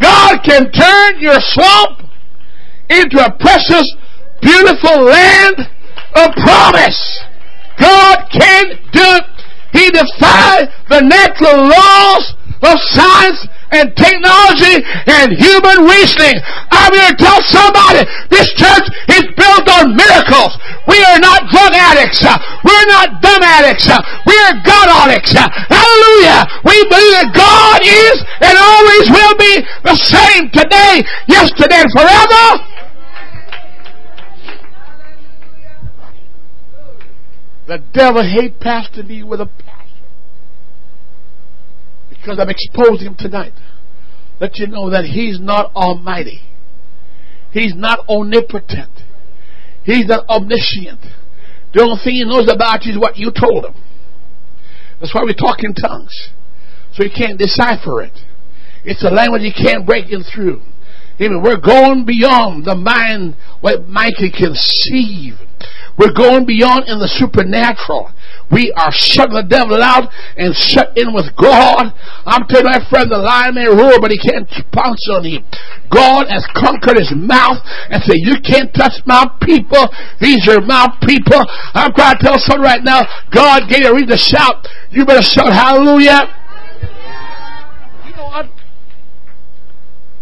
God 0.00 0.38
can 0.44 0.70
turn 0.72 1.20
your 1.20 1.38
swamp 1.38 2.00
into 2.90 3.18
a 3.18 3.32
precious, 3.38 3.96
beautiful 4.42 5.04
land 5.04 5.56
of 6.14 6.30
promise. 6.34 7.24
God 7.80 8.28
can 8.30 8.66
do 8.92 9.04
it. 9.18 9.24
He 9.72 9.90
defied 9.90 10.68
the 10.88 11.00
natural 11.02 11.68
laws 11.68 12.34
of 12.62 12.78
science 12.92 13.46
and 13.72 13.90
technology 13.96 14.84
and 15.10 15.34
human 15.34 15.86
reasoning. 15.86 16.38
I'm 16.70 16.92
here 16.92 17.10
to 17.10 17.18
tell 17.18 17.40
somebody 17.42 18.06
this 18.30 18.52
church 18.54 18.86
is 19.10 19.24
built 19.34 19.66
on 19.66 19.96
miracles. 19.96 20.54
We 20.86 21.02
are 21.02 21.18
not 21.18 21.50
drug 21.50 21.74
addicts. 21.74 22.22
We're 22.22 22.88
not 22.90 23.20
dumb 23.22 23.42
addicts. 23.42 23.90
We 24.26 24.36
are 24.46 24.54
God 24.62 24.86
addicts. 25.08 25.34
Hallelujah. 25.34 26.46
We 26.62 26.76
believe 26.86 27.14
that 27.18 27.30
God 27.34 27.80
is 27.82 28.16
and 28.40 28.54
always 28.54 29.06
will 29.10 29.36
be 29.38 29.54
the 29.82 29.96
same 29.98 30.50
today, 30.50 31.02
yesterday, 31.26 31.82
and 31.82 31.92
forever. 31.92 32.44
The 37.66 37.82
devil 37.92 38.22
hate 38.22 38.60
Pastor 38.60 39.02
me 39.02 39.24
with 39.24 39.40
a 39.40 39.46
passion 39.46 39.75
because 42.26 42.40
I'm 42.40 42.50
exposing 42.50 43.06
him 43.06 43.16
tonight. 43.16 43.52
Let 44.40 44.58
you 44.58 44.66
know 44.66 44.90
that 44.90 45.04
he's 45.04 45.38
not 45.38 45.72
almighty. 45.76 46.40
He's 47.52 47.72
not 47.74 48.00
omnipotent. 48.08 48.90
He's 49.84 50.06
not 50.06 50.28
omniscient. 50.28 51.00
The 51.72 51.82
only 51.82 52.00
thing 52.02 52.14
he 52.14 52.24
knows 52.24 52.50
about 52.52 52.84
you 52.84 52.92
is 52.92 52.98
what 52.98 53.16
you 53.16 53.30
told 53.30 53.64
him. 53.64 53.74
That's 55.00 55.14
why 55.14 55.22
we 55.24 55.34
talk 55.34 55.62
in 55.62 55.72
tongues. 55.72 56.30
So 56.94 57.04
he 57.04 57.10
can't 57.10 57.38
decipher 57.38 58.02
it. 58.02 58.18
It's 58.84 59.04
a 59.04 59.10
language 59.10 59.42
he 59.42 59.52
can't 59.52 59.86
break 59.86 60.10
in 60.10 60.24
through. 60.24 60.62
Even 61.18 61.42
we're 61.42 61.60
going 61.60 62.04
beyond 62.04 62.64
the 62.64 62.74
mind, 62.74 63.36
what 63.60 63.88
mind 63.88 64.14
can 64.18 64.30
conceive. 64.30 65.40
We're 65.98 66.12
going 66.12 66.44
beyond 66.44 66.88
in 66.88 66.98
the 67.00 67.08
supernatural. 67.08 68.12
We 68.52 68.70
are 68.76 68.92
shutting 68.92 69.34
the 69.34 69.48
devil 69.48 69.82
out 69.82 70.12
and 70.36 70.54
shut 70.54 70.92
in 70.92 71.14
with 71.16 71.34
God. 71.40 71.88
I'm 72.28 72.46
telling 72.46 72.68
my 72.68 72.84
friend, 72.90 73.10
the 73.10 73.18
lion 73.18 73.56
may 73.56 73.66
roar, 73.66 73.98
but 73.98 74.12
he 74.12 74.20
can't 74.20 74.46
pounce 74.70 75.00
on 75.10 75.24
him. 75.24 75.42
God 75.88 76.28
has 76.28 76.44
conquered 76.52 77.00
his 77.00 77.10
mouth 77.16 77.58
and 77.88 78.04
said, 78.04 78.20
you 78.20 78.36
can't 78.44 78.72
touch 78.76 79.00
my 79.06 79.24
people. 79.40 79.88
These 80.20 80.46
are 80.52 80.60
my 80.60 80.86
people. 81.08 81.40
I'm 81.72 81.96
trying 81.96 82.18
to 82.18 82.22
tell 82.22 82.38
someone 82.38 82.68
right 82.68 82.84
now, 82.84 83.08
God 83.32 83.64
gave 83.68 83.82
you 83.82 83.90
a 83.90 83.94
reason 83.94 84.12
to 84.14 84.18
shout. 84.20 84.68
You 84.92 85.06
better 85.06 85.24
shout 85.24 85.50
hallelujah. 85.50 86.28
You 88.04 88.12
know 88.14 88.28
what? 88.28 88.46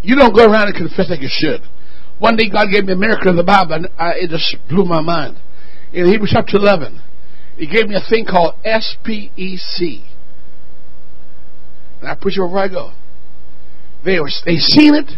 You 0.04 0.16
don't 0.16 0.36
go 0.36 0.44
around 0.44 0.68
and 0.68 0.76
confess 0.76 1.08
like 1.08 1.22
you 1.22 1.30
should. 1.30 1.62
One 2.18 2.36
day 2.36 2.50
God 2.50 2.66
gave 2.70 2.84
me 2.84 2.92
a 2.92 2.96
miracle 2.96 3.30
in 3.30 3.36
the 3.36 3.42
Bible 3.42 3.72
and 3.72 3.88
I, 3.98 4.12
it 4.16 4.30
just 4.30 4.54
blew 4.68 4.84
my 4.84 5.00
mind. 5.00 5.38
In 5.94 6.06
Hebrews 6.06 6.30
chapter 6.34 6.58
11, 6.58 7.00
he 7.56 7.66
gave 7.66 7.88
me 7.88 7.96
a 7.96 8.10
thing 8.10 8.26
called 8.26 8.54
SPEC. 8.64 10.04
And 12.00 12.08
I 12.08 12.14
push 12.20 12.36
it 12.36 12.40
wherever 12.40 12.58
I 12.58 12.68
go. 12.68 12.92
They 14.04 14.20
were 14.20 14.30
they 14.44 14.56
seen 14.56 14.94
it. 14.94 15.10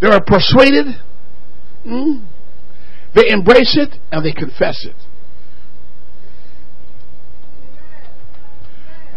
They 0.00 0.08
are 0.08 0.22
persuaded. 0.22 0.86
Mm, 1.86 2.26
they 3.14 3.30
embrace 3.30 3.78
it 3.78 3.94
and 4.10 4.24
they 4.26 4.32
confess 4.32 4.84
it. 4.84 4.96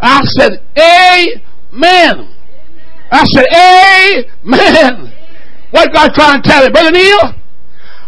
I 0.00 0.20
said, 0.24 0.62
Amen. 0.78 2.36
I 3.10 3.24
said, 3.26 3.46
Amen. 4.44 5.12
What 5.70 5.92
God 5.92 6.12
trying 6.14 6.42
to 6.42 6.48
tell 6.48 6.64
you, 6.64 6.70
Brother 6.70 6.90
Neil? 6.90 7.34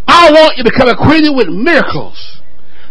I 0.06 0.30
want 0.32 0.56
you 0.56 0.64
to 0.64 0.70
become 0.70 0.88
acquainted 0.88 1.34
with 1.34 1.48
miracles. 1.48 2.40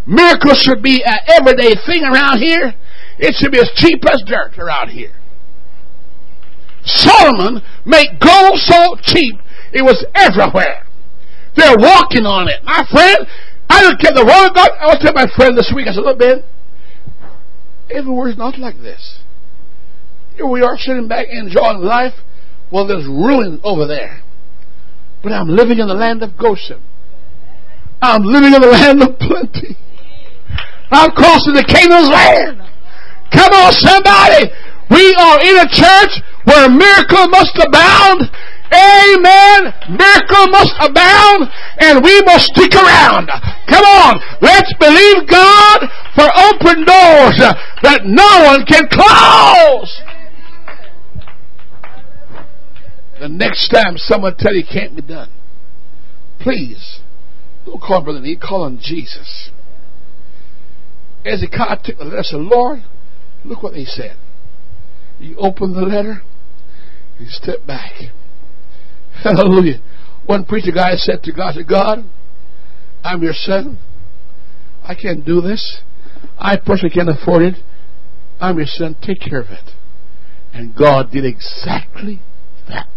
Miracles 0.05 0.59
should 0.59 0.81
be 0.81 1.03
an 1.03 1.19
everyday 1.27 1.75
thing 1.85 2.03
around 2.03 2.39
here. 2.39 2.73
It 3.19 3.35
should 3.35 3.51
be 3.51 3.59
as 3.59 3.69
cheap 3.75 4.03
as 4.07 4.23
dirt 4.25 4.57
around 4.57 4.89
here. 4.89 5.13
Solomon 6.83 7.61
made 7.85 8.17
gold 8.19 8.57
so 8.57 8.95
cheap 9.03 9.35
it 9.71 9.83
was 9.83 10.05
everywhere. 10.15 10.85
They're 11.55 11.77
walking 11.77 12.25
on 12.25 12.47
it. 12.47 12.63
My 12.63 12.83
friend, 12.91 13.27
I 13.69 13.81
don't 13.81 13.99
care 13.99 14.11
the 14.13 14.25
word 14.25 14.51
God. 14.55 14.69
I 14.79 14.87
was 14.87 14.99
telling 14.99 15.15
my 15.15 15.27
friend 15.35 15.57
this 15.57 15.71
week, 15.75 15.87
I 15.87 15.93
said, 15.93 16.03
look, 16.03 16.19
man, 16.19 16.43
everywhere 17.89 18.29
is 18.29 18.37
not 18.37 18.57
like 18.57 18.77
this. 18.79 19.20
Here 20.41 20.49
we 20.49 20.63
are 20.63 20.75
sitting 20.75 21.07
back 21.07 21.27
enjoying 21.29 21.85
life 21.85 22.17
while 22.71 22.87
there's 22.87 23.05
ruin 23.05 23.61
over 23.63 23.85
there. 23.85 24.23
But 25.21 25.33
I'm 25.33 25.49
living 25.49 25.77
in 25.77 25.85
the 25.85 25.93
land 25.93 26.23
of 26.23 26.35
Goshen. 26.35 26.81
I'm 28.01 28.25
living 28.25 28.49
in 28.49 28.61
the 28.61 28.73
land 28.73 29.03
of 29.05 29.19
plenty. 29.21 29.77
I'm 30.89 31.13
crossing 31.13 31.53
the 31.53 31.61
Canaan's 31.61 32.09
land. 32.09 32.57
Come 33.29 33.53
on, 33.53 33.69
somebody. 33.85 34.49
We 34.89 35.13
are 35.13 35.37
in 35.45 35.61
a 35.61 35.69
church 35.69 36.25
where 36.49 36.73
miracle 36.73 37.29
must 37.29 37.53
abound. 37.61 38.25
Amen. 38.73 39.69
Miracle 39.93 40.47
must 40.49 40.73
abound 40.81 41.53
and 41.85 42.01
we 42.01 42.17
must 42.25 42.49
stick 42.57 42.73
around. 42.73 43.29
Come 43.69 43.85
on. 43.85 44.17
Let's 44.41 44.73
believe 44.81 45.29
God 45.29 45.85
for 46.17 46.25
open 46.33 46.81
doors 46.81 47.37
that 47.85 48.09
no 48.09 48.25
one 48.49 48.65
can 48.65 48.89
close. 48.89 50.01
The 53.21 53.29
next 53.29 53.67
time 53.67 53.97
someone 53.97 54.35
tell 54.35 54.55
you 54.55 54.63
can't 54.65 54.95
be 54.95 55.03
done, 55.03 55.29
please 56.39 57.01
don't 57.67 57.79
call 57.79 58.03
Brother 58.03 58.19
Neil, 58.19 58.39
call 58.41 58.63
on 58.63 58.79
Jesus. 58.81 59.51
Hezekiah 61.23 61.77
took 61.83 61.99
the 61.99 62.05
letter 62.05 62.17
and 62.17 62.25
said, 62.25 62.39
Lord, 62.39 62.79
look 63.45 63.61
what 63.61 63.73
they 63.73 63.85
said. 63.85 64.17
He 65.19 65.35
opened 65.35 65.75
the 65.75 65.81
letter, 65.81 66.23
he 67.19 67.27
stepped 67.27 67.67
back. 67.67 67.91
Hallelujah. 69.23 69.83
One 70.25 70.43
preacher 70.43 70.71
guy 70.71 70.95
said 70.95 71.21
to 71.21 71.31
God, 71.31 71.53
said, 71.53 71.67
God, 71.67 71.99
I'm 73.03 73.21
your 73.21 73.35
son. 73.35 73.77
I 74.83 74.95
can't 74.95 75.23
do 75.23 75.41
this. 75.41 75.81
I 76.39 76.57
personally 76.57 76.89
can't 76.89 77.09
afford 77.09 77.43
it. 77.43 77.55
I'm 78.39 78.57
your 78.57 78.65
son. 78.65 78.95
Take 78.99 79.19
care 79.19 79.41
of 79.41 79.51
it. 79.51 79.69
And 80.53 80.75
God 80.75 81.11
did 81.11 81.23
exactly 81.23 82.19
that. 82.67 82.87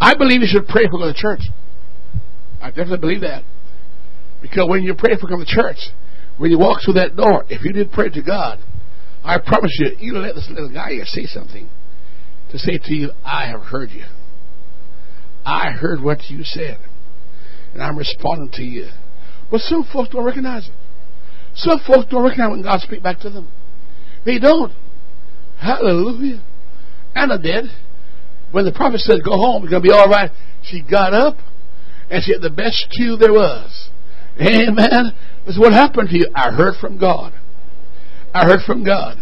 I 0.00 0.14
believe 0.14 0.40
you 0.40 0.48
should 0.50 0.66
pray 0.66 0.86
for 0.90 1.06
the 1.06 1.14
church. 1.14 1.40
I 2.60 2.68
definitely 2.68 2.98
believe 2.98 3.20
that. 3.22 3.44
Because 4.42 4.68
when 4.68 4.82
you 4.82 4.94
pray 4.94 5.16
for 5.20 5.26
the 5.26 5.44
church, 5.46 5.78
when 6.36 6.50
you 6.50 6.58
walk 6.58 6.82
through 6.84 6.94
that 6.94 7.16
door, 7.16 7.44
if 7.48 7.64
you 7.64 7.72
did 7.72 7.92
pray 7.92 8.10
to 8.10 8.22
God, 8.22 8.58
I 9.24 9.38
promise 9.38 9.70
you, 9.78 9.96
you 9.98 10.18
let 10.18 10.34
this 10.34 10.48
little 10.50 10.72
guy 10.72 10.90
here 10.90 11.04
say 11.06 11.24
something 11.24 11.68
to 12.50 12.58
say 12.58 12.78
to 12.78 12.94
you, 12.94 13.10
I 13.24 13.46
have 13.46 13.62
heard 13.62 13.90
you. 13.90 14.04
I 15.44 15.70
heard 15.70 16.02
what 16.02 16.28
you 16.28 16.44
said. 16.44 16.78
And 17.72 17.82
I'm 17.82 17.96
responding 17.96 18.50
to 18.54 18.62
you. 18.62 18.88
But 19.50 19.60
some 19.60 19.84
folks 19.92 20.10
don't 20.10 20.24
recognize 20.24 20.68
it. 20.68 20.74
Some 21.54 21.80
folks 21.86 22.10
don't 22.10 22.22
recognize 22.22 22.50
when 22.50 22.62
God 22.62 22.80
speaks 22.80 23.02
back 23.02 23.20
to 23.20 23.30
them. 23.30 23.50
They 24.24 24.38
don't. 24.38 24.72
Hallelujah. 25.58 26.42
And 27.14 27.32
Anna 27.32 27.42
did. 27.42 27.64
When 28.54 28.64
the 28.64 28.70
prophet 28.70 29.00
said, 29.00 29.24
go 29.24 29.32
home, 29.32 29.64
it's 29.64 29.70
going 29.70 29.82
to 29.82 29.88
be 29.88 29.92
all 29.92 30.06
right, 30.06 30.30
she 30.62 30.80
got 30.80 31.12
up 31.12 31.34
and 32.08 32.22
she 32.22 32.30
had 32.30 32.40
the 32.40 32.54
best 32.54 32.86
stew 32.88 33.16
there 33.16 33.32
was. 33.32 33.90
Amen. 34.40 35.10
That's 35.44 35.58
what 35.58 35.72
happened 35.72 36.10
to 36.10 36.18
you. 36.18 36.30
I 36.36 36.52
heard 36.52 36.74
from 36.80 36.96
God. 36.96 37.32
I 38.32 38.44
heard 38.44 38.60
from 38.64 38.84
God. 38.84 39.18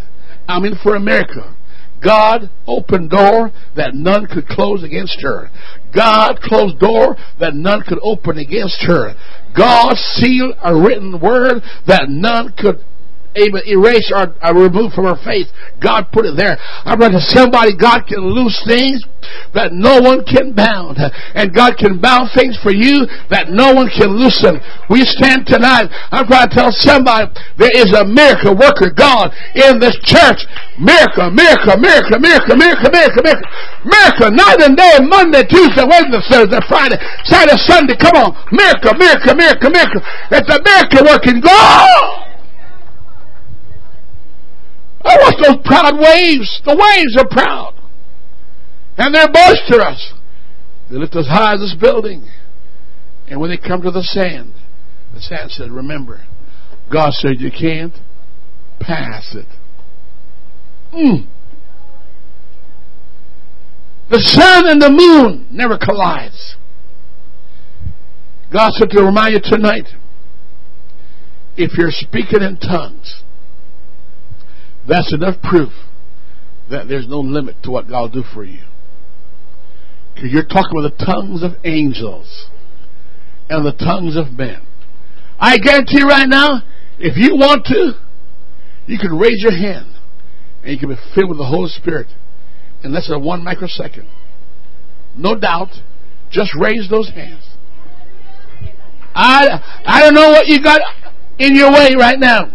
I'm 0.47 0.65
in 0.65 0.75
for 0.83 0.95
America. 0.95 1.55
God 2.03 2.51
opened 2.67 3.09
door 3.09 3.51
that 3.75 3.95
none 3.95 4.27
could 4.27 4.45
close 4.45 4.83
against 4.83 5.17
her. 5.23 5.49
God 5.95 6.39
closed 6.39 6.77
door 6.77 7.15
that 7.39 7.55
none 7.55 7.81
could 7.87 7.99
open 8.03 8.37
against 8.37 8.83
her. 8.85 9.15
God 9.57 9.95
sealed 9.97 10.53
a 10.63 10.75
written 10.75 11.19
word 11.19 11.63
that 11.87 12.05
none 12.07 12.53
could 12.55 12.85
to 13.35 13.61
erase 13.65 14.11
or, 14.13 14.33
or 14.41 14.53
remove 14.53 14.93
from 14.93 15.05
her 15.05 15.19
face. 15.25 15.49
God 15.81 16.09
put 16.13 16.25
it 16.25 16.37
there. 16.37 16.57
I'm 16.85 16.99
to 16.99 17.19
somebody, 17.19 17.75
God 17.75 18.05
can 18.07 18.21
loose 18.21 18.55
things 18.65 19.03
that 19.53 19.71
no 19.71 20.01
one 20.01 20.23
can 20.25 20.53
bound. 20.53 20.99
And 21.35 21.53
God 21.53 21.77
can 21.77 21.99
bound 21.99 22.31
things 22.35 22.59
for 22.61 22.71
you 22.71 23.07
that 23.31 23.49
no 23.49 23.73
one 23.73 23.89
can 23.89 24.13
loosen. 24.13 24.59
We 24.89 25.07
stand 25.07 25.47
tonight. 25.47 25.89
I'm 26.11 26.27
trying 26.27 26.49
to 26.49 26.53
tell 26.53 26.71
somebody 26.71 27.31
there 27.57 27.73
is 27.73 27.91
a 27.95 28.05
miracle 28.05 28.55
worker 28.55 28.91
God 28.91 29.31
in 29.55 29.79
this 29.79 29.95
church. 30.03 30.43
Miracle, 30.79 31.31
miracle, 31.31 31.77
miracle, 31.79 32.19
miracle, 32.19 32.55
miracle, 32.57 32.91
miracle, 32.91 33.23
miracle. 33.23 33.49
Miracle, 33.85 34.31
night 34.31 34.59
and 34.63 34.75
day, 34.75 34.95
Monday, 35.03 35.43
Tuesday, 35.47 35.85
Wednesday, 35.85 36.21
Thursday, 36.29 36.61
Friday, 36.67 36.99
Saturday, 37.25 37.59
Sunday. 37.63 37.95
Come 37.99 38.15
on. 38.19 38.29
Miracle, 38.51 38.95
miracle, 38.95 39.35
miracle, 39.35 39.71
miracle. 39.71 40.01
It's 40.31 40.49
a 40.49 40.59
miracle 40.63 41.03
working 41.07 41.39
God. 41.41 42.22
I 45.13 45.17
watch 45.21 45.35
those 45.45 45.65
proud 45.65 45.95
waves. 45.97 46.61
The 46.65 46.75
waves 46.75 47.17
are 47.17 47.27
proud. 47.27 47.75
And 48.97 49.13
they're 49.13 49.31
boisterous. 49.31 50.13
They 50.89 50.97
lift 50.97 51.15
as 51.15 51.27
high 51.27 51.53
as 51.53 51.59
this 51.59 51.75
building. 51.79 52.29
And 53.27 53.39
when 53.39 53.49
they 53.49 53.57
come 53.57 53.81
to 53.83 53.91
the 53.91 54.03
sand, 54.03 54.53
the 55.13 55.21
sand 55.21 55.51
said, 55.51 55.71
Remember, 55.71 56.21
God 56.91 57.13
said 57.13 57.39
you 57.39 57.51
can't 57.51 57.93
pass 58.79 59.35
it. 59.35 59.47
Mm. 60.93 61.27
The 64.09 64.19
sun 64.19 64.67
and 64.67 64.81
the 64.81 64.89
moon 64.89 65.47
never 65.51 65.77
collides. 65.77 66.55
God 68.51 68.71
said 68.73 68.91
to 68.91 69.03
remind 69.03 69.33
you 69.33 69.39
tonight, 69.41 69.87
if 71.57 71.77
you're 71.77 71.89
speaking 71.89 72.41
in 72.41 72.57
tongues, 72.57 73.23
that's 74.87 75.13
enough 75.13 75.41
proof 75.41 75.71
that 76.69 76.87
there's 76.87 77.07
no 77.07 77.19
limit 77.19 77.55
to 77.63 77.71
what 77.71 77.87
God 77.87 78.01
will 78.01 78.21
do 78.21 78.27
for 78.33 78.43
you. 78.43 78.63
Because 80.13 80.31
you're 80.31 80.43
talking 80.43 80.73
with 80.73 80.91
the 80.97 81.05
tongues 81.05 81.43
of 81.43 81.51
angels 81.63 82.47
and 83.49 83.65
the 83.65 83.73
tongues 83.73 84.15
of 84.15 84.31
men. 84.37 84.61
I 85.39 85.57
guarantee 85.57 85.99
you 85.99 86.07
right 86.07 86.27
now, 86.27 86.61
if 86.99 87.17
you 87.17 87.35
want 87.35 87.65
to, 87.65 87.93
you 88.85 88.97
can 88.99 89.17
raise 89.17 89.41
your 89.41 89.51
hand 89.51 89.95
and 90.63 90.71
you 90.71 90.79
can 90.79 90.89
be 90.89 90.95
filled 91.15 91.29
with 91.29 91.39
the 91.39 91.45
Holy 91.45 91.69
Spirit 91.69 92.07
in 92.83 92.93
less 92.93 93.09
than 93.09 93.23
one 93.23 93.43
microsecond. 93.43 94.07
No 95.15 95.37
doubt. 95.37 95.69
Just 96.29 96.51
raise 96.59 96.89
those 96.89 97.09
hands. 97.09 97.43
I, 99.15 99.61
I 99.85 100.01
don't 100.01 100.15
know 100.15 100.31
what 100.31 100.47
you 100.47 100.63
got 100.63 100.81
in 101.37 101.55
your 101.55 101.71
way 101.71 101.91
right 101.97 102.19
now. 102.19 102.51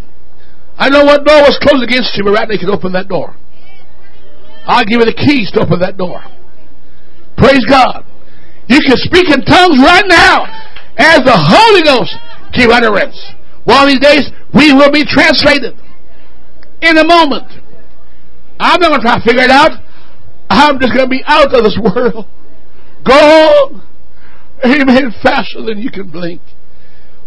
I 0.79 0.87
know 0.87 1.03
what 1.03 1.25
door 1.25 1.43
was 1.43 1.59
closed 1.61 1.83
against 1.83 2.15
you, 2.15 2.23
but 2.23 2.31
right 2.31 2.47
now 2.47 2.53
you 2.53 2.59
can 2.59 2.71
open 2.71 2.93
that 2.93 3.09
door. 3.09 3.35
I'll 4.65 4.85
give 4.85 5.03
you 5.03 5.05
the 5.05 5.13
keys 5.13 5.51
to 5.51 5.61
open 5.61 5.79
that 5.81 5.97
door. 5.97 6.23
Praise 7.35 7.65
God. 7.67 8.07
You 8.67 8.79
can 8.87 8.95
speak 8.95 9.27
in 9.27 9.43
tongues 9.43 9.77
right 9.83 10.07
now 10.07 10.47
as 10.95 11.19
the 11.27 11.35
Holy 11.35 11.83
Ghost 11.83 12.15
give 12.53 12.71
utterance. 12.71 13.19
One 13.65 13.83
of 13.83 13.87
these 13.89 13.99
days, 13.99 14.31
we 14.55 14.71
will 14.71 14.91
be 14.91 15.03
translated 15.03 15.75
in 16.81 16.97
a 16.97 17.03
moment. 17.03 17.51
I'm 18.59 18.79
not 18.79 18.89
going 18.89 19.01
to 19.01 19.05
try 19.05 19.17
to 19.19 19.25
figure 19.25 19.43
it 19.43 19.51
out. 19.51 19.83
I'm 20.49 20.79
just 20.79 20.93
going 20.95 21.05
to 21.05 21.11
be 21.11 21.23
out 21.25 21.53
of 21.53 21.63
this 21.63 21.77
world. 21.77 22.25
Gone. 23.03 23.83
Amen. 24.63 25.11
Faster 25.23 25.61
than 25.61 25.79
you 25.79 25.91
can 25.91 26.09
blink. 26.09 26.41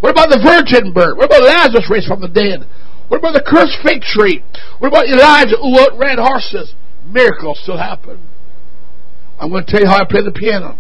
What 0.01 0.11
about 0.11 0.31
the 0.31 0.41
virgin 0.41 0.93
birth? 0.93 1.17
What 1.17 1.27
about 1.27 1.43
Lazarus 1.43 1.89
raised 1.91 2.09
from 2.09 2.21
the 2.21 2.29
dead? 2.29 2.67
What 3.13 3.19
about 3.19 3.35
the 3.35 3.45
cursed 3.47 3.77
fig 3.85 4.01
tree? 4.01 4.43
What 4.79 4.89
about 4.89 5.07
Elijah 5.07 5.59
who 5.61 5.77
ran 6.01 6.17
horses? 6.17 6.75
Miracles 7.05 7.61
still 7.63 7.77
happen. 7.77 8.27
I'm 9.39 9.51
going 9.51 9.67
to 9.67 9.71
tell 9.71 9.83
you 9.83 9.87
how 9.87 9.99
I 9.99 10.07
play 10.09 10.23
the 10.23 10.33
piano. 10.33 10.79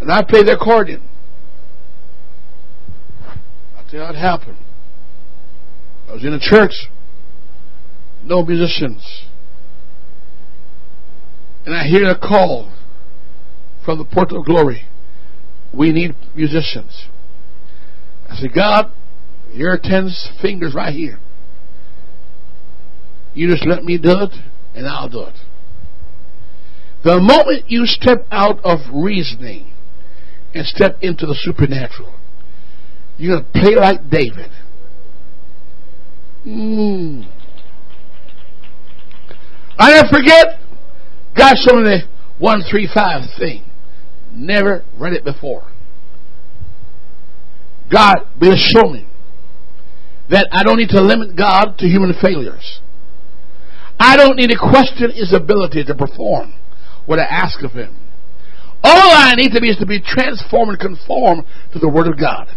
And 0.00 0.12
I 0.12 0.22
play 0.22 0.44
the 0.44 0.52
accordion. 0.52 1.02
I'll 3.76 3.82
tell 3.90 3.94
you 3.94 4.00
how 4.02 4.10
it 4.10 4.14
happened. 4.14 4.58
I 6.08 6.12
was 6.12 6.24
in 6.24 6.32
a 6.32 6.38
church, 6.38 6.88
no 8.22 8.44
musicians. 8.44 9.24
And 11.66 11.74
I 11.74 11.88
hear 11.88 12.08
a 12.08 12.16
call 12.16 12.72
from 13.84 13.98
the 13.98 14.04
port 14.04 14.30
of 14.30 14.44
glory. 14.44 14.82
We 15.74 15.90
need 15.90 16.14
musicians. 16.36 17.06
I 18.30 18.36
said, 18.36 18.54
God, 18.54 18.92
your 19.54 19.78
ten 19.82 20.10
fingers 20.40 20.74
right 20.74 20.94
here. 20.94 21.18
You 23.34 23.50
just 23.50 23.66
let 23.66 23.84
me 23.84 23.98
do 23.98 24.10
it, 24.10 24.32
and 24.74 24.86
I'll 24.86 25.08
do 25.08 25.22
it. 25.22 25.36
The 27.04 27.18
moment 27.20 27.64
you 27.68 27.86
step 27.86 28.26
out 28.30 28.60
of 28.64 28.78
reasoning 28.92 29.72
and 30.54 30.66
step 30.66 30.98
into 31.00 31.26
the 31.26 31.34
supernatural, 31.34 32.14
you're 33.18 33.38
going 33.40 33.44
to 33.44 33.60
play 33.60 33.74
like 33.74 34.08
David. 34.08 34.50
Mm. 36.46 37.28
I 39.78 39.90
never 39.94 40.08
forget, 40.08 40.60
God 41.36 41.54
showed 41.56 41.82
me 41.82 41.82
the 41.84 42.00
135 42.38 43.22
thing. 43.38 43.64
Never 44.32 44.84
read 44.96 45.12
it 45.12 45.24
before. 45.24 45.64
God 47.90 48.16
will 48.40 48.56
show 48.56 48.88
me 48.88 49.06
that 50.32 50.48
I 50.50 50.64
don't 50.64 50.78
need 50.78 50.88
to 50.96 51.00
limit 51.00 51.36
God 51.36 51.76
to 51.78 51.86
human 51.86 52.14
failures. 52.20 52.80
I 54.00 54.16
don't 54.16 54.36
need 54.36 54.48
to 54.48 54.56
question 54.56 55.12
His 55.12 55.32
ability 55.32 55.84
to 55.84 55.94
perform 55.94 56.54
what 57.04 57.18
I 57.18 57.24
ask 57.24 57.62
of 57.62 57.72
Him. 57.72 57.94
All 58.82 59.12
I 59.12 59.34
need 59.36 59.52
to 59.52 59.60
be 59.60 59.68
is 59.68 59.76
to 59.76 59.86
be 59.86 60.00
transformed 60.00 60.70
and 60.70 60.80
conformed 60.80 61.44
to 61.74 61.78
the 61.78 61.88
Word 61.88 62.08
of 62.08 62.18
God. 62.18 62.48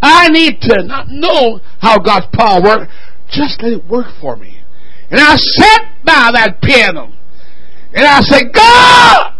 I 0.00 0.28
need 0.30 0.62
to 0.62 0.82
not 0.84 1.08
know 1.10 1.60
how 1.78 1.98
God's 1.98 2.26
power 2.32 2.62
works, 2.62 2.92
just 3.30 3.62
let 3.62 3.72
it 3.74 3.84
work 3.84 4.06
for 4.18 4.36
me. 4.36 4.62
And 5.10 5.20
I 5.20 5.36
sat 5.36 5.82
by 6.04 6.30
that 6.32 6.58
piano 6.62 7.12
and 7.92 8.06
I 8.06 8.20
said, 8.22 8.48
God! 8.54 9.34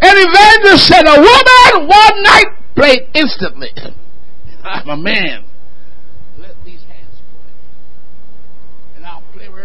And 0.00 0.14
evangelist 0.14 0.86
said, 0.86 1.06
a 1.06 1.16
woman 1.16 1.88
one 1.88 2.22
night 2.22 2.46
played 2.76 3.00
instantly. 3.14 3.70
I'm 4.62 4.88
a 4.88 4.96
man. 4.96 5.47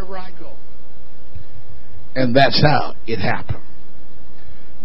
Wherever 0.05 0.17
I 0.17 0.39
go. 0.39 0.53
And 2.15 2.35
that's 2.35 2.61
how 2.61 2.95
it 3.07 3.19
happened. 3.19 3.63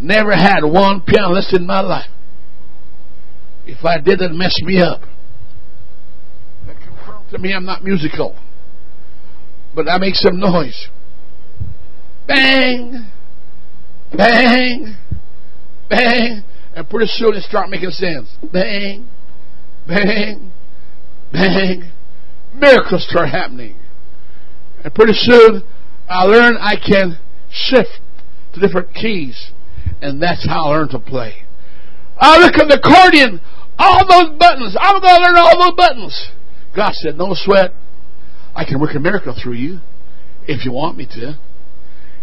Never 0.00 0.34
had 0.34 0.60
one 0.62 1.02
pianist 1.02 1.54
in 1.54 1.66
my 1.66 1.80
life. 1.80 2.10
If 3.66 3.84
I 3.84 3.98
did, 3.98 4.22
it 4.22 4.32
mess 4.32 4.56
me 4.62 4.80
up. 4.80 5.02
That 6.66 6.76
confirmed 6.80 7.30
to 7.32 7.38
me 7.38 7.52
I'm 7.52 7.66
not 7.66 7.84
musical. 7.84 8.36
But 9.74 9.88
I 9.88 9.98
make 9.98 10.14
some 10.14 10.38
noise. 10.38 10.88
Bang! 12.26 13.06
Bang! 14.16 14.96
Bang! 15.90 16.44
And 16.74 16.88
pretty 16.88 17.10
soon 17.14 17.34
it 17.34 17.42
start 17.42 17.68
making 17.68 17.90
sense. 17.90 18.28
Bang! 18.52 19.06
Bang! 19.86 20.50
Bang! 21.32 21.90
Miracles 22.54 23.06
start 23.08 23.28
happening. 23.28 23.77
And 24.84 24.94
pretty 24.94 25.14
soon 25.14 25.62
I 26.08 26.24
learn 26.24 26.56
I 26.58 26.76
can 26.76 27.18
shift 27.50 28.00
to 28.54 28.60
different 28.60 28.94
keys 28.94 29.52
and 30.00 30.22
that's 30.22 30.46
how 30.46 30.66
I 30.66 30.68
learned 30.76 30.90
to 30.90 30.98
play. 30.98 31.44
I 32.18 32.38
look 32.38 32.54
at 32.54 32.68
the 32.68 32.80
accordion, 32.82 33.40
all 33.78 34.06
those 34.06 34.38
buttons. 34.38 34.76
I'm 34.78 35.00
going 35.00 35.16
to 35.16 35.22
learn 35.22 35.36
all 35.36 35.58
those 35.58 35.76
buttons. 35.76 36.30
God 36.74 36.92
said, 36.94 37.16
no 37.16 37.30
sweat. 37.34 37.72
I 38.54 38.64
can 38.64 38.80
work 38.80 38.94
a 38.94 39.00
miracle 39.00 39.34
through 39.40 39.54
you 39.54 39.78
if 40.46 40.64
you 40.64 40.72
want 40.72 40.96
me 40.96 41.06
to. 41.06 41.38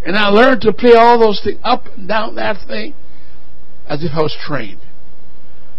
And 0.06 0.16
I 0.16 0.28
learned 0.28 0.62
to 0.62 0.74
play 0.74 0.93
all 0.97 1.20
those 1.20 1.41
things 1.43 1.60
up 1.64 1.86
and 1.97 2.08
down 2.08 2.36
that 2.36 2.68
thing 2.68 2.93
as 3.88 4.03
if 4.03 4.12
I 4.14 4.22
was 4.22 4.36
trained. 4.45 4.82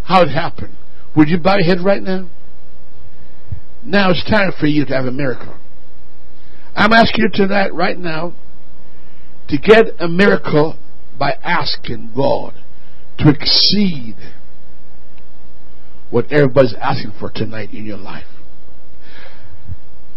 How 0.05 0.22
it 0.22 0.29
happened. 0.29 0.77
Would 1.16 1.29
you 1.29 1.39
bow 1.39 1.57
your 1.57 1.64
head 1.64 1.85
right 1.85 2.03
now? 2.03 2.29
Now 3.85 4.11
it's 4.11 4.24
time 4.29 4.53
for 4.59 4.66
you 4.66 4.85
to 4.85 4.95
have 4.95 5.05
a 5.05 5.12
miracle. 5.12 5.57
I'm 6.77 6.93
asking 6.93 7.24
you 7.24 7.31
tonight, 7.33 7.72
right 7.72 7.99
now, 7.99 8.35
to 9.49 9.57
get 9.57 9.87
a 9.99 10.07
miracle 10.07 10.79
by 11.18 11.33
asking 11.43 12.11
God 12.14 12.53
to 13.18 13.31
exceed 13.31 14.16
what 16.11 16.31
everybody's 16.31 16.74
asking 16.74 17.12
for 17.18 17.31
tonight 17.31 17.70
in 17.72 17.87
your 17.87 17.97
life. 17.97 18.27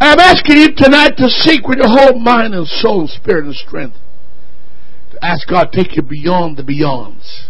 I'm 0.01 0.19
asking 0.19 0.57
you 0.57 0.75
tonight 0.75 1.13
to 1.17 1.29
seek 1.29 1.65
with 1.65 1.77
your 1.77 1.89
whole 1.89 2.19
mind 2.19 2.53
and 2.53 2.67
soul, 2.67 3.07
spirit, 3.07 3.45
and 3.45 3.55
strength. 3.55 3.97
To 5.11 5.25
ask 5.25 5.47
God 5.47 5.71
to 5.71 5.83
take 5.83 5.95
you 5.95 6.01
beyond 6.01 6.57
the 6.57 6.63
beyonds. 6.63 7.47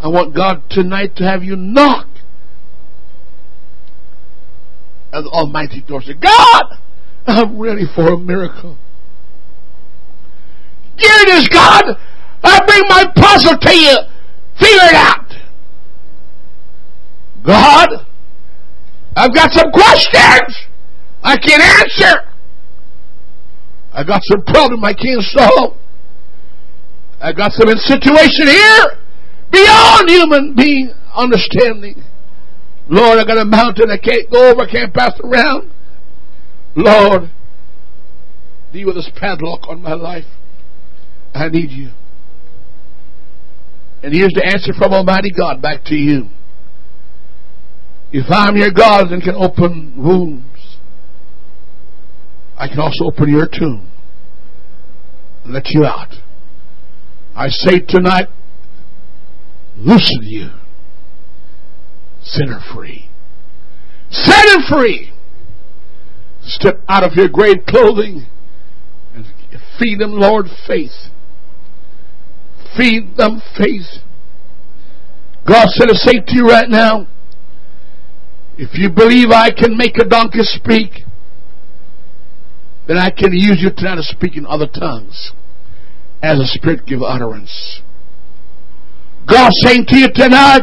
I 0.00 0.08
want 0.08 0.34
God 0.34 0.64
tonight 0.70 1.16
to 1.16 1.24
have 1.24 1.42
you 1.42 1.56
knock 1.56 2.08
at 5.12 5.22
the 5.22 5.30
Almighty 5.30 5.82
door. 5.86 6.02
Say, 6.02 6.14
God, 6.14 6.78
I'm 7.26 7.58
ready 7.58 7.86
for 7.94 8.12
a 8.12 8.18
miracle. 8.18 8.76
Here 10.96 11.16
it 11.22 11.28
is, 11.30 11.48
God. 11.48 11.96
I 12.42 12.64
bring 12.66 12.82
my 12.88 13.04
puzzle 13.16 13.58
to 13.58 13.76
you. 13.76 13.96
Figure 14.58 14.88
it 14.88 14.94
out. 14.94 15.24
God, 17.44 18.06
I've 19.16 19.34
got 19.34 19.50
some 19.52 19.70
questions 19.70 20.68
I 21.22 21.36
can't 21.36 21.62
answer. 21.62 22.30
I 23.92 24.04
got 24.04 24.20
some 24.24 24.42
problem 24.44 24.84
I 24.84 24.92
can't 24.92 25.22
solve. 25.22 25.76
I 27.20 27.32
got 27.32 27.52
some 27.52 27.68
situation 27.76 28.48
here 28.48 28.84
beyond 29.50 30.10
human 30.10 30.54
being 30.54 30.92
understanding. 31.14 32.02
Lord, 32.88 33.18
I 33.18 33.24
got 33.24 33.38
a 33.38 33.44
mountain 33.44 33.90
I 33.90 33.96
can't 33.96 34.30
go 34.30 34.50
over, 34.50 34.62
I 34.62 34.70
can't 34.70 34.92
pass 34.92 35.18
around. 35.22 35.70
Lord, 36.76 37.30
deal 38.72 38.86
with 38.86 38.96
this 38.96 39.10
padlock 39.16 39.68
on 39.68 39.82
my 39.82 39.94
life. 39.94 40.24
I 41.34 41.48
need 41.48 41.70
you. 41.70 41.90
And 44.02 44.12
here's 44.12 44.32
the 44.34 44.44
answer 44.44 44.72
from 44.76 44.92
Almighty 44.92 45.30
God 45.30 45.62
back 45.62 45.84
to 45.86 45.94
you. 45.94 46.28
If 48.12 48.26
I'm 48.30 48.56
your 48.56 48.70
God 48.70 49.10
and 49.10 49.22
can 49.22 49.34
open 49.34 49.94
wounds, 49.96 50.76
I 52.56 52.68
can 52.68 52.78
also 52.78 53.06
open 53.06 53.28
your 53.28 53.48
tomb 53.48 53.90
and 55.44 55.52
let 55.52 55.70
you 55.70 55.84
out. 55.84 56.12
I 57.34 57.48
say 57.48 57.80
tonight, 57.80 58.28
loosen 59.76 60.22
you. 60.22 60.50
sinner 62.22 62.60
free. 62.74 63.08
Set 64.10 64.46
him 64.50 64.62
free. 64.70 65.13
Step 66.46 66.80
out 66.88 67.04
of 67.04 67.14
your 67.14 67.28
grave 67.28 67.64
clothing 67.66 68.26
and 69.14 69.24
feed 69.78 69.98
them, 69.98 70.12
Lord, 70.12 70.46
faith 70.66 71.10
feed 72.76 73.16
them 73.16 73.42
faith. 73.56 74.02
God 75.46 75.68
said 75.70 75.86
to 75.86 75.94
say 75.94 76.20
to 76.20 76.34
you 76.34 76.48
right 76.48 76.68
now, 76.68 77.06
if 78.56 78.78
you 78.78 78.90
believe 78.90 79.30
I 79.30 79.50
can 79.50 79.76
make 79.76 79.98
a 79.98 80.04
donkey 80.04 80.42
speak, 80.42 81.02
then 82.86 82.96
I 82.96 83.10
can 83.10 83.32
use 83.32 83.58
you 83.60 83.70
tonight 83.70 83.96
to 83.96 84.02
speak 84.02 84.36
in 84.36 84.46
other 84.46 84.66
tongues 84.66 85.32
as 86.22 86.38
the 86.38 86.46
Spirit 86.46 86.86
give 86.86 87.02
utterance. 87.02 87.80
God 89.26 89.50
saying 89.64 89.86
to 89.88 89.98
you 89.98 90.08
tonight, 90.14 90.62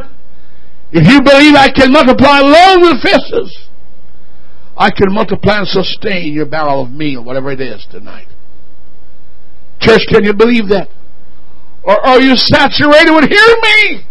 if 0.91 1.07
you 1.07 1.21
believe 1.21 1.55
I 1.55 1.71
can 1.71 1.91
multiply 1.91 2.39
loaves 2.39 2.81
with 2.81 3.01
fishes, 3.01 3.67
I 4.81 4.89
can 4.89 5.13
multiply 5.13 5.59
and 5.59 5.67
sustain 5.67 6.33
your 6.33 6.47
barrel 6.47 6.85
of 6.85 6.91
meal, 6.91 7.23
whatever 7.23 7.51
it 7.51 7.61
is 7.61 7.85
tonight. 7.91 8.25
Church, 9.79 10.01
can 10.09 10.23
you 10.23 10.33
believe 10.33 10.69
that? 10.69 10.89
Or 11.83 12.03
are 12.03 12.19
you 12.19 12.35
saturated 12.35 13.11
with 13.13 13.29
hearing 13.29 13.61
me? 13.61 14.05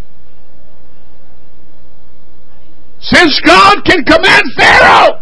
Since 3.01 3.41
God 3.41 3.83
can 3.83 4.05
command 4.05 4.43
Pharaoh 4.55 5.21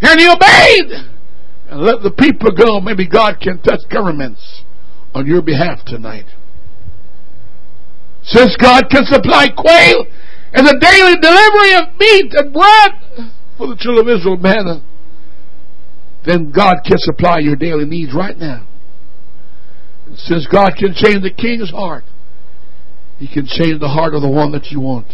and 0.00 0.18
he 0.18 0.26
obeyed 0.26 1.06
and 1.70 1.80
let 1.80 2.02
the 2.02 2.10
people 2.10 2.50
go, 2.50 2.80
maybe 2.80 3.06
God 3.06 3.38
can 3.40 3.62
touch 3.62 3.80
governments 3.88 4.62
on 5.14 5.24
your 5.24 5.40
behalf 5.40 5.84
tonight. 5.86 6.26
Since 8.24 8.56
God 8.56 8.90
can 8.90 9.04
supply 9.04 9.50
quail 9.56 10.04
and 10.52 10.66
the 10.66 10.78
daily 10.80 11.14
delivery 11.22 11.74
of 11.74 11.96
meat 11.96 12.34
and 12.34 12.52
bread 12.52 13.30
for 13.56 13.68
the 13.68 13.76
children 13.76 14.08
of 14.08 14.18
Israel 14.18 14.36
manna, 14.36 14.70
uh, 14.70 14.80
then 16.26 16.50
God 16.50 16.76
can 16.84 16.96
supply 16.98 17.38
your 17.38 17.56
daily 17.56 17.84
needs 17.84 18.14
right 18.14 18.36
now. 18.36 18.66
Since 20.16 20.46
God 20.46 20.72
can 20.76 20.94
change 20.94 21.22
the 21.22 21.30
king's 21.30 21.70
heart, 21.70 22.04
He 23.18 23.28
can 23.28 23.46
change 23.46 23.80
the 23.80 23.88
heart 23.88 24.14
of 24.14 24.22
the 24.22 24.30
one 24.30 24.52
that 24.52 24.66
you 24.70 24.80
want 24.80 25.06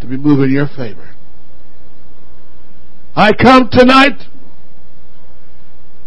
to 0.00 0.06
be 0.06 0.16
moving 0.16 0.46
in 0.46 0.52
your 0.52 0.68
favor. 0.68 1.14
I 3.14 3.32
come 3.32 3.68
tonight 3.70 4.18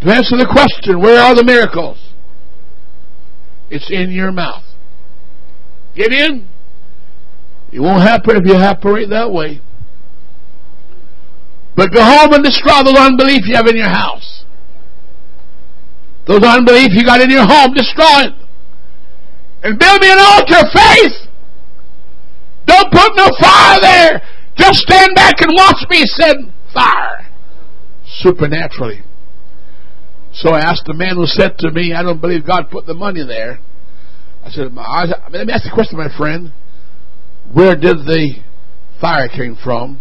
to 0.02 0.08
answer 0.12 0.38
the 0.38 0.48
question 0.52 1.00
where 1.00 1.22
are 1.22 1.36
the 1.36 1.44
miracles? 1.44 1.98
It's 3.70 3.90
in 3.90 4.12
your 4.12 4.32
mouth. 4.32 4.64
Get 5.96 6.12
in. 6.12 6.48
It 7.72 7.80
won't 7.80 8.02
happen 8.02 8.36
if 8.36 8.46
you 8.46 8.56
operate 8.56 9.10
that 9.10 9.32
way. 9.32 9.62
But 11.76 11.92
go 11.92 12.02
home 12.04 12.34
and 12.34 12.44
destroy 12.44 12.84
the 12.84 12.96
unbelief 12.98 13.44
you 13.46 13.56
have 13.56 13.68
in 13.68 13.76
your 13.76 13.90
house. 13.90 14.44
Those 16.26 16.44
unbelief 16.44 16.90
you 16.94 17.04
got 17.04 17.22
in 17.22 17.30
your 17.30 17.46
home, 17.46 17.74
destroy 17.74 18.32
it. 18.32 18.34
And 19.64 19.78
build 19.78 20.02
me 20.02 20.12
an 20.12 20.20
altar 20.20 20.56
of 20.62 20.72
faith. 20.74 21.28
Don't 22.66 22.92
put 22.92 23.16
no 23.16 23.28
fire 23.40 23.80
there. 23.82 24.22
Just 24.56 24.80
stand 24.80 25.14
back 25.16 25.42
and 25.42 25.52
watch 25.54 25.86
me 25.90 26.04
send 26.06 26.52
fire. 26.74 27.30
Supernaturally. 28.06 29.04
So 30.34 30.50
I 30.52 30.62
asked 30.62 30.84
the 30.86 30.94
man 30.94 31.16
who 31.16 31.26
said 31.26 31.58
to 31.60 31.72
me, 31.72 31.94
I 31.94 32.04
don't 32.04 32.22
believe 32.22 32.46
God 32.46 32.70
put 32.72 32.86
the 32.86 32.94
money 32.94 33.24
there. 33.26 33.60
I 34.44 34.50
said, 34.50 34.74
let 34.74 35.48
me 35.48 35.54
ask 35.54 35.66
you 35.66 35.72
a 35.72 35.74
question, 35.74 35.98
my 35.98 36.16
friend. 36.16 36.54
Where 37.54 37.76
did 37.76 37.98
the 38.06 38.42
fire 39.00 39.28
came 39.28 39.58
from? 39.62 40.00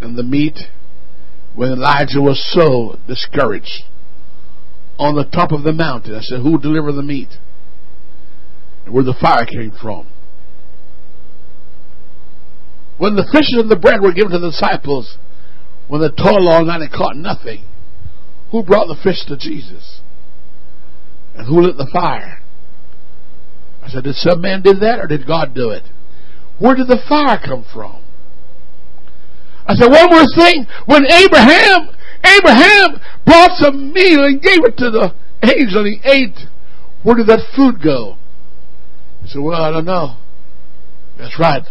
And 0.00 0.16
the 0.16 0.22
meat 0.22 0.58
when 1.54 1.72
Elijah 1.72 2.20
was 2.20 2.42
so 2.52 2.98
discouraged 3.08 3.84
on 4.98 5.14
the 5.14 5.24
top 5.24 5.52
of 5.52 5.62
the 5.62 5.72
mountain. 5.72 6.14
I 6.14 6.20
said, 6.20 6.40
Who 6.40 6.58
delivered 6.58 6.92
the 6.92 7.02
meat? 7.02 7.30
And 8.84 8.94
where 8.94 9.04
the 9.04 9.16
fire 9.20 9.46
came 9.46 9.72
from. 9.72 10.06
When 12.98 13.16
the 13.16 13.28
fishes 13.30 13.56
and 13.58 13.70
the 13.70 13.76
bread 13.76 14.00
were 14.00 14.12
given 14.12 14.32
to 14.32 14.38
the 14.38 14.50
disciples, 14.50 15.18
when 15.88 16.00
they 16.00 16.08
toiled 16.08 16.48
all 16.48 16.64
night 16.64 16.80
and 16.80 16.92
caught 16.92 17.16
nothing, 17.16 17.64
who 18.50 18.62
brought 18.62 18.86
the 18.86 19.00
fish 19.02 19.24
to 19.26 19.36
Jesus? 19.36 20.00
And 21.34 21.46
who 21.46 21.60
lit 21.60 21.76
the 21.76 21.88
fire? 21.92 22.42
I 23.82 23.88
said, 23.88 24.04
Did 24.04 24.14
some 24.14 24.40
man 24.40 24.62
do 24.62 24.74
that 24.74 24.98
or 24.98 25.06
did 25.06 25.26
God 25.26 25.54
do 25.54 25.70
it? 25.70 25.82
Where 26.58 26.74
did 26.74 26.88
the 26.88 27.02
fire 27.08 27.38
come 27.38 27.64
from? 27.72 28.02
I 29.68 29.74
said, 29.74 29.90
one 29.90 30.10
more 30.10 30.24
thing. 30.36 30.66
When 30.86 31.04
Abraham, 31.06 31.90
Abraham 32.24 33.00
brought 33.24 33.50
some 33.58 33.92
meal 33.92 34.24
and 34.24 34.40
gave 34.40 34.64
it 34.64 34.76
to 34.78 34.90
the 34.90 35.14
angel 35.42 35.84
and 35.84 36.00
he 36.00 36.08
ate, 36.08 36.38
where 37.02 37.16
did 37.16 37.26
that 37.26 37.40
food 37.54 37.82
go? 37.82 38.16
He 39.22 39.28
said, 39.28 39.42
well, 39.42 39.62
I 39.62 39.70
don't 39.70 39.84
know. 39.84 40.16
That's 41.18 41.38
right. 41.38 41.62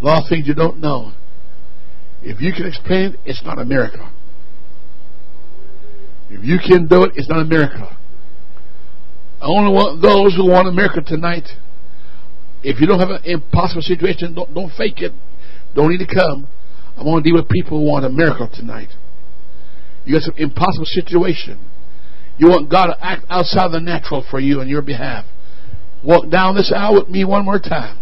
A 0.00 0.04
lot 0.04 0.22
of 0.22 0.28
things 0.28 0.46
you 0.46 0.54
don't 0.54 0.80
know. 0.80 1.12
If 2.22 2.40
you 2.40 2.52
can 2.52 2.66
explain 2.66 3.14
it, 3.14 3.20
it's 3.24 3.42
not 3.44 3.58
a 3.58 3.64
miracle. 3.64 4.08
If 6.28 6.44
you 6.44 6.58
can 6.58 6.86
do 6.86 7.02
it, 7.04 7.12
it's 7.16 7.28
not 7.28 7.40
a 7.40 7.44
miracle. 7.44 7.88
I 9.40 9.46
only 9.46 9.72
want 9.72 10.02
those 10.02 10.36
who 10.36 10.48
want 10.48 10.68
a 10.68 10.72
miracle 10.72 11.02
tonight. 11.04 11.48
If 12.62 12.80
you 12.80 12.86
don't 12.86 13.00
have 13.00 13.10
an 13.10 13.22
impossible 13.24 13.82
situation, 13.82 14.34
don't, 14.34 14.52
don't 14.54 14.70
fake 14.76 15.00
it. 15.00 15.12
Don't 15.74 15.90
need 15.90 16.06
to 16.06 16.14
come. 16.14 16.46
I 17.00 17.02
want 17.02 17.24
to 17.24 17.30
deal 17.30 17.38
with 17.40 17.48
people 17.48 17.80
who 17.80 17.86
want 17.86 18.04
a 18.04 18.10
miracle 18.10 18.46
tonight. 18.52 18.90
You 20.04 20.12
got 20.12 20.22
some 20.22 20.34
impossible 20.36 20.84
situation. 20.84 21.58
You 22.36 22.48
want 22.48 22.70
God 22.70 22.88
to 22.88 22.96
act 23.00 23.24
outside 23.30 23.72
the 23.72 23.80
natural 23.80 24.22
for 24.30 24.38
you 24.38 24.60
on 24.60 24.68
your 24.68 24.82
behalf. 24.82 25.24
Walk 26.04 26.30
down 26.30 26.56
this 26.56 26.70
aisle 26.76 26.94
with 26.94 27.08
me 27.08 27.24
one 27.24 27.46
more 27.46 27.58
time 27.58 27.98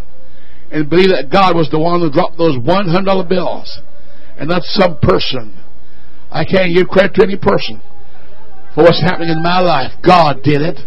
and 0.72 0.90
believe 0.90 1.10
that 1.10 1.30
God 1.30 1.54
was 1.54 1.70
the 1.70 1.78
one 1.78 2.00
who 2.00 2.10
dropped 2.10 2.38
those 2.38 2.58
$100 2.58 3.28
bills 3.28 3.78
and 4.36 4.48
not 4.48 4.62
some 4.64 4.98
person. 4.98 5.62
I 6.30 6.44
can't 6.44 6.74
give 6.74 6.88
credit 6.88 7.14
to 7.14 7.22
any 7.22 7.36
person 7.36 7.80
for 8.74 8.82
what's 8.82 9.00
happening 9.00 9.30
in 9.30 9.42
my 9.42 9.60
life. 9.60 9.92
God 10.04 10.42
did 10.42 10.60
it. 10.60 10.78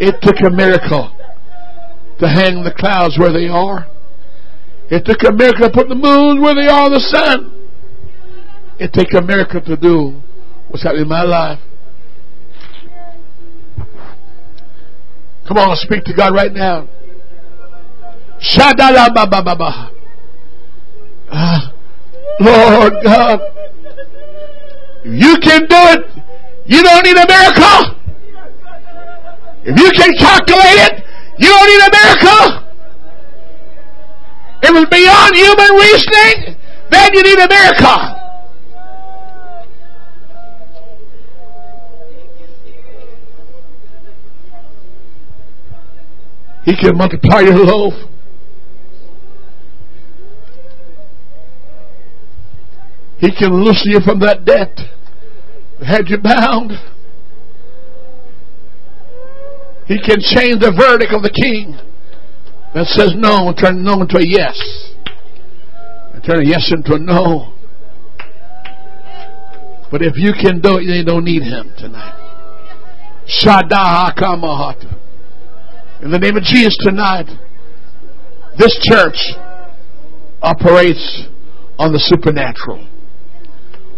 It 0.00 0.16
took 0.22 0.40
a 0.40 0.50
miracle 0.50 1.12
to 2.20 2.26
hang 2.26 2.64
the 2.64 2.72
clouds 2.74 3.18
where 3.18 3.32
they 3.32 3.48
are. 3.48 3.86
It 4.90 5.04
took 5.04 5.22
a 5.28 5.32
miracle 5.32 5.68
to 5.68 5.72
put 5.72 5.88
the 5.88 5.94
moon 5.94 6.40
where 6.40 6.54
they 6.54 6.66
are, 6.66 6.88
the 6.88 7.00
sun. 7.00 7.54
It 8.78 8.92
takes 8.92 9.14
a 9.14 9.20
miracle 9.20 9.60
to 9.60 9.76
do 9.76 10.20
what's 10.68 10.82
happening 10.82 11.02
in 11.02 11.08
my 11.08 11.22
life. 11.22 11.58
Come 15.46 15.58
on, 15.58 15.76
speak 15.76 16.04
to 16.04 16.14
God 16.14 16.34
right 16.34 16.52
now. 16.52 16.88
Shadala 18.38 19.12
Baba 19.14 19.42
Baba. 19.42 19.90
Ah, 21.30 21.72
Lord 22.40 22.92
God, 23.02 23.40
if 25.04 25.20
you 25.20 25.36
can 25.42 25.60
do 25.62 25.80
it, 25.96 26.00
you 26.66 26.82
don't 26.82 27.04
need 27.04 27.16
a 27.16 27.26
miracle. 27.26 27.98
If 29.64 29.76
you 29.76 29.90
can 29.90 30.12
calculate 30.18 30.80
it, 30.86 31.04
you 31.38 31.48
don't 31.48 31.66
need 31.66 31.82
a 31.82 31.90
miracle. 31.92 32.67
It 34.68 34.74
was 34.74 34.84
beyond 34.90 35.34
human 35.34 35.70
reasoning, 35.76 36.56
then 36.90 37.14
you 37.14 37.22
need 37.22 37.38
a 37.38 37.48
miracle. 37.48 38.18
He 46.66 46.76
can 46.76 46.98
multiply 46.98 47.40
your 47.40 47.64
loaf. 47.64 47.94
He 53.20 53.30
can 53.32 53.64
loosen 53.64 53.92
you 53.92 54.00
from 54.00 54.18
that 54.18 54.44
debt 54.44 54.78
had 55.82 56.10
you 56.10 56.18
bound. 56.18 56.72
He 59.86 59.98
can 59.98 60.20
change 60.20 60.60
the 60.60 60.72
verdict 60.72 61.14
of 61.14 61.22
the 61.22 61.30
king 61.30 61.78
that 62.74 62.86
says 62.86 63.14
no 63.16 63.52
turn 63.52 63.82
no 63.82 64.02
into 64.02 64.18
a 64.18 64.24
yes. 64.24 64.58
And 66.14 66.22
turn 66.22 66.40
a 66.40 66.48
yes 66.48 66.72
into 66.72 66.94
a 66.94 66.98
no. 66.98 67.54
But 69.90 70.02
if 70.02 70.16
you 70.16 70.32
can 70.32 70.60
do 70.60 70.76
it, 70.76 70.82
you 70.82 71.04
don't 71.04 71.24
need 71.24 71.42
him 71.42 71.72
tonight. 71.78 72.14
Shadaha 73.26 74.12
In 76.02 76.10
the 76.10 76.18
name 76.18 76.36
of 76.36 76.42
Jesus 76.42 76.76
tonight, 76.80 77.26
this 78.58 78.78
church 78.82 79.16
operates 80.42 81.24
on 81.78 81.92
the 81.92 81.98
supernatural. 81.98 82.86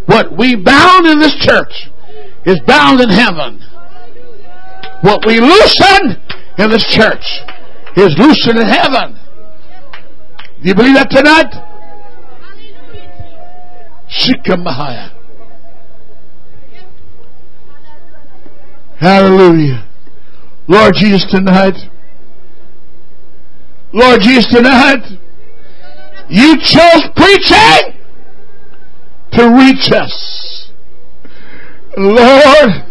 What 0.05 0.37
we 0.37 0.55
bound 0.55 1.07
in 1.07 1.19
this 1.19 1.35
church 1.39 1.89
is 2.45 2.59
bound 2.65 3.01
in 3.01 3.09
heaven. 3.09 3.59
What 5.01 5.25
we 5.25 5.39
loosen 5.39 6.21
in 6.57 6.69
this 6.69 6.85
church 6.89 7.23
is 7.95 8.15
loosened 8.17 8.59
in 8.59 8.67
heaven. 8.67 9.17
Do 10.61 10.67
you 10.67 10.75
believe 10.75 10.95
that 10.95 11.09
tonight? 11.09 11.51
Shikamahaya. 14.09 15.11
Hallelujah. 18.99 19.87
Lord 20.67 20.93
Jesus, 20.93 21.25
tonight, 21.31 21.75
Lord 23.93 24.21
Jesus, 24.21 24.47
tonight, 24.53 25.03
you 26.29 26.55
chose 26.59 27.09
preaching 27.15 27.97
to 29.33 29.49
reach 29.49 29.91
us. 29.91 30.71
Lord, 31.97 32.90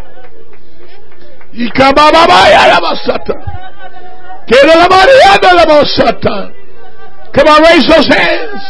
Come 7.33 7.47
on, 7.47 7.61
raise 7.63 7.87
those 7.87 8.07
hands. 8.07 8.61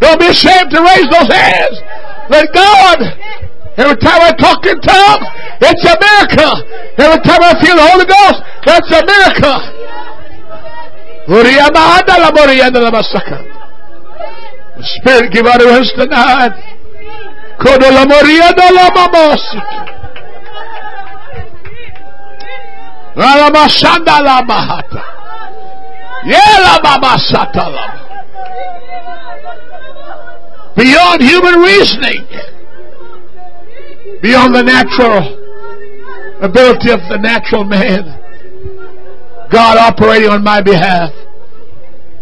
Don't 0.00 0.20
be 0.20 0.26
ashamed 0.26 0.70
to 0.70 0.80
raise 0.82 1.08
those 1.10 1.30
hands. 1.32 1.76
Let 2.30 2.46
God, 2.54 2.98
every 3.78 3.96
time 3.96 4.20
I 4.22 4.32
talk 4.38 4.64
in 4.66 4.78
tongues, 4.80 5.26
it's 5.60 5.84
a 5.84 5.96
miracle. 5.98 6.54
Every 6.98 7.20
time 7.24 7.42
I 7.42 7.54
feel 7.62 7.74
the 7.74 7.86
Holy 7.90 8.06
Ghost, 8.06 8.38
that's 8.66 8.90
a 8.92 9.02
miracle. 9.04 9.60
The 14.76 14.84
Spirit 15.00 15.32
give 15.32 15.46
utterance 15.46 15.90
tonight. 15.96 16.52
La. 23.16 23.34
Yela 26.24 26.78
Satalama. 27.18 27.98
Beyond 30.76 31.20
human 31.20 31.54
reasoning. 31.60 32.26
Beyond 34.22 34.54
the 34.54 34.62
natural 34.62 35.38
ability 36.40 36.90
of 36.90 37.00
the 37.08 37.18
natural 37.20 37.64
man. 37.64 38.14
God 39.50 39.78
operating 39.78 40.28
on 40.28 40.44
my 40.44 40.60
behalf. 40.60 41.10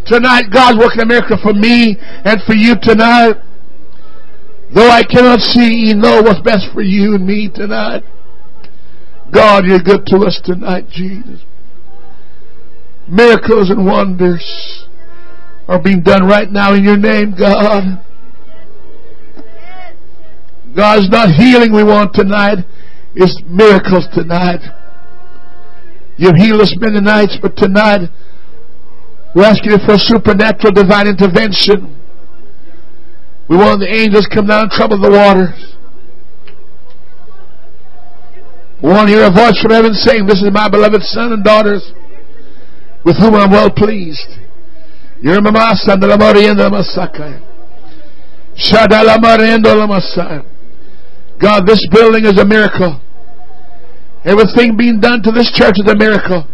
Tonight, 0.07 0.45
God's 0.53 0.79
working 0.79 1.03
a 1.03 1.07
miracle 1.07 1.37
for 1.43 1.53
me 1.53 1.99
and 2.25 2.41
for 2.43 2.55
you 2.55 2.77
tonight. 2.81 3.35
Though 4.75 4.89
I 4.89 5.03
cannot 5.05 5.41
see, 5.41 5.89
you 5.89 5.95
know 5.95 6.23
what's 6.23 6.41
best 6.41 6.67
for 6.73 6.83
you 6.83 7.15
and 7.15 7.27
me 7.27 7.49
tonight. 7.53 8.03
God, 9.33 9.65
you're 9.65 9.81
good 9.81 10.07
to 10.07 10.19
us 10.19 10.41
tonight, 10.45 10.89
Jesus. 10.89 11.43
Miracles 13.09 13.71
and 13.71 13.87
wonders 13.87 14.87
are 15.69 15.81
being 15.81 16.03
done 16.03 16.27
right 16.27 16.51
now 16.51 16.75
in 16.75 16.85
your 16.85 16.97
name, 16.97 17.35
God. 17.39 18.05
God's 20.77 21.09
not 21.09 21.31
healing 21.31 21.73
we 21.73 21.83
want 21.83 22.13
tonight. 22.15 22.59
It's 23.15 23.41
miracles 23.47 24.07
tonight. 24.13 24.61
You've 26.19 26.37
healed 26.37 26.61
us 26.61 26.75
many 26.79 27.01
nights, 27.01 27.39
but 27.41 27.57
tonight 27.57 28.11
we're 29.35 29.45
asking 29.45 29.73
you 29.73 29.79
for 29.87 29.97
supernatural 29.97 30.73
divine 30.73 31.09
intervention. 31.09 31.95
We 33.49 33.57
want 33.57 33.81
the 33.81 33.89
angels 33.89 34.27
come 34.33 34.47
down 34.47 34.63
and 34.63 34.71
trouble 34.71 35.01
the 35.01 35.11
waters. 35.11 35.77
We 38.83 38.91
want 38.91 39.09
to 39.09 39.15
hear 39.15 39.25
a 39.25 39.31
voice 39.31 39.59
from 39.61 39.71
heaven 39.71 39.95
saying, 39.95 40.27
This 40.27 40.43
is 40.43 40.51
my 40.53 40.69
beloved 40.69 41.03
son 41.03 41.33
and 41.33 41.43
daughters 41.43 41.93
with 43.05 43.17
whom 43.19 43.35
I'm 43.35 43.51
well 43.51 43.71
pleased. 43.71 44.29
God, 51.41 51.67
this 51.67 51.87
building 51.91 52.25
is 52.25 52.39
a 52.39 52.45
miracle. 52.45 53.01
Everything 54.25 54.77
being 54.77 55.01
done 55.01 55.23
to 55.23 55.31
this 55.31 55.51
church 55.53 55.77
is 55.79 55.91
a 55.91 55.97
miracle. 55.97 56.45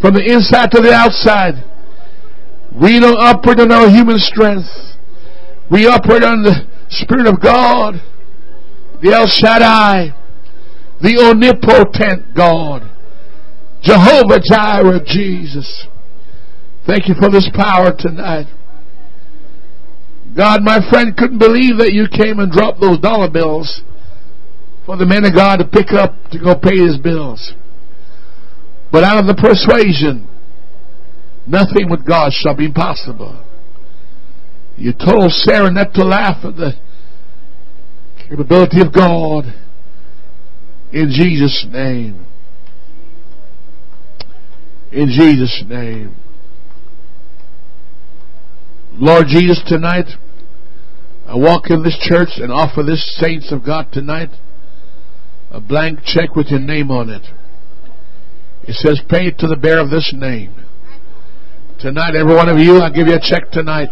From 0.00 0.14
the 0.14 0.24
inside 0.24 0.70
to 0.72 0.80
the 0.80 0.92
outside. 0.92 1.62
We 2.74 2.98
don't 2.98 3.18
operate 3.18 3.60
on 3.60 3.70
our 3.70 3.88
human 3.88 4.18
strength. 4.18 4.91
We 5.72 5.86
operate 5.86 6.22
on 6.22 6.42
the 6.42 6.68
Spirit 6.90 7.26
of 7.26 7.40
God. 7.40 7.94
The 9.00 9.12
El 9.12 9.26
Shaddai. 9.26 10.12
The 11.00 11.32
omnipotent 11.32 12.36
God. 12.36 12.82
Jehovah 13.80 14.38
Jireh, 14.44 15.00
Jesus. 15.06 15.86
Thank 16.86 17.08
you 17.08 17.14
for 17.18 17.30
this 17.30 17.48
power 17.54 17.96
tonight. 17.98 18.52
God, 20.36 20.62
my 20.62 20.78
friend 20.90 21.16
couldn't 21.16 21.38
believe 21.38 21.78
that 21.78 21.92
you 21.92 22.06
came 22.06 22.38
and 22.38 22.52
dropped 22.52 22.80
those 22.80 22.98
dollar 22.98 23.30
bills 23.30 23.80
for 24.84 24.96
the 24.98 25.06
man 25.06 25.24
of 25.24 25.34
God 25.34 25.56
to 25.56 25.64
pick 25.64 25.92
up 25.92 26.14
to 26.32 26.38
go 26.38 26.54
pay 26.54 26.76
his 26.76 26.98
bills. 26.98 27.54
But 28.90 29.04
out 29.04 29.18
of 29.18 29.26
the 29.26 29.34
persuasion, 29.34 30.28
nothing 31.46 31.88
with 31.88 32.06
God 32.06 32.32
shall 32.32 32.54
be 32.54 32.66
impossible. 32.66 33.42
You 34.82 34.92
told 34.92 35.30
Sarah 35.30 35.70
not 35.70 35.94
to 35.94 36.04
laugh 36.04 36.44
at 36.44 36.56
the 36.56 36.72
capability 38.28 38.80
of 38.80 38.92
God 38.92 39.44
in 40.92 41.08
Jesus' 41.08 41.64
name. 41.70 42.26
In 44.90 45.06
Jesus' 45.06 45.62
name. 45.68 46.16
Lord 48.94 49.26
Jesus, 49.28 49.62
tonight, 49.68 50.06
I 51.28 51.36
walk 51.36 51.70
in 51.70 51.84
this 51.84 51.96
church 52.02 52.30
and 52.38 52.50
offer 52.50 52.82
this 52.82 53.16
saints 53.20 53.52
of 53.52 53.64
God 53.64 53.86
tonight 53.92 54.30
a 55.52 55.60
blank 55.60 56.00
check 56.04 56.34
with 56.34 56.48
your 56.48 56.58
name 56.58 56.90
on 56.90 57.08
it. 57.08 57.22
It 58.64 58.74
says, 58.74 59.00
pay 59.08 59.28
it 59.28 59.38
to 59.38 59.46
the 59.46 59.54
bearer 59.54 59.80
of 59.80 59.90
this 59.90 60.12
name. 60.12 60.56
Tonight, 61.78 62.16
every 62.16 62.34
one 62.34 62.48
of 62.48 62.58
you, 62.58 62.80
I 62.80 62.90
give 62.90 63.06
you 63.06 63.14
a 63.14 63.20
check 63.20 63.52
tonight. 63.52 63.90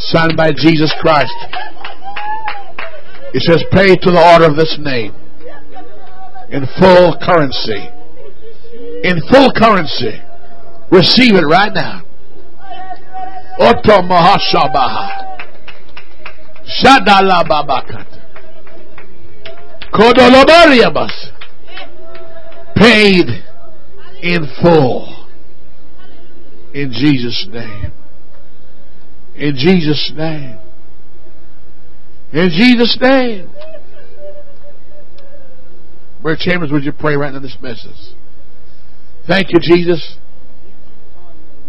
Signed 0.00 0.36
by 0.36 0.50
Jesus 0.52 0.92
Christ. 1.00 1.34
It 3.32 3.42
says, 3.42 3.62
pay 3.70 3.94
to 3.94 4.10
the 4.10 4.32
order 4.32 4.46
of 4.46 4.56
this 4.56 4.78
name. 4.80 5.14
In 6.50 6.66
full 6.80 7.16
currency. 7.22 7.88
In 9.04 9.20
full 9.30 9.52
currency. 9.52 10.20
Receive 10.90 11.34
it 11.36 11.46
right 11.46 11.72
now. 11.72 12.02
Oto 13.60 14.02
Mahashabaha. 14.02 15.38
Shadalababakat. 16.82 18.06
Kodolobariabas. 19.92 21.12
Paid 22.74 23.28
in 24.22 24.46
full. 24.62 25.28
In 26.72 26.90
Jesus' 26.90 27.46
name. 27.50 27.92
In 29.40 29.56
Jesus' 29.56 30.12
name. 30.14 30.58
In 32.32 32.50
Jesus' 32.50 32.96
name. 33.00 33.50
Brother 36.22 36.38
Chambers, 36.38 36.70
would 36.70 36.84
you 36.84 36.92
pray 36.92 37.16
right 37.16 37.32
now 37.32 37.40
this 37.40 37.56
message? 37.62 38.14
Thank 39.26 39.48
you, 39.50 39.58
Jesus. 39.60 40.16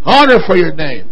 Honor 0.04 0.40
for 0.46 0.58
your 0.58 0.74
name. 0.74 1.10